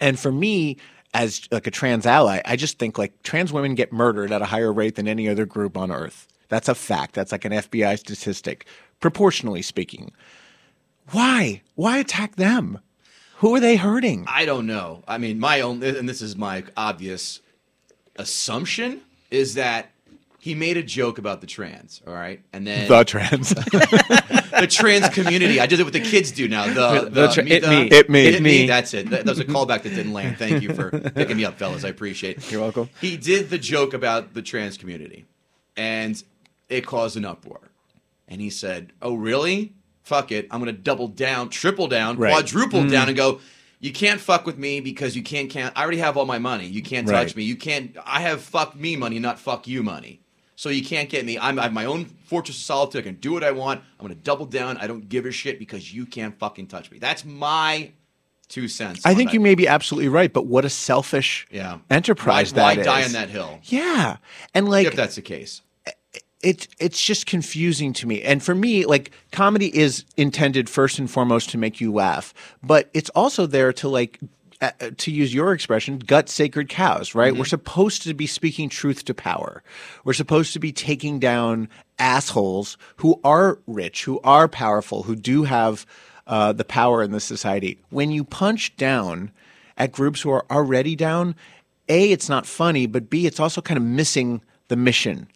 And 0.00 0.18
for 0.18 0.30
me, 0.32 0.76
as 1.12 1.48
like 1.50 1.66
a 1.66 1.70
trans 1.72 2.06
ally, 2.06 2.40
I 2.44 2.54
just 2.56 2.78
think 2.78 2.96
like 2.98 3.20
trans 3.24 3.52
women 3.52 3.74
get 3.74 3.92
murdered 3.92 4.30
at 4.30 4.40
a 4.42 4.46
higher 4.46 4.72
rate 4.72 4.94
than 4.94 5.08
any 5.08 5.28
other 5.28 5.46
group 5.46 5.76
on 5.76 5.90
earth. 5.90 6.28
That's 6.48 6.68
a 6.68 6.74
fact. 6.74 7.14
That's 7.14 7.32
like 7.32 7.44
an 7.44 7.52
FBI 7.52 7.98
statistic, 7.98 8.64
proportionally 9.00 9.62
speaking. 9.62 10.12
Why? 11.10 11.62
Why 11.74 11.98
attack 11.98 12.36
them? 12.36 12.78
Who 13.40 13.54
are 13.54 13.60
they 13.60 13.76
hurting? 13.76 14.24
I 14.28 14.44
don't 14.44 14.66
know. 14.66 15.02
I 15.08 15.18
mean, 15.18 15.38
my 15.38 15.60
own, 15.62 15.82
and 15.82 16.08
this 16.08 16.20
is 16.22 16.36
my 16.36 16.64
obvious 16.76 17.40
assumption, 18.16 19.00
is 19.30 19.54
that 19.54 19.90
he 20.38 20.54
made 20.54 20.76
a 20.76 20.82
joke 20.82 21.18
about 21.18 21.40
the 21.40 21.46
trans, 21.46 22.00
all 22.06 22.14
right, 22.14 22.40
and 22.52 22.66
then 22.66 22.88
The 22.88 23.04
trans. 23.04 23.50
the 23.54 24.66
trans 24.70 25.08
community. 25.10 25.60
I 25.60 25.66
did 25.66 25.80
it 25.80 25.84
what 25.84 25.92
the 25.92 26.00
kids 26.00 26.32
do 26.32 26.48
now. 26.48 26.66
The, 26.66 27.04
The 27.04 27.10
the, 27.10 27.28
tra- 27.28 27.46
it 27.46 27.60
the- 27.62 27.68
me. 27.68 27.88
It 27.90 28.10
me. 28.10 28.26
It 28.26 28.42
me. 28.42 28.60
me. 28.62 28.66
That's 28.66 28.94
it. 28.94 29.10
That, 29.10 29.24
that 29.24 29.30
was 29.30 29.38
a 29.38 29.44
callback 29.44 29.82
that 29.82 29.90
didn't 29.90 30.12
land. 30.12 30.38
Thank 30.38 30.62
you 30.62 30.74
for 30.74 30.90
picking 31.10 31.36
me 31.36 31.44
up, 31.44 31.58
fellas. 31.58 31.84
I 31.84 31.88
appreciate 31.88 32.38
it. 32.38 32.50
You're 32.52 32.60
welcome. 32.62 32.88
He 33.00 33.16
did 33.16 33.50
the 33.50 33.58
joke 33.58 33.92
about 33.94 34.34
the 34.34 34.42
trans 34.42 34.76
community, 34.78 35.26
and 35.76 36.22
it 36.68 36.86
caused 36.86 37.16
an 37.16 37.24
uproar. 37.24 37.60
And 38.28 38.40
he 38.40 38.48
said, 38.50 38.92
"Oh, 39.02 39.14
really? 39.14 39.72
Fuck 40.10 40.32
it. 40.32 40.48
I'm 40.50 40.60
going 40.60 40.74
to 40.74 40.82
double 40.82 41.06
down, 41.06 41.48
triple 41.50 41.86
down, 41.86 42.16
Right. 42.18 42.32
quadruple 42.32 42.80
Mm. 42.82 42.90
down, 42.90 43.06
and 43.08 43.16
go." 43.16 43.40
You 43.82 43.92
can't 43.92 44.20
fuck 44.20 44.44
with 44.44 44.58
me 44.58 44.80
because 44.80 45.16
you 45.16 45.22
can't 45.22 45.48
can't. 45.48 45.72
I 45.74 45.82
already 45.82 45.98
have 45.98 46.16
all 46.18 46.26
my 46.26 46.38
money. 46.38 46.66
You 46.66 46.82
can't 46.82 47.06
touch 47.06 47.28
Right. 47.28 47.36
me. 47.36 47.44
You 47.44 47.56
can't. 47.56 47.96
I 48.04 48.20
have 48.20 48.42
fuck 48.42 48.74
me 48.76 48.94
money, 48.96 49.18
not 49.18 49.38
fuck 49.38 49.66
you 49.66 49.82
money. 49.82 50.20
So 50.56 50.68
you 50.68 50.84
can't 50.84 51.08
get 51.08 51.24
me. 51.24 51.38
I'm, 51.38 51.58
I 51.58 51.62
have 51.62 51.72
my 51.72 51.86
own 51.86 52.04
fortress 52.26 52.58
of 52.58 52.62
solitude. 52.64 53.00
I 53.00 53.04
can 53.04 53.14
do 53.14 53.32
what 53.32 53.42
I 53.42 53.52
want. 53.52 53.80
I'm 53.98 54.06
going 54.06 54.14
to 54.18 54.22
double 54.22 54.44
down. 54.44 54.76
I 54.76 54.86
don't 54.86 55.08
give 55.08 55.24
a 55.24 55.30
shit 55.32 55.58
because 55.58 55.94
you 55.94 56.04
can't 56.04 56.38
fucking 56.38 56.66
touch 56.66 56.90
me. 56.90 56.98
That's 56.98 57.24
my 57.24 57.92
two 58.48 58.68
cents. 58.68 59.00
I 59.06 59.14
think 59.14 59.32
you 59.32 59.40
may 59.40 59.54
be 59.54 59.66
absolutely 59.66 60.08
right, 60.08 60.30
but 60.30 60.44
what 60.44 60.66
a 60.66 60.68
selfish 60.70 61.46
Yeah. 61.50 61.78
enterprise 61.88 62.52
Why, 62.52 62.74
that 62.74 62.78
why 62.78 62.84
die 62.84 63.04
on 63.04 63.12
that 63.12 63.30
hill? 63.30 63.60
Yeah, 63.64 64.16
and 64.52 64.68
like 64.68 64.88
if 64.88 64.94
that's 64.96 65.14
the 65.14 65.22
case. 65.22 65.62
It's 66.42 66.68
it's 66.78 67.02
just 67.02 67.26
confusing 67.26 67.92
to 67.94 68.06
me. 68.06 68.22
And 68.22 68.42
for 68.42 68.54
me, 68.54 68.86
like 68.86 69.10
comedy 69.32 69.76
is 69.76 70.04
intended 70.16 70.68
first 70.68 70.98
and 70.98 71.10
foremost 71.10 71.50
to 71.50 71.58
make 71.58 71.80
you 71.80 71.92
laugh, 71.92 72.32
but 72.62 72.88
it's 72.94 73.10
also 73.10 73.46
there 73.46 73.72
to 73.74 73.88
like 73.88 74.18
uh, 74.62 74.70
to 74.98 75.10
use 75.10 75.32
your 75.32 75.52
expression, 75.52 75.98
gut 75.98 76.28
sacred 76.28 76.68
cows, 76.68 77.14
right? 77.14 77.34
We're 77.34 77.46
supposed 77.46 78.02
to 78.02 78.14
be 78.14 78.26
speaking 78.26 78.68
truth 78.68 79.06
to 79.06 79.14
power. 79.14 79.62
We're 80.04 80.12
supposed 80.12 80.52
to 80.52 80.58
be 80.58 80.72
taking 80.72 81.18
down 81.18 81.68
assholes 81.98 82.76
who 82.96 83.20
are 83.24 83.58
rich, 83.66 84.04
who 84.04 84.20
are 84.22 84.48
powerful, 84.48 85.02
who 85.02 85.16
do 85.16 85.44
have 85.44 85.86
uh, 86.26 86.52
the 86.52 86.64
power 86.64 87.02
in 87.02 87.10
the 87.10 87.20
society. 87.20 87.78
When 87.88 88.10
you 88.10 88.22
punch 88.22 88.76
down 88.76 89.30
at 89.78 89.92
groups 89.92 90.20
who 90.20 90.30
are 90.30 90.44
already 90.50 90.94
down, 90.94 91.36
a 91.88 92.12
it's 92.12 92.28
not 92.28 92.46
funny, 92.46 92.86
but 92.86 93.10
b 93.10 93.26
it's 93.26 93.40
also 93.40 93.62
kind 93.62 93.78
of 93.78 93.84
missing 93.84 94.42
the 94.68 94.76
mission 94.76 95.26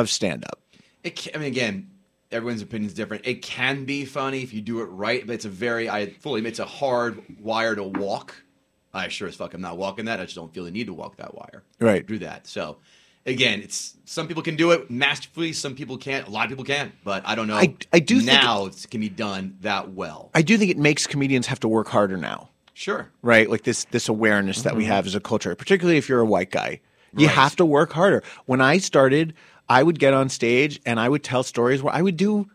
of 0.00 0.10
stand 0.10 0.44
up. 0.44 0.60
I 1.04 1.38
mean, 1.38 1.46
again, 1.48 1.90
everyone's 2.30 2.62
opinion 2.62 2.88
is 2.88 2.94
different. 2.94 3.26
It 3.26 3.42
can 3.42 3.84
be 3.84 4.04
funny 4.04 4.42
if 4.42 4.52
you 4.52 4.60
do 4.60 4.80
it 4.80 4.86
right, 4.86 5.26
but 5.26 5.34
it's 5.34 5.44
a 5.44 5.48
very, 5.50 5.88
I 5.88 6.10
fully 6.20 6.40
admit, 6.40 6.50
it's 6.52 6.58
a 6.58 6.64
hard 6.66 7.22
wire 7.40 7.74
to 7.74 7.82
walk. 7.84 8.34
I 8.92 9.08
sure 9.08 9.28
as 9.28 9.34
fuck 9.36 9.54
I'm 9.54 9.60
not 9.60 9.76
walking 9.78 10.06
that. 10.06 10.18
I 10.20 10.24
just 10.24 10.34
don't 10.34 10.52
feel 10.52 10.64
the 10.64 10.70
need 10.70 10.86
to 10.86 10.94
walk 10.94 11.16
that 11.16 11.34
wire. 11.34 11.62
Right. 11.78 12.06
Do 12.06 12.18
that. 12.18 12.46
So, 12.46 12.78
again, 13.26 13.60
it's 13.62 13.96
some 14.06 14.26
people 14.26 14.42
can 14.42 14.56
do 14.56 14.72
it 14.72 14.90
masterfully, 14.90 15.52
some 15.52 15.74
people 15.74 15.96
can't. 15.98 16.26
A 16.26 16.30
lot 16.30 16.44
of 16.44 16.48
people 16.50 16.64
can, 16.64 16.92
but 17.04 17.22
I 17.26 17.34
don't 17.34 17.46
know. 17.46 17.54
I- 17.56 17.74
I 17.92 18.00
do 18.00 18.16
think 18.20 18.26
now 18.42 18.66
it 18.66 18.86
can 18.90 19.00
be 19.00 19.08
done 19.10 19.56
that 19.60 19.92
well. 19.92 20.30
I 20.34 20.42
do 20.42 20.56
think 20.58 20.70
it 20.70 20.78
makes 20.78 21.06
comedians 21.06 21.46
have 21.46 21.60
to 21.60 21.68
work 21.68 21.88
harder 21.88 22.16
now, 22.16 22.48
Sure. 22.74 23.10
right? 23.22 23.48
Like 23.48 23.64
this 23.64 23.84
this 23.90 24.08
awareness 24.08 24.62
that 24.62 24.74
we 24.76 24.84
Mhm. 24.84 24.88
have 24.88 25.06
as 25.06 25.14
a 25.14 25.20
culture, 25.20 25.54
particularly 25.54 25.98
if 25.98 26.08
you're 26.08 26.20
a 26.20 26.26
white 26.26 26.50
guy. 26.50 26.80
You 27.16 27.26
Right. 27.26 27.36
have 27.36 27.56
to 27.56 27.64
work 27.64 27.92
harder. 27.92 28.22
When 28.46 28.60
I 28.60 28.78
started, 28.78 29.32
I 29.68 29.82
would 29.82 29.98
get 29.98 30.14
on 30.14 30.28
stage 30.28 30.80
and 30.86 30.98
I 30.98 31.08
would 31.08 31.22
tell 31.22 31.42
stories 31.42 31.82
where 31.82 31.94
I 31.94 32.02
would 32.02 32.16
do 32.16 32.48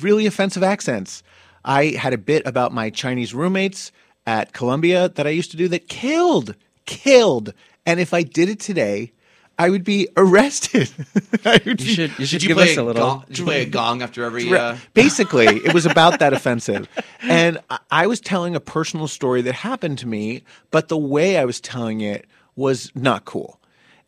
really 0.00 0.26
offensive 0.26 0.62
accents. 0.62 1.22
I 1.64 1.86
had 1.98 2.12
a 2.12 2.18
bit 2.18 2.46
about 2.46 2.72
my 2.72 2.90
Chinese 2.90 3.34
roommates 3.34 3.92
at 4.26 4.52
Columbia 4.52 5.08
that 5.10 5.26
I 5.26 5.30
used 5.30 5.50
to 5.50 5.56
do 5.56 5.68
that 5.68 5.88
killed, 5.88 6.54
killed. 6.86 7.52
And 7.86 7.98
if 8.00 8.14
I 8.14 8.22
did 8.22 8.48
it 8.48 8.60
today, 8.60 9.12
I 9.58 9.68
would 9.68 9.84
be 9.84 10.08
arrested. 10.16 10.90
Would 11.44 11.66
You 11.66 11.74
be- 11.76 11.84
should 11.84 12.18
you 12.18 12.24
should 12.26 12.40
Did 12.40 12.42
you 12.44 12.48
give 12.48 12.56
play 12.56 12.72
us 12.72 12.78
a 12.78 12.82
little. 12.82 13.02
Gong, 13.06 13.24
did 13.28 13.38
you 13.38 13.44
play 13.44 13.62
a 13.62 13.66
gong 13.66 14.00
after 14.02 14.24
every? 14.24 14.50
Uh, 14.50 14.76
Basically, 14.94 15.46
it 15.46 15.74
was 15.74 15.84
about 15.94 16.18
that 16.20 16.32
offensive. 16.32 16.88
And 17.20 17.58
I- 17.68 17.78
I 17.90 18.06
was 18.06 18.20
telling 18.20 18.54
a 18.56 18.60
personal 18.60 19.06
story 19.08 19.42
that 19.42 19.54
happened 19.54 19.98
to 19.98 20.06
me, 20.06 20.42
but 20.70 20.88
the 20.88 20.96
way 20.96 21.36
I 21.36 21.44
was 21.44 21.60
telling 21.60 22.00
it 22.00 22.26
was 22.56 22.90
not 22.94 23.24
cool. 23.26 23.60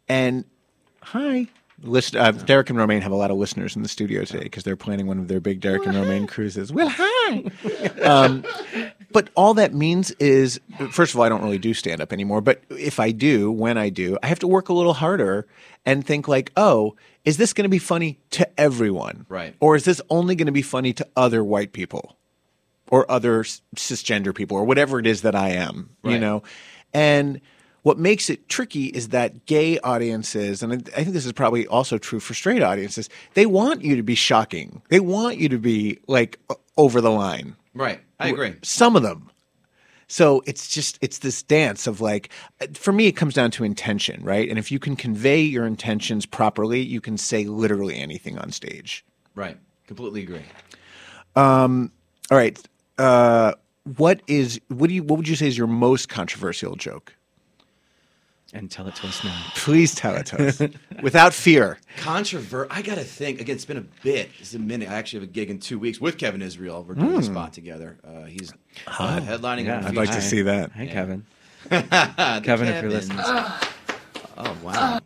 And 0.08 0.44
hi. 1.02 1.48
Listen, 1.82 2.20
uh, 2.20 2.30
Derek 2.30 2.70
and 2.70 2.78
Romaine 2.78 3.02
have 3.02 3.12
a 3.12 3.16
lot 3.16 3.30
of 3.30 3.36
listeners 3.36 3.74
in 3.74 3.82
the 3.82 3.88
studio 3.88 4.24
today 4.24 4.44
because 4.44 4.62
they're 4.62 4.76
planning 4.76 5.06
one 5.06 5.18
of 5.18 5.28
their 5.28 5.40
big 5.40 5.60
Derek 5.60 5.84
and 5.84 5.96
Romaine 5.96 6.26
cruises. 6.26 6.72
Well, 6.72 6.88
hi. 6.88 7.44
Um, 8.02 8.44
but 9.12 9.30
all 9.36 9.54
that 9.54 9.72
means 9.72 10.10
is, 10.12 10.60
first 10.90 11.14
of 11.14 11.20
all, 11.20 11.24
I 11.24 11.28
don't 11.28 11.42
really 11.42 11.58
do 11.58 11.72
stand 11.72 12.00
up 12.00 12.12
anymore. 12.12 12.40
But 12.40 12.62
if 12.68 12.98
I 12.98 13.10
do, 13.12 13.50
when 13.50 13.78
I 13.78 13.90
do, 13.90 14.18
I 14.22 14.26
have 14.26 14.40
to 14.40 14.48
work 14.48 14.68
a 14.68 14.72
little 14.72 14.94
harder 14.94 15.46
and 15.86 16.04
think 16.04 16.26
like, 16.26 16.52
oh, 16.56 16.96
is 17.24 17.36
this 17.36 17.52
going 17.52 17.64
to 17.64 17.70
be 17.70 17.78
funny 17.78 18.18
to 18.30 18.60
everyone? 18.60 19.24
Right. 19.28 19.54
Or 19.60 19.76
is 19.76 19.84
this 19.84 20.00
only 20.10 20.34
going 20.34 20.46
to 20.46 20.52
be 20.52 20.62
funny 20.62 20.92
to 20.94 21.06
other 21.16 21.44
white 21.44 21.72
people 21.72 22.16
or 22.88 23.10
other 23.10 23.44
cisgender 23.76 24.34
people 24.34 24.56
or 24.56 24.64
whatever 24.64 24.98
it 24.98 25.06
is 25.06 25.22
that 25.22 25.34
I 25.34 25.50
am, 25.50 25.90
you 26.02 26.18
know? 26.18 26.42
And 26.92 27.40
what 27.82 27.98
makes 27.98 28.30
it 28.30 28.48
tricky 28.48 28.86
is 28.86 29.08
that 29.08 29.46
gay 29.46 29.78
audiences, 29.80 30.62
and 30.62 30.72
I 30.72 30.76
think 31.02 31.12
this 31.12 31.26
is 31.26 31.32
probably 31.32 31.66
also 31.66 31.98
true 31.98 32.20
for 32.20 32.32
straight 32.34 32.62
audiences, 32.62 33.08
they 33.34 33.46
want 33.46 33.82
you 33.82 33.96
to 33.96 34.02
be 34.02 34.14
shocking. 34.14 34.82
They 34.88 35.00
want 35.00 35.38
you 35.38 35.48
to 35.48 35.58
be 35.58 35.98
like 36.06 36.38
over 36.76 37.00
the 37.00 37.10
line. 37.10 37.56
right. 37.74 38.00
I 38.20 38.28
agree. 38.28 38.54
Some 38.62 38.94
of 38.94 39.02
them. 39.02 39.30
So 40.06 40.42
it's 40.46 40.68
just 40.68 40.98
it's 41.00 41.18
this 41.18 41.42
dance 41.42 41.86
of 41.86 42.00
like 42.00 42.30
for 42.74 42.92
me 42.92 43.06
it 43.06 43.12
comes 43.12 43.34
down 43.34 43.50
to 43.52 43.64
intention, 43.64 44.22
right? 44.22 44.48
And 44.48 44.58
if 44.58 44.70
you 44.70 44.78
can 44.78 44.94
convey 44.94 45.40
your 45.40 45.66
intentions 45.66 46.24
properly, 46.24 46.80
you 46.80 47.00
can 47.00 47.16
say 47.16 47.44
literally 47.44 47.96
anything 47.96 48.38
on 48.38 48.52
stage. 48.52 49.04
Right. 49.34 49.56
Completely 49.88 50.22
agree. 50.22 50.44
Um 51.34 51.90
all 52.30 52.36
right. 52.36 52.56
Uh 52.98 53.54
what 53.84 54.20
is 54.28 54.60
what 54.68 54.86
do 54.88 54.94
you 54.94 55.02
what 55.02 55.16
would 55.16 55.26
you 55.26 55.34
say 55.34 55.48
is 55.48 55.58
your 55.58 55.66
most 55.66 56.08
controversial 56.08 56.76
joke? 56.76 57.16
And 58.54 58.70
tell 58.70 58.86
it 58.86 58.94
to 58.96 59.06
us 59.06 59.24
now. 59.24 59.42
Please 59.54 59.94
tell 59.94 60.14
it 60.14 60.26
to 60.26 60.46
us 60.48 60.60
without 61.02 61.32
fear. 61.32 61.78
Controvert. 61.96 62.66
I 62.70 62.82
gotta 62.82 63.02
think. 63.02 63.40
Again, 63.40 63.54
it's 63.56 63.64
been 63.64 63.78
a 63.78 63.86
bit. 64.02 64.28
It's 64.40 64.52
a 64.52 64.58
minute. 64.58 64.90
I 64.90 64.94
actually 64.94 65.20
have 65.20 65.30
a 65.30 65.32
gig 65.32 65.48
in 65.48 65.58
two 65.58 65.78
weeks 65.78 66.00
with 66.02 66.18
Kevin 66.18 66.42
Israel. 66.42 66.84
We're 66.86 66.94
doing 66.94 67.14
a 67.14 67.18
Mm. 67.20 67.24
spot 67.24 67.54
together. 67.54 67.96
Uh, 68.06 68.24
he's 68.24 68.52
uh, 68.52 68.90
Hot. 68.90 69.22
headlining. 69.22 69.64
Yeah, 69.64 69.78
on 69.78 69.84
a 69.84 69.88
I'd 69.88 69.94
like 69.96 70.10
to 70.10 70.20
see 70.20 70.42
that. 70.42 70.70
Hi, 70.72 70.82
Yeah. 70.82 70.92
Kevin. 70.92 71.24
The 71.70 72.40
Kevin, 72.44 72.68
if 72.68 72.82
you're 72.82 72.90
Kevins. 72.90 73.08
listening. 73.08 73.18
Oh 74.36 74.56
wow. 74.62 74.98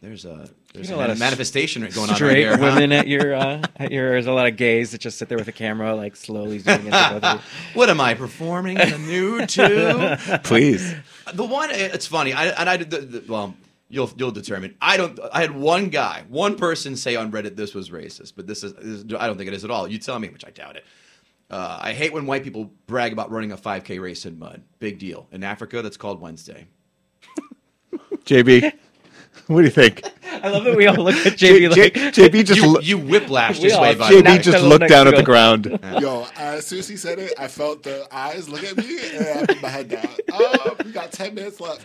There's 0.00 0.24
a 0.24 0.48
there's 0.72 0.90
a, 0.90 0.94
a 0.94 0.96
lot 0.96 1.10
of 1.10 1.18
manifestation 1.18 1.82
going 1.82 1.94
on 1.98 2.08
right 2.08 2.16
Straight 2.16 2.36
here. 2.38 2.56
huh? 2.56 2.62
women 2.62 2.92
at 2.92 3.08
your 3.08 3.34
uh, 3.34 3.62
at 3.76 3.90
your. 3.92 4.10
There's 4.12 4.26
a 4.26 4.32
lot 4.32 4.46
of 4.46 4.56
gays 4.56 4.92
that 4.92 5.00
just 5.02 5.18
sit 5.18 5.28
there 5.28 5.36
with 5.38 5.48
a 5.48 5.52
camera, 5.52 5.94
like 5.94 6.16
slowly 6.16 6.58
zooming 6.60 6.86
into 6.86 7.08
both 7.12 7.24
of 7.24 7.34
you. 7.34 7.40
what 7.74 7.90
am 7.90 8.00
I 8.00 8.14
performing 8.14 8.78
in 8.78 8.90
the 8.90 8.98
nude 8.98 9.48
too? 9.50 10.38
Please. 10.44 10.94
The 11.34 11.44
one, 11.44 11.70
it's 11.70 12.06
funny. 12.06 12.32
I 12.32 12.46
and 12.46 12.68
I 12.68 12.76
the, 12.78 12.98
the, 12.98 13.32
well. 13.32 13.54
You'll 13.88 14.10
you'll 14.16 14.32
determine. 14.32 14.74
I 14.80 14.96
don't. 14.96 15.16
I 15.32 15.40
had 15.42 15.52
one 15.52 15.90
guy, 15.90 16.24
one 16.28 16.56
person 16.56 16.96
say 16.96 17.14
on 17.14 17.30
Reddit 17.30 17.54
this 17.54 17.72
was 17.72 17.90
racist, 17.90 18.32
but 18.34 18.44
this 18.48 18.64
is, 18.64 18.72
this, 18.74 19.04
I 19.16 19.28
don't 19.28 19.36
think 19.36 19.46
it 19.46 19.54
is 19.54 19.62
at 19.62 19.70
all. 19.70 19.86
You 19.86 19.98
tell 19.98 20.18
me, 20.18 20.28
which 20.28 20.44
I 20.44 20.50
doubt 20.50 20.74
it. 20.74 20.84
Uh, 21.48 21.78
I 21.80 21.92
hate 21.92 22.12
when 22.12 22.26
white 22.26 22.42
people 22.42 22.72
brag 22.86 23.12
about 23.12 23.30
running 23.30 23.52
a 23.52 23.56
5K 23.56 24.00
race 24.00 24.26
in 24.26 24.38
mud. 24.38 24.62
Big 24.80 24.98
deal. 24.98 25.28
In 25.30 25.44
Africa, 25.44 25.82
that's 25.82 25.96
called 25.96 26.20
Wednesday. 26.20 26.66
JB, 28.24 28.72
what 29.54 29.58
do 29.58 29.64
you 29.64 29.70
think? 29.70 30.02
I 30.42 30.48
love 30.48 30.64
that 30.64 30.76
we 30.76 30.86
all 30.86 30.96
look 30.96 31.14
at 31.26 31.34
JB 31.34 31.70
like 31.70 31.94
JB 31.94 32.44
just 32.46 32.60
you, 32.60 32.66
lo- 32.72 32.80
you 32.80 32.98
whiplashed 32.98 33.58
We 33.62 33.70
his 33.70 33.78
way 33.78 33.94
by. 33.94 34.10
JB 34.10 34.22
the 34.24 34.30
way. 34.30 34.38
just 34.38 34.64
looked 34.64 34.88
down 34.88 35.08
at 35.08 35.16
the 35.16 35.22
ground. 35.22 35.66
Yo, 36.00 36.26
as 36.36 36.66
soon 36.66 36.80
as 36.80 36.88
he 36.88 36.96
said 36.96 37.18
it, 37.18 37.32
I 37.38 37.48
felt 37.48 37.82
the 37.82 38.06
eyes 38.12 38.48
look 38.48 38.64
at 38.64 38.76
me, 38.76 38.98
and 39.14 39.26
I 39.40 39.46
put 39.46 39.62
my 39.62 39.68
head 39.68 39.88
down. 39.88 40.08
Oh, 40.32 40.76
we 40.84 40.92
got 40.92 41.12
ten 41.12 41.34
minutes 41.34 41.60
left. 41.60 41.82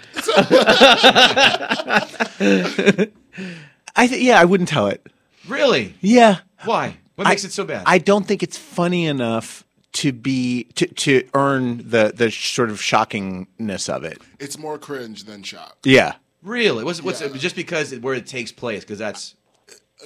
I 3.95 4.07
th- 4.07 4.21
yeah, 4.21 4.39
I 4.39 4.45
wouldn't 4.45 4.69
tell 4.69 4.87
it. 4.87 5.05
Really? 5.47 5.95
Yeah. 6.01 6.39
Why? 6.65 6.97
What 7.15 7.27
makes 7.27 7.43
it 7.43 7.51
so 7.51 7.65
bad? 7.65 7.83
I 7.85 7.97
don't 7.97 8.25
think 8.25 8.41
it's 8.43 8.57
funny 8.57 9.05
enough 9.05 9.63
to 9.93 10.11
be 10.13 10.63
to, 10.75 10.87
to 10.87 11.27
earn 11.33 11.77
the 11.89 12.13
the 12.15 12.31
sort 12.31 12.69
of 12.69 12.77
shockingness 12.79 13.89
of 13.93 14.03
it. 14.05 14.21
it's 14.39 14.57
more 14.57 14.77
cringe 14.77 15.25
than 15.25 15.43
shock. 15.43 15.77
Yeah. 15.83 16.13
Really? 16.43 16.83
What's 16.83 17.01
what's 17.01 17.19
just 17.19 17.55
because 17.55 17.91
it, 17.91 18.01
where 18.01 18.15
it 18.15 18.25
takes 18.25 18.51
place? 18.51 18.81
Because 18.83 18.99
that's 18.99 19.35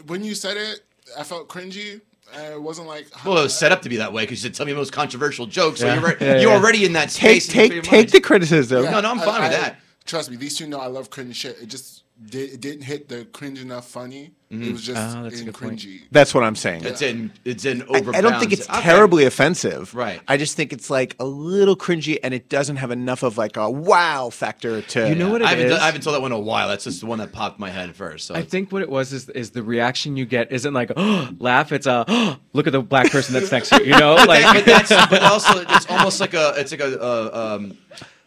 When 0.07 0.23
you 0.23 0.35
said 0.35 0.57
it, 0.57 0.81
I 1.17 1.23
felt 1.23 1.47
cringy. 1.47 2.01
And 2.33 2.53
it 2.55 2.61
wasn't 2.61 2.87
like 2.87 3.07
well, 3.23 3.37
it 3.37 3.43
was 3.43 3.55
set 3.57 3.71
up 3.71 3.83
to 3.83 3.89
be 3.89 3.97
that 3.97 4.11
way 4.11 4.23
because 4.23 4.43
you 4.43 4.49
said 4.49 4.55
tell 4.55 4.65
me 4.65 4.71
the 4.71 4.77
most 4.77 4.91
controversial 4.91 5.45
joke. 5.45 5.77
So 5.77 5.85
Yeah. 5.85 5.93
you're 5.99 6.03
re- 6.09 6.15
Yeah, 6.19 6.31
you're 6.41 6.51
yeah. 6.51 6.57
already 6.57 6.83
in 6.83 6.93
that 6.93 7.09
Take 7.09 7.43
space. 7.43 7.53
in 7.67 7.71
your 7.71 7.81
take 7.83 7.91
mind. 7.91 8.07
take 8.07 8.11
the 8.11 8.19
criticism. 8.21 8.83
No, 8.85 8.99
no, 8.99 9.11
I'm 9.11 9.19
fine 9.19 9.43
with 9.43 9.51
I- 9.51 9.57
that. 9.61 9.79
Trust 10.05 10.29
me, 10.31 10.35
these 10.37 10.57
two 10.57 10.67
know 10.67 10.79
I 10.79 10.87
love 10.87 11.09
cringe 11.09 11.35
shit. 11.35 11.57
It 11.61 11.67
just 11.67 12.03
did, 12.23 12.53
it 12.53 12.61
didn't 12.61 12.83
hit 12.83 13.09
the 13.09 13.25
cringe 13.25 13.61
enough 13.61 13.87
funny. 13.87 14.31
It 14.49 14.71
was 14.71 14.83
just 14.83 14.97
Ah, 14.97 15.25
in 15.25 15.51
cringy. 15.51 16.03
That's 16.11 16.33
what 16.33 16.43
I'm 16.43 16.55
saying. 16.55 16.85
It's 16.85 17.01
in 17.01 17.33
it's 17.43 17.65
in 17.65 17.81
I, 17.81 17.85
over. 17.97 18.15
I 18.15 18.21
don't 18.21 18.39
think 18.39 18.53
it's. 18.53 18.69
Okay. 18.69 18.81
terribly 18.81 19.25
offensive. 19.25 19.93
Right. 19.93 20.21
I 20.27 20.37
just 20.37 20.55
think 20.55 20.71
it's 20.71 20.89
like 20.89 21.15
a 21.19 21.25
little 21.25 21.75
cringy 21.75 22.19
and 22.23 22.33
it 22.33 22.47
doesn't 22.47 22.77
have 22.77 22.91
enough 22.91 23.23
of 23.23 23.37
like 23.37 23.57
a 23.57 23.69
wow 23.69 24.29
factor 24.29 24.81
to 24.81 25.09
You 25.09 25.15
know 25.15 25.31
what 25.31 25.41
it 25.41 25.47
I 25.47 25.49
haven't, 25.49 25.65
is? 25.67 25.79
I 25.79 25.85
haven't 25.87 26.01
told 26.01 26.15
that 26.15 26.21
one 26.21 26.31
in 26.31 26.37
a 26.37 26.41
while. 26.41 26.69
That's 26.69 26.85
just 26.85 27.01
the 27.01 27.07
one 27.07 27.19
that 27.19 27.33
popped 27.33 27.59
my 27.59 27.69
head 27.69 27.95
first. 27.95 28.27
So 28.27 28.35
I 28.35 28.43
think 28.43 28.71
what 28.71 28.81
it 28.81 28.89
was 28.89 29.11
is 29.11 29.27
is 29.29 29.51
the 29.51 29.63
reaction 29.63 30.15
you 30.15 30.25
get 30.25 30.51
isn't 30.51 30.73
like 30.73 30.91
oh, 30.95 31.29
laugh. 31.39 31.71
It's 31.71 31.87
a 31.87 32.05
oh, 32.07 32.37
look 32.53 32.67
at 32.67 32.73
the 32.73 32.81
black 32.81 33.11
person 33.11 33.33
that's 33.33 33.51
next 33.51 33.69
to 33.69 33.83
you. 33.83 33.93
You 33.93 33.99
know, 33.99 34.15
like 34.27 34.43
but 34.55 34.65
that's 34.65 34.89
but 35.09 35.21
also 35.23 35.65
it's 35.67 35.87
almost 35.89 36.21
like 36.21 36.33
a 36.33 36.53
it's 36.57 36.71
like 36.71 36.81
a 36.81 37.01
uh, 37.01 37.57
um, 37.59 37.77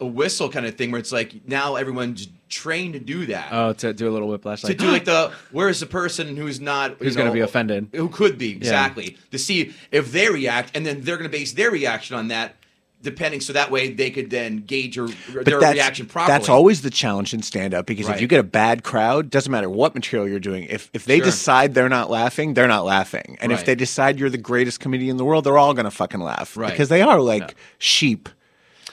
a 0.01 0.07
whistle 0.07 0.49
kind 0.49 0.65
of 0.65 0.77
thing 0.77 0.91
where 0.93 1.01
it's 1.01 1.11
like 1.13 1.47
now 1.49 1.75
everyone's 1.77 2.29
trained 2.49 2.93
to 2.95 3.01
do 3.01 3.27
that. 3.27 3.49
oh 3.53 3.73
to 3.75 3.93
do 3.93 4.09
a 4.09 4.13
little 4.13 4.29
whiplash. 4.29 4.63
to 4.63 4.73
do 4.75 4.87
like 4.87 5.05
the 5.05 5.33
where's 5.51 5.81
the 5.81 5.87
person 5.87 6.37
who's 6.37 6.61
not 6.61 6.93
Who's 6.99 7.17
gonna 7.17 7.33
be 7.33 7.41
offended. 7.41 7.89
who 7.95 8.09
could 8.09 8.39
be 8.39 8.51
exactly 8.53 9.17
to 9.33 9.39
see 9.39 9.75
if 9.91 10.13
they 10.13 10.31
react 10.31 10.71
and 10.77 10.87
then 10.87 11.01
they're 11.03 11.17
going 11.17 11.31
to 11.31 11.37
base 11.37 11.53
their 11.53 11.71
reaction 11.71 12.17
on 12.17 12.29
that 12.29 12.55
depending 13.03 13.41
so 13.41 13.53
that 13.53 13.71
way 13.71 13.93
they 13.93 14.11
could 14.11 14.29
then 14.31 14.59
gauge 14.59 14.97
your 14.97 15.09
But 15.33 15.45
their 15.45 15.61
reaction 15.61 16.07
properly 16.07 16.33
That's 16.37 16.49
always 16.49 16.83
the 16.83 16.91
challenge 16.91 17.33
in 17.35 17.43
stand 17.43 17.73
up 17.75 17.87
because 17.87 18.07
Right. 18.07 18.17
if 18.17 18.21
you 18.21 18.27
get 18.27 18.41
a 18.41 18.45
bad 18.45 18.83
crowd, 18.83 19.31
doesn't 19.31 19.53
matter 19.53 19.71
what 19.71 19.95
material 19.95 20.29
you're 20.29 20.41
doing. 20.41 20.65
If 20.65 20.91
if 20.93 21.05
they 21.05 21.19
Sure. 21.19 21.27
decide 21.27 21.75
they're 21.75 21.89
not 21.89 22.11
laughing, 22.11 22.55
they're 22.55 22.67
not 22.67 22.85
laughing. 22.85 23.37
And 23.41 23.53
if 23.53 23.65
they 23.65 23.75
decide 23.77 24.19
you're 24.19 24.31
the 24.31 24.37
greatest 24.39 24.81
comedian 24.81 25.13
in 25.13 25.17
the 25.17 25.25
world, 25.25 25.45
they're 25.45 25.59
all 25.59 25.75
going 25.75 25.85
to 25.85 25.91
fucking 25.93 26.21
laugh 26.21 26.57
Right. 26.57 26.71
because 26.73 26.89
they 26.89 27.03
are 27.03 27.21
like 27.21 27.55
sheep. 27.79 28.29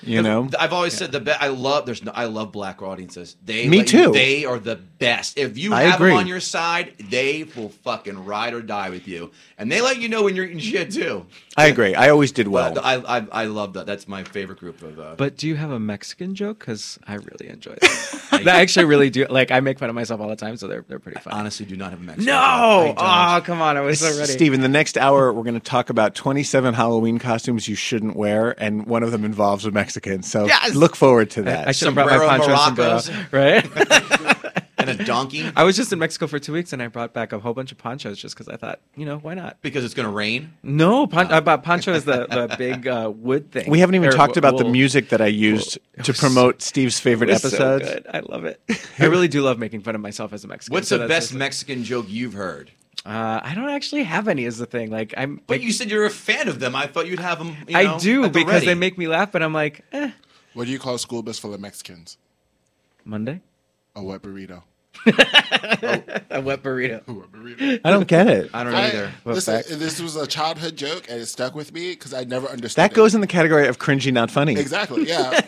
You 0.05 0.21
know, 0.21 0.49
I've 0.59 0.71
always 0.73 0.93
said 0.93 1.11
the 1.11 1.19
best. 1.19 1.41
I 1.41 1.47
love 1.47 1.85
there's 1.85 2.03
no, 2.03 2.11
I 2.13 2.25
love 2.25 2.51
black 2.51 2.81
audiences. 2.81 3.35
They 3.43 3.67
Me 3.67 3.77
you- 3.79 3.83
too. 3.83 4.11
they 4.11 4.45
are 4.45 4.59
the 4.59 4.79
best. 4.97 5.37
If 5.37 5.57
you 5.57 5.73
I 5.73 5.83
have 5.83 5.95
agree. 5.95 6.09
them 6.11 6.19
on 6.19 6.27
your 6.27 6.39
side, 6.39 6.93
they 7.09 7.43
will 7.55 7.69
fucking 7.69 8.25
ride 8.25 8.53
or 8.53 8.61
die 8.61 8.89
with 8.89 9.07
you, 9.07 9.31
and 9.57 9.71
they 9.71 9.81
let 9.81 9.97
you 9.99 10.09
know 10.09 10.23
when 10.23 10.35
you're 10.35 10.45
eating 10.45 10.59
shit 10.59 10.91
too. 10.91 11.25
I 11.57 11.67
agree. 11.67 11.95
I 11.95 12.09
always 12.09 12.31
did 12.31 12.47
well. 12.47 12.73
But 12.73 12.85
I, 12.85 13.17
I 13.19 13.27
I 13.31 13.45
love 13.45 13.73
that. 13.73 13.85
That's 13.85 14.07
my 14.07 14.23
favorite 14.23 14.59
group 14.59 14.81
of. 14.81 14.99
Uh, 14.99 15.15
But 15.17 15.37
do 15.37 15.47
you 15.47 15.55
have 15.55 15.71
a 15.71 15.79
Mexican 15.79 16.35
joke? 16.35 16.59
Because 16.59 16.99
I 17.07 17.15
really 17.15 17.47
enjoy 17.49 17.75
that. 17.81 18.47
I 18.47 18.61
actually 18.61 18.85
really 18.85 19.09
do. 19.09 19.25
Like 19.29 19.51
I 19.51 19.59
make 19.61 19.79
fun 19.79 19.89
of 19.89 19.95
myself 19.95 20.19
all 20.21 20.27
the 20.29 20.35
time, 20.35 20.57
so 20.57 20.67
they're 20.67 20.83
they're 20.87 20.99
pretty 20.99 21.19
funny. 21.19 21.35
honestly, 21.37 21.65
do 21.65 21.75
not 21.77 21.91
have 21.91 21.99
a 22.01 22.03
Mexican. 22.03 22.25
No! 22.25 22.85
joke. 22.87 22.97
Oh, 22.99 23.41
come 23.45 23.61
on! 23.61 23.77
I 23.77 23.81
was 23.81 23.99
so 23.99 24.17
ready. 24.19 24.31
Steve, 24.31 24.53
in 24.53 24.61
the 24.61 24.67
next 24.69 24.97
hour, 24.97 25.31
we're 25.31 25.43
going 25.43 25.53
to 25.53 25.59
talk 25.59 25.89
about 25.89 26.15
27 26.15 26.73
Halloween 26.73 27.19
costumes 27.19 27.67
you 27.67 27.75
shouldn't 27.75 28.15
wear, 28.15 28.55
and 28.61 28.85
one 28.85 29.03
of 29.03 29.11
them 29.11 29.23
involves 29.25 29.65
a 29.65 29.71
Mexican. 29.71 30.23
So 30.23 30.45
Yes! 30.45 30.75
look 30.75 30.95
forward 30.95 31.29
to 31.31 31.43
that. 31.43 31.67
I 31.67 31.71
should 31.71 31.85
have 31.87 31.95
brought 31.95 32.07
my 32.07 32.17
Sombrero 32.17 32.57
ponchos 32.57 33.09
and 33.09 33.31
go, 33.31 33.37
right? 33.37 34.41
and 34.89 34.99
a 35.01 35.03
donkey 35.05 35.49
I 35.55 35.63
was 35.63 35.75
just 35.75 35.91
in 35.93 35.99
Mexico 35.99 36.27
for 36.27 36.39
two 36.39 36.53
weeks, 36.53 36.73
and 36.73 36.81
I 36.81 36.87
brought 36.87 37.13
back 37.13 37.33
a 37.33 37.39
whole 37.39 37.53
bunch 37.53 37.71
of 37.71 37.77
ponchos 37.77 38.17
just 38.17 38.35
because 38.35 38.47
I 38.47 38.57
thought, 38.57 38.79
you 38.95 39.05
know, 39.05 39.17
why 39.19 39.33
not? 39.33 39.57
because 39.61 39.83
it's 39.85 39.93
going 39.93 40.07
to 40.07 40.13
rain. 40.13 40.53
No, 40.63 41.07
pon- 41.07 41.31
I 41.31 41.39
bought 41.39 41.63
poncho 41.63 41.93
is 41.93 42.05
the, 42.05 42.25
the 42.27 42.55
big 42.57 42.87
uh, 42.87 43.11
wood 43.15 43.51
thing. 43.51 43.69
we 43.69 43.79
haven't 43.79 43.95
even 43.95 44.09
Or 44.09 44.11
talked 44.11 44.35
wo- 44.35 44.39
about 44.39 44.57
the 44.57 44.63
wool. 44.65 44.71
music 44.73 45.09
that 45.09 45.21
I 45.21 45.27
used 45.27 45.77
It 45.95 46.03
to 46.05 46.11
was 46.11 46.19
promote 46.19 46.61
Steve's 46.61 46.99
favorite 46.99 47.29
It 47.29 47.33
was 47.33 47.41
so 47.43 47.47
episodes. 47.75 47.89
good. 47.93 48.07
I 48.13 48.19
love 48.19 48.45
it. 48.45 48.59
I 48.99 49.05
really 49.05 49.27
do 49.27 49.41
love 49.41 49.57
making 49.59 49.81
fun 49.81 49.95
of 49.95 50.01
myself 50.01 50.33
as 50.33 50.43
a 50.43 50.47
Mexican. 50.47 50.73
What's 50.73 50.87
so 50.87 50.97
the 50.97 51.07
that's 51.07 51.09
best 51.09 51.27
just- 51.29 51.39
Mexican 51.39 51.83
joke 51.83 52.05
you've 52.09 52.33
heard? 52.33 52.71
Uh, 53.05 53.39
I 53.43 53.53
don't 53.53 53.69
actually 53.69 54.03
have 54.03 54.27
any. 54.27 54.45
Is 54.45 54.57
the 54.57 54.65
thing 54.65 54.89
like 54.89 55.13
I'm? 55.15 55.39
But 55.45 55.61
you 55.61 55.71
said 55.71 55.91
you're 55.91 56.05
a 56.05 56.09
fan 56.09 56.47
of 56.47 56.59
them. 56.59 56.75
I 56.75 56.87
thought 56.87 57.05
you'd 57.05 57.19
have 57.19 57.37
them. 57.37 57.55
You 57.67 57.77
I 57.77 57.97
do 57.99 58.23
at 58.23 58.33
the 58.33 58.39
because 58.39 58.65
they 58.65 58.73
make 58.73 58.97
me 58.97 59.07
laugh, 59.07 59.31
but 59.31 59.43
I'm 59.43 59.53
like, 59.53 59.85
eh. 59.91 60.09
What 60.55 60.65
do 60.65 60.71
you 60.71 60.79
call 60.79 60.95
a 60.95 60.99
school 60.99 61.21
bus 61.21 61.37
full 61.37 61.53
of 61.53 61.59
Mexicans? 61.59 62.17
Monday. 63.03 63.41
A 63.95 64.01
wet 64.03 64.23
burrito. 64.23 64.63
A 65.05 66.41
wet 66.43 66.63
burrito. 66.63 67.07
A 67.07 67.13
wet 67.13 67.31
burrito. 67.31 67.81
I 67.83 67.91
don't 67.91 68.07
get 68.07 68.27
it. 68.27 68.49
I 68.53 68.63
don't 68.63 68.73
I- 68.75 68.87
either. 68.87 69.11
Listen, 69.25 69.63
this 69.79 69.99
was 70.01 70.15
a 70.15 70.27
childhood 70.27 70.75
joke, 70.75 71.05
and 71.09 71.19
it 71.21 71.25
stuck 71.27 71.55
with 71.55 71.73
me 71.73 71.91
because 71.91 72.13
I 72.13 72.23
never 72.23 72.47
understood. 72.47 72.81
That 72.83 72.91
it. 72.91 72.95
goes 72.95 73.15
in 73.15 73.21
the 73.21 73.27
category 73.27 73.67
of 73.67 73.79
cringy, 73.79 74.11
not 74.11 74.31
funny. 74.31 74.53
exactly. 74.57 75.07
Yeah, 75.07 75.41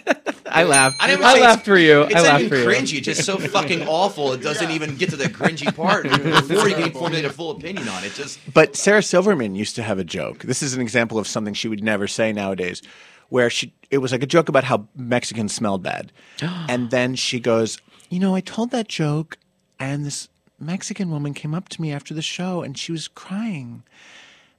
I 0.46 0.64
laughed. 0.64 0.98
I 1.00 1.06
I, 1.06 1.08
didn't 1.08 1.24
say 1.24 1.30
it's- 1.32 1.42
laughed 1.42 1.66
for 1.66 1.78
you. 1.78 2.02
It's 2.04 2.16
I 2.16 2.22
laughed 2.22 2.44
even 2.44 2.50
for 2.64 2.70
you. 2.72 2.78
cringy. 2.78 2.98
It's 2.98 3.06
just 3.06 3.26
so 3.26 3.38
fucking 3.38 3.82
awful. 3.88 4.34
It 4.34 4.42
doesn't 4.42 4.72
even 4.72 4.96
get 4.96 5.10
to 5.12 5.16
the 5.16 5.26
cringy 5.26 5.74
part 5.76 6.04
before 6.50 6.70
you 6.70 6.76
can 6.76 6.92
formulate 6.92 7.26
a 7.26 7.30
full 7.30 7.52
opinion 7.52 7.88
on 7.90 8.04
it. 8.04 8.14
Just 8.14 8.40
But 8.54 8.76
Sarah 8.76 9.04
Silverman 9.04 9.56
used 9.56 9.76
to 9.76 9.84
have 9.84 10.00
a 10.00 10.04
joke. 10.04 10.44
This 10.44 10.62
is 10.64 10.74
an 10.74 10.82
example 10.82 11.18
of 11.20 11.28
something 11.28 11.54
she 11.54 11.68
would 11.68 11.84
never 11.84 12.08
say 12.08 12.32
nowadays, 12.34 12.82
where 13.30 13.50
she 13.50 13.74
it 13.90 14.00
was 14.00 14.12
like 14.12 14.24
a 14.24 14.28
joke 14.28 14.50
about 14.50 14.64
how 14.66 14.88
Mexicans 14.96 15.54
smelled 15.54 15.84
bad, 15.84 16.12
and 16.42 16.90
then 16.92 17.16
she 17.16 17.40
goes, 17.40 17.78
"You 18.10 18.20
know, 18.20 18.36
I 18.36 18.42
told 18.42 18.72
that 18.72 18.88
joke, 18.88 19.38
and 19.80 20.06
this 20.06 20.30
Mexican 20.60 21.10
woman 21.12 21.34
came 21.34 21.54
up 21.54 21.70
to 21.70 21.82
me 21.82 21.92
after 21.92 22.14
the 22.14 22.22
show, 22.22 22.62
and 22.62 22.78
she 22.78 22.92
was 22.92 23.08
crying, 23.08 23.84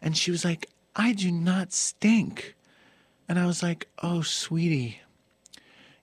and 0.03 0.17
she 0.17 0.31
was 0.31 0.45
like, 0.45 0.69
I 0.95 1.13
do 1.13 1.33
not 1.33 1.73
stink,' 1.73 2.55
and 3.29 3.39
I 3.39 3.47
was 3.47 3.63
like, 3.63 3.89
Oh, 4.03 4.23
sweetie." 4.23 5.01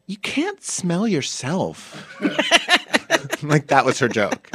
You 0.07 0.17
can't 0.17 0.63
smell 0.63 1.07
yourself. 1.07 2.19
like 3.43 3.67
that 3.67 3.85
was 3.85 3.99
her 3.99 4.07
joke. 4.07 4.51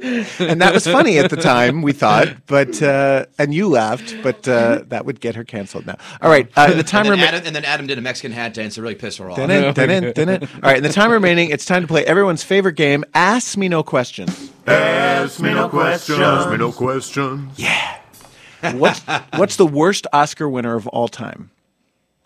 and 0.00 0.60
that 0.60 0.72
was 0.72 0.84
funny 0.84 1.18
at 1.18 1.30
the 1.30 1.36
time, 1.36 1.82
we 1.82 1.92
thought, 1.92 2.28
but 2.46 2.80
uh, 2.82 3.26
and 3.38 3.54
you 3.54 3.68
laughed, 3.68 4.14
but 4.22 4.46
uh, 4.46 4.84
that 4.88 5.06
would 5.06 5.20
get 5.20 5.34
her 5.34 5.44
canceled 5.44 5.86
now. 5.86 5.96
All 6.20 6.30
right, 6.30 6.48
uh, 6.56 6.72
the 6.74 6.82
time 6.82 7.06
and, 7.06 7.06
then 7.06 7.10
remaining. 7.12 7.28
Adam, 7.28 7.46
and 7.46 7.56
then 7.56 7.64
Adam 7.64 7.86
did 7.86 7.98
a 7.98 8.00
Mexican 8.00 8.30
hat 8.30 8.54
dance 8.54 8.74
to 8.74 8.82
really 8.82 8.94
piss 8.94 9.16
her 9.16 9.30
off. 9.30 9.36
Didn't, 9.36 9.74
didn't, 9.74 10.14
didn't. 10.14 10.42
All 10.54 10.60
right, 10.60 10.76
in 10.76 10.82
the 10.82 10.92
time 10.92 11.10
remaining, 11.10 11.50
it's 11.50 11.64
time 11.64 11.82
to 11.82 11.88
play 11.88 12.04
everyone's 12.04 12.44
favorite 12.44 12.74
game, 12.74 13.04
Ask 13.14 13.56
Me 13.56 13.68
No 13.68 13.82
Questions. 13.82 14.52
Ask 14.66 15.40
me 15.40 15.52
no 15.52 15.68
questions. 15.68 16.18
Ask 16.18 16.50
me 16.50 16.58
no 16.58 16.72
questions. 16.72 17.58
Yeah. 17.58 18.00
What's, 18.74 19.00
what's 19.36 19.56
the 19.56 19.66
worst 19.66 20.06
Oscar 20.12 20.48
winner 20.48 20.74
of 20.74 20.86
all 20.88 21.08
time? 21.08 21.50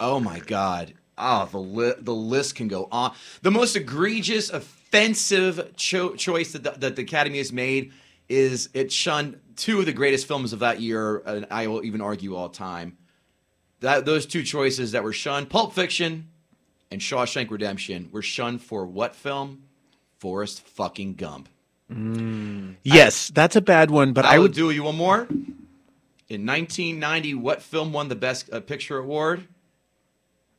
Oh 0.01 0.19
my 0.21 0.41
god. 0.41 0.95
Oh, 1.19 1.49
the 1.51 1.59
li- 1.59 1.95
the 1.99 2.15
list 2.15 2.55
can 2.55 2.69
go 2.69 2.89
on. 2.91 3.15
The 3.43 3.51
most 3.51 3.77
egregious, 3.77 4.51
offensive 4.51 5.73
cho- 5.77 6.15
choice 6.15 6.53
that 6.53 6.63
the, 6.63 6.71
that 6.73 6.97
the 6.97 7.03
Academy 7.03 7.39
has 7.39 7.53
made 7.53 7.93
is 8.29 8.71
it 8.73 8.91
shunned 8.91 9.39
two 9.57 9.81
of 9.81 9.87
the 9.87 9.93
greatest 9.93 10.27
films 10.27 10.53
of 10.53 10.61
that 10.61 10.81
year, 10.81 11.19
and 11.27 11.47
I 11.51 11.67
will 11.67 11.85
even 11.85 12.01
argue 12.01 12.35
all 12.35 12.49
time. 12.49 12.97
That 13.81 14.05
those 14.07 14.27
two 14.27 14.43
choices 14.43 14.93
that 14.93 15.03
were 15.05 15.13
shunned, 15.13 15.51
Pulp 15.51 15.75
Fiction 15.75 16.29
and 16.91 17.01
Shawshank 17.01 17.51
Redemption, 17.51 18.09
were 18.13 18.23
shunned 18.23 18.63
for 18.63 18.87
what 18.87 19.15
film? 19.15 19.65
Forrest 20.19 20.63
fucking 20.67 21.15
Gump. 21.15 21.49
Yes, 22.83 23.29
that's 23.35 23.57
a 23.57 23.61
bad 23.61 23.91
one, 23.91 24.13
but 24.13 24.25
I, 24.25 24.35
I 24.35 24.39
will 24.39 24.45
would. 24.45 24.53
do 24.55 24.71
you 24.71 24.85
one 24.85 24.97
more. 24.97 25.27
In 26.29 26.47
1990, 26.47 27.35
what 27.35 27.61
film 27.61 27.93
won 27.93 28.09
the 28.09 28.15
Best 28.15 28.51
uh, 28.53 28.61
Picture 28.61 28.97
award? 28.99 29.47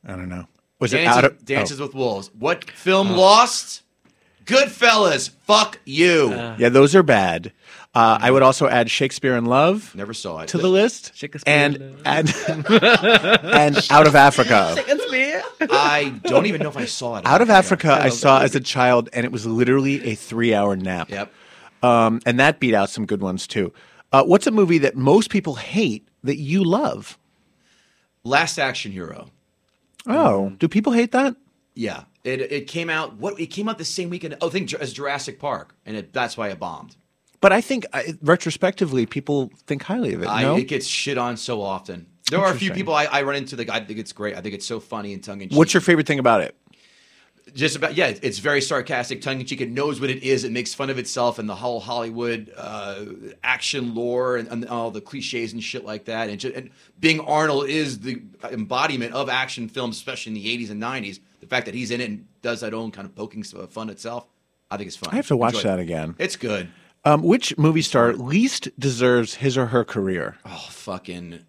I 0.06 0.12
don't 0.12 0.28
know. 0.28 0.46
Was 0.80 0.90
Dances, 0.90 1.16
it 1.16 1.18
out 1.18 1.24
of 1.24 1.44
Dances 1.44 1.80
oh. 1.80 1.86
with 1.86 1.94
Wolves? 1.94 2.30
What 2.38 2.70
film 2.70 3.12
lost? 3.12 3.82
Goodfellas, 4.44 5.30
fuck 5.46 5.78
you. 5.86 6.30
yeah, 6.30 6.68
those 6.68 6.94
are 6.94 7.02
bad. 7.02 7.52
Uh, 7.94 8.18
I 8.20 8.30
would 8.30 8.42
also 8.42 8.66
add 8.66 8.90
Shakespeare 8.90 9.36
in 9.36 9.44
Love 9.44 9.94
Never 9.94 10.12
saw 10.12 10.40
it. 10.40 10.48
to 10.48 10.58
the 10.58 10.68
list, 10.68 11.14
Shakespeare 11.14 11.54
and 11.54 11.76
and 12.04 12.28
and 12.68 13.86
Out 13.88 14.08
of 14.08 14.16
Africa. 14.16 14.74
I 15.70 16.20
don't 16.24 16.46
even 16.46 16.60
know 16.60 16.68
if 16.68 16.76
I 16.76 16.86
saw 16.86 17.18
it. 17.18 17.24
Out 17.24 17.40
of 17.40 17.50
Africa, 17.50 17.92
I 17.92 18.08
saw 18.08 18.40
as 18.40 18.56
a 18.56 18.60
child, 18.60 19.08
and 19.12 19.24
it 19.24 19.30
was 19.30 19.46
literally 19.46 20.04
a 20.10 20.16
three-hour 20.16 20.74
nap. 20.76 21.08
Yep. 21.08 21.32
Um, 21.84 22.20
and 22.26 22.40
that 22.40 22.58
beat 22.58 22.74
out 22.74 22.90
some 22.90 23.06
good 23.06 23.22
ones 23.22 23.46
too. 23.46 23.72
Uh, 24.12 24.24
what's 24.24 24.46
a 24.48 24.50
movie 24.50 24.78
that 24.78 24.96
most 24.96 25.30
people 25.30 25.54
hate 25.54 26.06
that 26.24 26.38
you 26.38 26.64
love? 26.64 27.16
Last 28.24 28.58
Action 28.58 28.90
Hero. 28.90 29.28
Oh, 30.06 30.46
um, 30.46 30.56
do 30.56 30.68
people 30.68 30.92
hate 30.92 31.12
that? 31.12 31.36
Yeah, 31.74 32.04
it 32.22 32.40
it 32.40 32.66
came 32.66 32.90
out. 32.90 33.16
What 33.16 33.40
it 33.40 33.46
came 33.46 33.68
out 33.68 33.78
the 33.78 33.84
same 33.84 34.10
weekend. 34.10 34.36
Oh, 34.40 34.48
I 34.48 34.50
think 34.50 34.72
as 34.74 34.92
Jurassic 34.92 35.38
Park, 35.38 35.74
and 35.86 35.96
it, 35.96 36.12
that's 36.12 36.36
why 36.36 36.48
it 36.48 36.58
bombed. 36.58 36.96
But 37.40 37.52
I 37.52 37.60
think 37.60 37.84
retrospectively, 38.22 39.04
people 39.06 39.50
think 39.66 39.82
highly 39.82 40.14
of 40.14 40.22
it. 40.22 40.28
I, 40.28 40.42
no, 40.42 40.56
It 40.56 40.64
gets 40.68 40.86
shit 40.86 41.18
on 41.18 41.36
so 41.36 41.60
often. 41.60 42.06
There 42.30 42.40
are 42.40 42.50
a 42.50 42.56
few 42.56 42.72
people 42.72 42.94
I, 42.94 43.04
I 43.04 43.22
run 43.22 43.36
into 43.36 43.54
that 43.56 43.68
I 43.68 43.80
think 43.80 43.98
it's 43.98 44.12
great. 44.12 44.34
I 44.34 44.40
think 44.40 44.54
it's 44.54 44.64
so 44.64 44.80
funny 44.80 45.12
and 45.12 45.22
tongue 45.22 45.42
in 45.42 45.50
cheek. 45.50 45.58
what's 45.58 45.74
your 45.74 45.82
favorite 45.82 46.06
thing 46.06 46.18
about 46.18 46.40
it? 46.40 46.56
Just 47.52 47.76
about 47.76 47.94
yeah 47.94 48.12
it's 48.22 48.38
very 48.38 48.60
sarcastic 48.60 49.20
tongue 49.20 49.38
in 49.40 49.46
cheek 49.46 49.60
it 49.60 49.70
knows 49.70 50.00
what 50.00 50.08
it 50.10 50.22
is 50.22 50.44
it 50.44 50.50
makes 50.52 50.72
fun 50.72 50.88
of 50.90 50.98
itself 50.98 51.38
and 51.38 51.48
the 51.48 51.54
whole 51.54 51.78
hollywood 51.78 52.50
uh, 52.56 53.04
action 53.42 53.94
lore 53.94 54.36
and, 54.36 54.48
and 54.48 54.66
all 54.66 54.90
the 54.90 55.00
cliches 55.00 55.52
and 55.52 55.62
shit 55.62 55.84
like 55.84 56.06
that 56.06 56.28
and, 56.30 56.40
just, 56.40 56.54
and 56.56 56.70
being 57.00 57.20
arnold 57.20 57.68
is 57.68 58.00
the 58.00 58.20
embodiment 58.50 59.12
of 59.12 59.28
action 59.28 59.68
films 59.68 59.96
especially 59.96 60.30
in 60.30 60.34
the 60.34 60.66
80s 60.66 60.70
and 60.70 60.82
90s 60.82 61.20
the 61.40 61.46
fact 61.46 61.66
that 61.66 61.74
he's 61.74 61.90
in 61.90 62.00
it 62.00 62.08
and 62.08 62.26
does 62.42 62.60
that 62.60 62.72
own 62.72 62.90
kind 62.90 63.06
of 63.06 63.14
poking 63.14 63.42
fun 63.42 63.90
itself 63.90 64.26
i 64.70 64.76
think 64.76 64.88
it's 64.88 64.96
fun 64.96 65.10
I 65.12 65.16
have 65.16 65.28
to 65.28 65.36
watch 65.36 65.54
Enjoy 65.54 65.68
it. 65.68 65.72
that 65.72 65.78
again. 65.80 66.14
it's 66.18 66.36
good 66.36 66.68
Um, 67.04 67.22
which 67.22 67.56
movie 67.58 67.82
star 67.82 68.14
least 68.14 68.68
deserves 68.78 69.34
his 69.34 69.58
or 69.58 69.66
her 69.66 69.84
career? 69.84 70.38
oh 70.46 70.66
fucking 70.70 71.40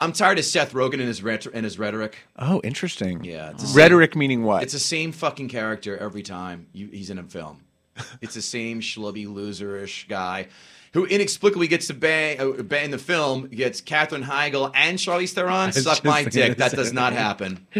i'm 0.00 0.12
tired 0.12 0.38
of 0.38 0.44
seth 0.44 0.72
rogen 0.72 0.94
and 0.94 1.02
his, 1.02 1.22
ret- 1.22 1.46
and 1.46 1.64
his 1.64 1.78
rhetoric 1.78 2.16
Oh, 2.38 2.60
interesting. 2.64 3.22
Yeah, 3.24 3.50
it's 3.50 3.62
the 3.62 3.68
same- 3.68 3.76
Rhetoric 3.76 4.16
meaning 4.16 4.42
what? 4.44 4.62
It's 4.62 4.72
the 4.72 4.78
same 4.78 5.12
fucking 5.12 5.48
character 5.48 5.96
every 5.98 6.22
time 6.22 6.66
you, 6.72 6.88
he's 6.88 7.10
in 7.10 7.18
a 7.18 7.22
film. 7.22 7.60
it's 8.22 8.34
the 8.34 8.42
same 8.42 8.80
schlubby 8.80 9.26
loserish 9.26 10.08
guy 10.08 10.46
who 10.92 11.04
inexplicably 11.06 11.68
gets 11.68 11.86
to 11.86 11.94
bang, 11.94 12.40
uh, 12.40 12.62
bang 12.62 12.86
in 12.86 12.90
the 12.90 12.98
film 12.98 13.46
gets 13.46 13.80
Katherine 13.80 14.24
Heigl 14.24 14.72
and 14.74 14.98
Charlize 14.98 15.32
Theron 15.32 15.66
was 15.74 15.76
suck 15.84 16.02
just 16.02 16.04
my 16.04 16.24
dick. 16.24 16.56
That 16.56 16.72
does 16.72 16.92
not 16.92 17.12
happen. 17.12 17.64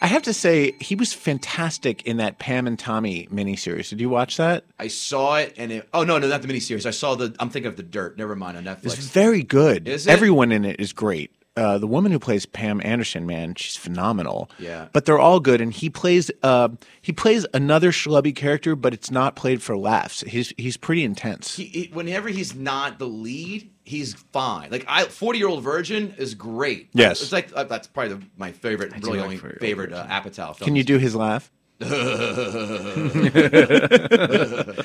I 0.00 0.06
have 0.08 0.22
to 0.22 0.32
say, 0.32 0.72
he 0.80 0.94
was 0.96 1.12
fantastic 1.12 2.02
in 2.04 2.16
that 2.16 2.38
Pam 2.38 2.66
and 2.66 2.76
Tommy 2.78 3.28
miniseries. 3.32 3.90
Did 3.90 4.00
you 4.00 4.08
watch 4.08 4.38
that? 4.38 4.64
I 4.78 4.88
saw 4.88 5.36
it 5.36 5.54
and 5.56 5.70
it. 5.70 5.88
Oh 5.94 6.02
no, 6.02 6.18
no, 6.18 6.26
not 6.28 6.42
the 6.42 6.48
miniseries. 6.48 6.84
I 6.86 6.90
saw 6.90 7.14
the. 7.14 7.34
I'm 7.38 7.50
thinking 7.50 7.68
of 7.68 7.76
the 7.76 7.82
Dirt. 7.84 8.16
Never 8.18 8.34
mind 8.34 8.56
on 8.56 8.64
Netflix. 8.64 8.86
It's 8.86 8.96
very 8.96 9.42
good. 9.44 9.86
Is 9.86 10.06
it? 10.06 10.10
Everyone 10.10 10.50
in 10.50 10.64
it 10.64 10.80
is 10.80 10.92
great. 10.92 11.30
Uh, 11.54 11.76
the 11.76 11.86
woman 11.86 12.10
who 12.12 12.18
plays 12.18 12.46
Pam 12.46 12.80
Anderson, 12.82 13.26
man, 13.26 13.54
she's 13.56 13.76
phenomenal. 13.76 14.50
Yeah. 14.58 14.88
But 14.94 15.04
they're 15.04 15.18
all 15.18 15.38
good, 15.38 15.60
and 15.60 15.70
he 15.72 15.90
plays 15.90 16.30
uh, 16.42 16.70
he 17.02 17.12
plays 17.12 17.44
another 17.52 17.92
schlubby 17.92 18.34
character, 18.34 18.74
but 18.74 18.94
it's 18.94 19.10
not 19.10 19.36
played 19.36 19.62
for 19.62 19.76
laughs. 19.76 20.22
He's 20.22 20.54
he's 20.56 20.78
pretty 20.78 21.04
intense. 21.04 21.56
He, 21.56 21.64
he- 21.64 21.90
whenever 21.92 22.30
he's 22.30 22.54
not 22.54 22.98
the 22.98 23.06
lead, 23.06 23.70
he's 23.84 24.14
fine. 24.32 24.70
Like 24.70 24.86
I, 24.88 25.04
Forty 25.04 25.38
Year 25.40 25.48
Old 25.48 25.62
Virgin 25.62 26.14
is 26.16 26.34
great. 26.34 26.88
Yes. 26.94 27.20
it's 27.20 27.32
like 27.32 27.50
uh, 27.54 27.64
that's 27.64 27.86
probably 27.86 28.14
the, 28.14 28.22
my 28.38 28.52
favorite, 28.52 28.92
really 29.02 29.18
like 29.18 29.24
only 29.24 29.36
40 29.36 29.58
favorite 29.58 29.92
uh, 29.92 30.06
Apatow 30.06 30.56
film. 30.56 30.66
Can 30.66 30.74
you 30.76 30.84
do 30.84 30.96
his 30.96 31.14
laugh? 31.14 31.50
Yeah. 31.90 34.72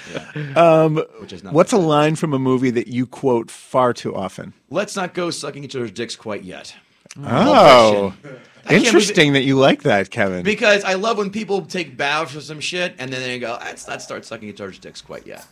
Um, 0.55 0.97
Which 1.19 1.33
is 1.33 1.43
not 1.43 1.53
what's 1.53 1.71
a 1.71 1.77
line 1.77 2.15
from 2.15 2.33
a 2.33 2.39
movie 2.39 2.69
that 2.71 2.87
you 2.87 3.05
quote 3.07 3.49
far 3.51 3.93
too 3.93 4.15
often? 4.15 4.53
Let's 4.69 4.95
not 4.95 5.13
go 5.13 5.29
sucking 5.31 5.63
each 5.63 5.75
other's 5.75 5.91
dicks 5.91 6.15
quite 6.15 6.43
yet. 6.43 6.75
Oh, 7.17 7.25
I 7.25 8.13
can't 8.27 8.67
believe 8.67 8.85
interesting 8.85 9.33
that 9.33 9.43
you 9.43 9.55
like 9.55 9.83
that, 9.83 10.11
Kevin. 10.11 10.43
Because 10.43 10.83
I 10.83 10.93
love 10.93 11.17
when 11.17 11.29
people 11.31 11.65
take 11.65 11.97
bows 11.97 12.31
for 12.31 12.41
some 12.41 12.59
shit 12.59 12.95
and 12.99 13.11
then 13.11 13.21
they 13.21 13.39
go, 13.39 13.57
let's 13.61 13.87
not 13.87 14.01
start 14.01 14.25
sucking 14.25 14.47
each 14.49 14.61
other's 14.61 14.79
dicks 14.79 15.01
quite 15.01 15.25
yet. 15.25 15.45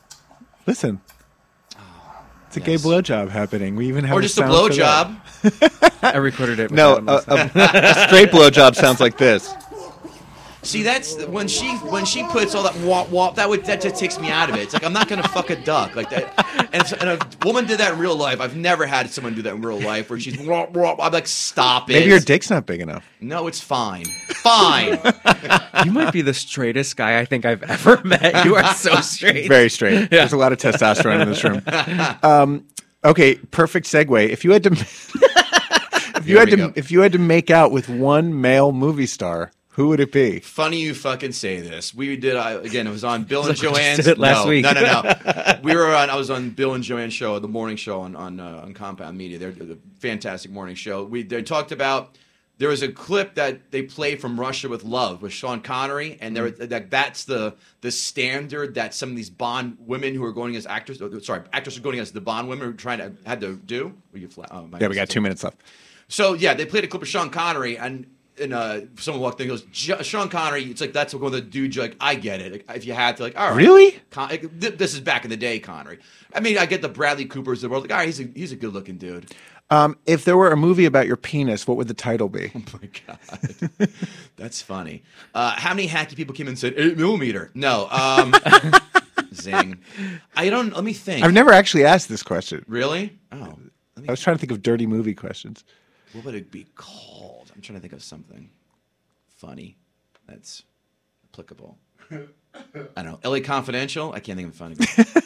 Listen, 0.68 1.02
it's 2.48 2.58
a 2.58 2.60
gay 2.60 2.76
blowjob 2.76 3.30
happening. 3.30 3.76
We 3.76 3.88
even 3.88 4.04
have 4.06 4.14
a 4.14 4.18
Or 4.18 4.20
a 4.20 4.24
just 4.24 4.38
a 4.38 4.42
sound 4.42 4.74
for 4.74 4.80
that. 4.80 5.08
blowjob. 5.44 6.14
I 6.14 6.18
recorded 6.18 6.60
it. 6.60 6.72
No, 6.76 6.94
Adam 6.94 7.10
a, 7.10 7.14
last 7.14 7.28
a, 7.28 7.36
night. 7.36 7.56
a 7.76 8.08
straight 8.08 8.30
blowjob 8.30 8.76
sounds 8.76 9.00
like 9.00 9.18
this. 9.18 9.54
See, 10.66 10.82
that's 10.82 11.24
when 11.26 11.48
she 11.48 11.70
when 11.78 12.06
she 12.06 12.24
puts 12.24 12.56
all 12.56 12.64
that 12.64 12.76
wop 12.78 13.10
wop. 13.10 13.36
That 13.36 13.48
would 13.48 13.64
that 13.66 13.82
just 13.82 13.98
takes 13.98 14.20
me 14.20 14.30
out 14.32 14.50
of 14.50 14.56
it. 14.56 14.64
It's 14.64 14.74
like 14.74 14.84
I'm 14.84 14.94
not 14.94 15.08
gonna 15.08 15.28
fuck 15.28 15.52
a 15.52 15.56
duck 15.56 15.96
like 15.96 16.10
that. 16.10 16.34
And 16.74 16.82
if, 16.82 16.92
and 16.94 17.10
a 17.12 17.20
woman 17.46 17.66
did 17.68 17.78
that 17.80 17.94
in 17.94 18.00
real 18.00 18.16
life, 18.16 18.42
I've 18.42 18.56
never 18.56 18.88
had 18.88 19.12
someone 19.12 19.36
do 19.36 19.44
that 19.44 19.54
in 19.54 19.62
real 19.62 19.80
life 19.80 20.10
where 20.10 20.20
she's 20.20 20.40
wop 20.40 20.72
wop. 20.72 20.98
I'm 21.00 21.14
like, 21.14 21.28
stop 21.28 21.90
it. 21.92 21.94
Maybe 21.94 22.10
your 22.10 22.20
dick's 22.20 22.50
not 22.50 22.66
big 22.66 22.82
enough. 22.82 23.06
No, 23.22 23.46
it's 23.46 23.62
fine. 23.62 24.06
Fine. 24.06 25.00
you 25.86 25.92
might 25.92 26.12
be 26.12 26.24
the 26.24 26.34
straightest 26.34 26.98
guy 26.98 27.20
I 27.20 27.26
think 27.26 27.46
I've 27.46 27.62
ever 27.62 28.02
met. 28.04 28.44
You 28.44 28.56
are 28.56 28.74
so 28.74 28.96
straight. 29.02 29.48
Very 29.48 29.70
straight. 29.70 30.00
Yeah. 30.00 30.08
There's 30.10 30.34
a 30.34 30.38
lot 30.38 30.52
of 30.52 30.58
testosterone 30.58 31.22
in 31.22 31.30
this 31.30 31.44
room. 31.44 31.62
Um, 32.24 32.66
okay, 33.04 33.36
perfect 33.36 33.86
segue. 33.86 34.30
If 34.30 34.44
you 34.44 34.52
had 34.52 34.64
to, 34.64 34.72
if 34.72 36.24
you 36.28 36.38
Here 36.38 36.40
had 36.40 36.50
to, 36.50 36.58
go. 36.58 36.74
if 36.76 36.92
you 36.92 37.02
had 37.02 37.12
to 37.12 37.20
make 37.20 37.52
out 37.52 37.72
with 37.72 37.88
one 37.88 38.42
male 38.42 38.72
movie 38.72 39.06
star, 39.06 39.52
who 39.76 39.90
would 39.90 40.00
it 40.00 40.12
be? 40.12 40.40
Funny 40.40 40.80
you 40.82 40.94
fucking 40.94 41.32
say 41.34 41.60
this. 41.62 41.94
We 41.94 42.16
did 42.18 42.36
uh, 42.36 42.60
again. 42.64 42.88
It 42.88 42.92
was 42.92 43.04
on 43.04 43.24
Bill 43.24 43.46
and 43.48 43.56
Joanne's. 43.58 44.08
it 44.08 44.18
last 44.18 44.44
no, 44.46 44.50
week. 44.50 44.64
No, 44.64 44.72
no, 44.74 44.82
no. 44.82 45.60
we 45.64 45.76
were 45.76 45.94
on. 45.94 46.10
I 46.10 46.16
was 46.16 46.30
on 46.30 46.50
Bill 46.52 46.74
and 46.74 46.84
Joanne's 46.84 47.14
show, 47.14 47.38
the 47.40 47.48
morning 47.48 47.78
show 47.78 48.02
on 48.02 48.16
on, 48.16 48.40
uh, 48.40 48.62
on 48.64 48.74
Compound 48.74 49.18
Media. 49.18 49.38
They're 49.38 49.50
a 49.50 49.78
fantastic 50.00 50.52
morning 50.52 50.76
show. 50.76 51.04
We 51.04 51.24
they 51.24 51.42
talked 51.44 51.72
about. 51.72 52.18
There 52.58 52.70
was 52.70 52.82
a 52.84 52.88
clip 52.90 53.36
that 53.36 53.70
they 53.72 53.82
played 53.82 54.22
from 54.22 54.40
Russia 54.40 54.70
with 54.70 54.86
Love 54.86 55.22
with 55.22 55.34
Sean 55.34 55.60
Connery, 55.60 56.18
and 56.22 56.34
there 56.34 56.50
Mm. 56.52 56.70
that 56.70 56.90
that's 56.90 57.26
the 57.26 57.56
the 57.82 57.92
standard 57.92 58.76
that 58.76 58.94
some 58.94 59.10
of 59.10 59.18
these 59.18 59.30
Bond 59.30 59.76
women 59.82 60.16
who 60.16 60.24
are 60.24 60.32
going 60.32 60.56
as 60.56 60.66
actors, 60.66 61.02
sorry, 61.26 61.42
actors 61.52 61.78
are 61.78 61.82
going 61.82 62.00
as 62.00 62.14
the 62.14 62.22
Bond 62.22 62.48
women 62.48 62.70
are 62.70 62.72
trying 62.72 63.00
to 63.00 63.12
had 63.26 63.42
to 63.42 63.56
do. 63.58 63.94
Were 64.14 64.20
you 64.20 64.30
flat? 64.30 64.48
Oh, 64.54 64.70
Yeah, 64.80 64.88
we 64.88 64.96
got 64.96 65.10
two 65.10 65.20
minutes 65.20 65.44
left. 65.44 65.58
so 66.08 66.34
yeah, 66.34 66.54
they 66.54 66.66
played 66.66 66.86
a 66.86 66.88
clip 66.88 67.02
of 67.02 67.10
Sean 67.10 67.30
Connery, 67.30 67.78
and 67.78 68.06
and 68.42 68.54
uh, 68.54 68.82
someone 68.98 69.22
walked 69.22 69.40
in 69.42 69.50
and 69.50 69.60
goes, 69.60 70.06
"Sean 70.06 70.30
Connery." 70.30 70.64
It's 70.64 70.82
like 70.82 70.94
that's 70.94 71.14
what 71.14 71.32
the 71.32 71.42
dudes. 71.42 71.76
you're 71.76 71.86
Like 71.86 71.96
I 72.00 72.16
get 72.16 72.42
it. 72.42 72.52
Like, 72.68 72.78
if 72.78 72.86
you 72.86 72.94
had 72.94 73.18
to, 73.18 73.24
like, 73.24 73.38
all 73.40 73.50
right, 73.50 73.56
Really? 73.58 74.00
Con- 74.12 74.30
th- 74.30 74.78
this 74.78 74.94
is 74.94 75.00
back 75.00 75.24
in 75.24 75.30
the 75.30 75.38
day, 75.38 75.60
Connery. 75.60 76.00
I 76.34 76.40
mean, 76.40 76.58
I 76.58 76.66
get 76.66 76.82
the 76.82 76.90
Bradley 76.90 77.26
Coopers 77.26 77.60
of 77.60 77.70
the 77.70 77.70
world. 77.70 77.84
Like, 77.84 77.92
all 77.92 77.98
right, 77.98 78.06
he's 78.08 78.20
a 78.20 78.24
he's 78.36 78.52
a 78.52 78.56
good 78.56 78.74
looking 78.74 78.98
dude. 78.98 79.32
Um, 79.72 79.98
if 80.06 80.26
there 80.26 80.38
were 80.38 80.52
a 80.52 80.58
movie 80.58 80.86
about 80.86 81.08
your 81.08 81.18
penis, 81.18 81.68
what 81.68 81.76
would 81.78 81.88
the 81.88 81.96
title 81.96 82.30
be? 82.30 82.52
Oh 82.56 82.62
my 82.82 82.90
god, 83.08 83.90
that's 84.36 84.62
funny. 84.62 85.02
Uh, 85.34 85.52
how 85.58 85.74
many 85.74 85.88
hacky 85.88 86.16
people 86.16 86.36
came 86.36 86.46
in 86.46 86.50
and 86.52 86.60
said 86.60 86.76
eight 86.78 86.98
millimeter? 86.98 87.50
No, 87.56 87.88
um, 87.90 88.34
zing. 89.34 89.80
I 90.36 90.50
don't. 90.50 90.74
Let 90.74 90.84
me 90.84 90.94
think. 90.94 91.26
I've 91.26 91.34
never 91.34 91.52
actually 91.52 91.86
asked 91.86 92.10
this 92.10 92.22
question. 92.24 92.64
really. 92.68 93.18
Oh, 93.32 93.58
I 94.08 94.12
was 94.12 94.22
trying 94.22 94.36
to 94.36 94.40
think 94.40 94.52
of 94.52 94.62
dirty 94.62 94.86
movie 94.86 95.16
questions. 95.16 95.64
What 96.16 96.24
would 96.24 96.36
it 96.36 96.50
be 96.50 96.66
called? 96.76 97.52
I'm 97.54 97.62
trying 97.62 97.76
to 97.78 97.82
think 97.82 97.92
of 97.92 98.02
something 98.02 98.50
funny 99.36 99.76
that's 100.26 100.64
applicable. 101.30 101.78
I 102.10 103.04
don't 103.04 103.22
know. 103.22 103.30
LA 103.30 103.40
Confidential. 103.42 104.14
I 104.14 104.22
can't 104.22 104.38
think 104.38 104.50
of 104.50 104.56
funny. 104.56 104.76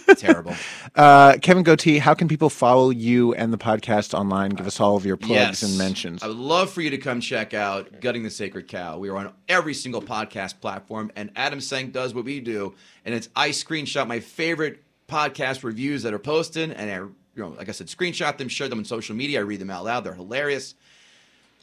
Terrible. 0.16 0.56
Uh, 0.96 1.38
Kevin 1.44 1.64
Gootee, 1.64 2.00
how 2.00 2.16
can 2.16 2.28
people 2.28 2.50
follow 2.50 2.90
you 2.90 3.36
and 3.36 3.54
the 3.54 3.58
podcast 3.58 4.16
online? 4.16 4.50
Give 4.50 4.66
us 4.66 4.80
all 4.80 4.96
of 4.96 5.06
your 5.06 5.16
plugs 5.16 5.62
and 5.62 5.78
mentions. 5.78 6.24
I 6.24 6.28
would 6.28 6.38
love 6.38 6.72
for 6.72 6.82
you 6.82 6.90
to 6.90 6.98
come 6.98 7.22
check 7.22 7.54
out 7.54 8.02
Gutting 8.02 8.24
the 8.24 8.32
Sacred 8.32 8.68
Cow. 8.68 8.98
We 8.98 9.10
are 9.10 9.18
on 9.18 9.32
every 9.48 9.76
single 9.76 10.02
podcast 10.02 10.60
platform, 10.60 11.12
and 11.16 11.30
Adam 11.36 11.62
Sank 11.62 11.94
does 11.94 12.16
what 12.16 12.26
we 12.26 12.40
do, 12.40 12.74
and 13.06 13.14
it's 13.14 13.30
I 13.36 13.50
screenshot 13.50 14.08
my 14.08 14.20
favorite 14.22 14.84
podcast 15.08 15.64
reviews 15.64 16.02
that 16.04 16.14
are 16.14 16.20
posted, 16.20 16.72
and 16.72 16.90
I, 16.90 17.08
you 17.40 17.46
know, 17.46 17.56
like 17.58 17.70
I 17.70 17.72
said, 17.72 17.88
screenshot 17.88 18.38
them, 18.38 18.50
share 18.50 18.68
them 18.68 18.80
on 18.80 18.86
social 18.86 19.16
media. 19.16 19.40
I 19.40 19.44
read 19.44 19.62
them 19.62 19.70
out 19.70 19.86
loud. 19.86 20.04
They're 20.04 20.14
hilarious. 20.14 20.76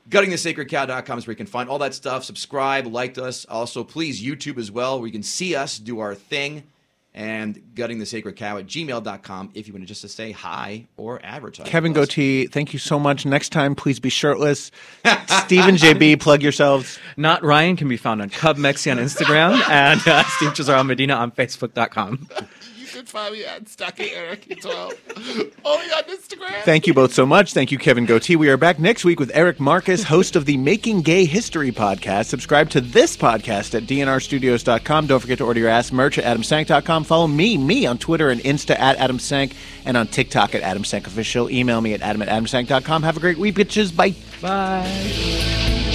GuttingTheSacredCow.com 0.09 1.18
is 1.18 1.27
where 1.27 1.33
you 1.33 1.37
can 1.37 1.47
find 1.47 1.68
all 1.68 1.79
that 1.79 1.93
stuff. 1.93 2.24
Subscribe, 2.24 2.87
like 2.87 3.18
us. 3.18 3.45
Also, 3.47 3.85
please, 3.85 4.22
YouTube 4.22 4.57
as 4.59 4.70
well, 4.70 4.99
where 4.99 5.07
you 5.07 5.12
can 5.12 5.22
see 5.22 5.55
us 5.55 5.79
do 5.79 6.01
our 6.01 6.14
thing. 6.14 6.62
And 7.12 7.57
guttingthesacredcow 7.74 8.61
at 8.61 8.66
gmail.com 8.66 9.51
if 9.55 9.66
you 9.66 9.72
want 9.72 9.85
to 9.85 9.87
just 9.87 10.03
to 10.03 10.09
say 10.09 10.33
hi 10.33 10.87
or 10.99 11.18
advertise. 11.24 11.66
Kevin 11.66 11.95
with. 11.95 12.11
Gootee, 12.11 12.53
thank 12.53 12.74
you 12.74 12.79
so 12.79 12.99
much. 12.99 13.24
Next 13.24 13.53
time, 13.53 13.74
please 13.74 13.99
be 13.99 14.11
shirtless. 14.11 14.70
Stephen 15.45 15.77
JB, 15.77 16.20
plug 16.20 16.43
yourselves. 16.43 16.99
Not 17.16 17.43
Ryan 17.43 17.77
can 17.77 17.89
be 17.89 17.97
found 17.97 18.20
on 18.20 18.29
Cub 18.29 18.59
Mexi 18.59 18.93
on 18.93 18.99
Instagram 18.99 19.66
and 19.70 20.07
uh, 20.07 20.24
Steve 20.24 20.51
Cesaro 20.51 20.85
Medina 20.85 21.14
on 21.14 21.33
Facebook.com. 21.33 22.29
You 22.97 23.03
can 23.03 23.09
find 23.09 23.35
me 23.35 23.45
at 23.45 23.69
Stocky 23.69 24.11
Eric 24.13 24.59
12 24.63 24.95
only 25.67 25.87
on 25.93 26.03
Instagram. 26.05 26.63
Thank 26.63 26.87
you 26.87 26.95
both 26.95 27.13
so 27.13 27.27
much. 27.27 27.53
Thank 27.53 27.71
you, 27.71 27.77
Kevin 27.77 28.07
Gootee. 28.07 28.37
We 28.37 28.49
are 28.49 28.57
back 28.57 28.79
next 28.79 29.05
week 29.05 29.21
with 29.21 29.31
Eric 29.35 29.61
Marcus, 29.61 30.03
host 30.03 30.35
of 30.35 30.47
the 30.47 30.57
Making 30.57 31.03
Gay 31.03 31.27
History 31.27 31.71
podcast. 31.71 32.25
Subscribe 32.25 32.71
to 32.71 32.81
this 32.81 33.15
podcast 33.15 33.75
at 33.75 33.83
dnrstudios.com. 33.83 35.09
Don't 35.09 35.21
forget 35.21 35.37
to 35.37 35.45
order 35.45 35.61
your 35.61 35.69
ass 35.69 35.93
merch 35.93 36.17
at 36.17 36.25
adamsank.com. 36.25 37.05
Follow 37.05 37.27
me, 37.27 37.59
me 37.59 37.85
on 37.85 37.99
Twitter 37.99 38.31
and 38.31 38.41
Insta 38.41 38.79
at 38.79 38.97
adamsank 38.97 39.53
and 39.85 39.99
on 39.99 40.07
TikTok 40.07 40.55
at 40.55 40.63
adamsankofficial. 40.63 41.51
Email 41.51 41.83
me 41.83 41.93
at 41.93 42.01
adam 42.01 42.23
at 42.23 42.29
adamsank.com. 42.29 43.03
Have 43.03 43.19
a 43.19 43.21
great 43.21 43.37
week, 43.37 43.57
bitches. 43.57 43.95
Bye. 43.95 44.15
Bye. 44.41 45.86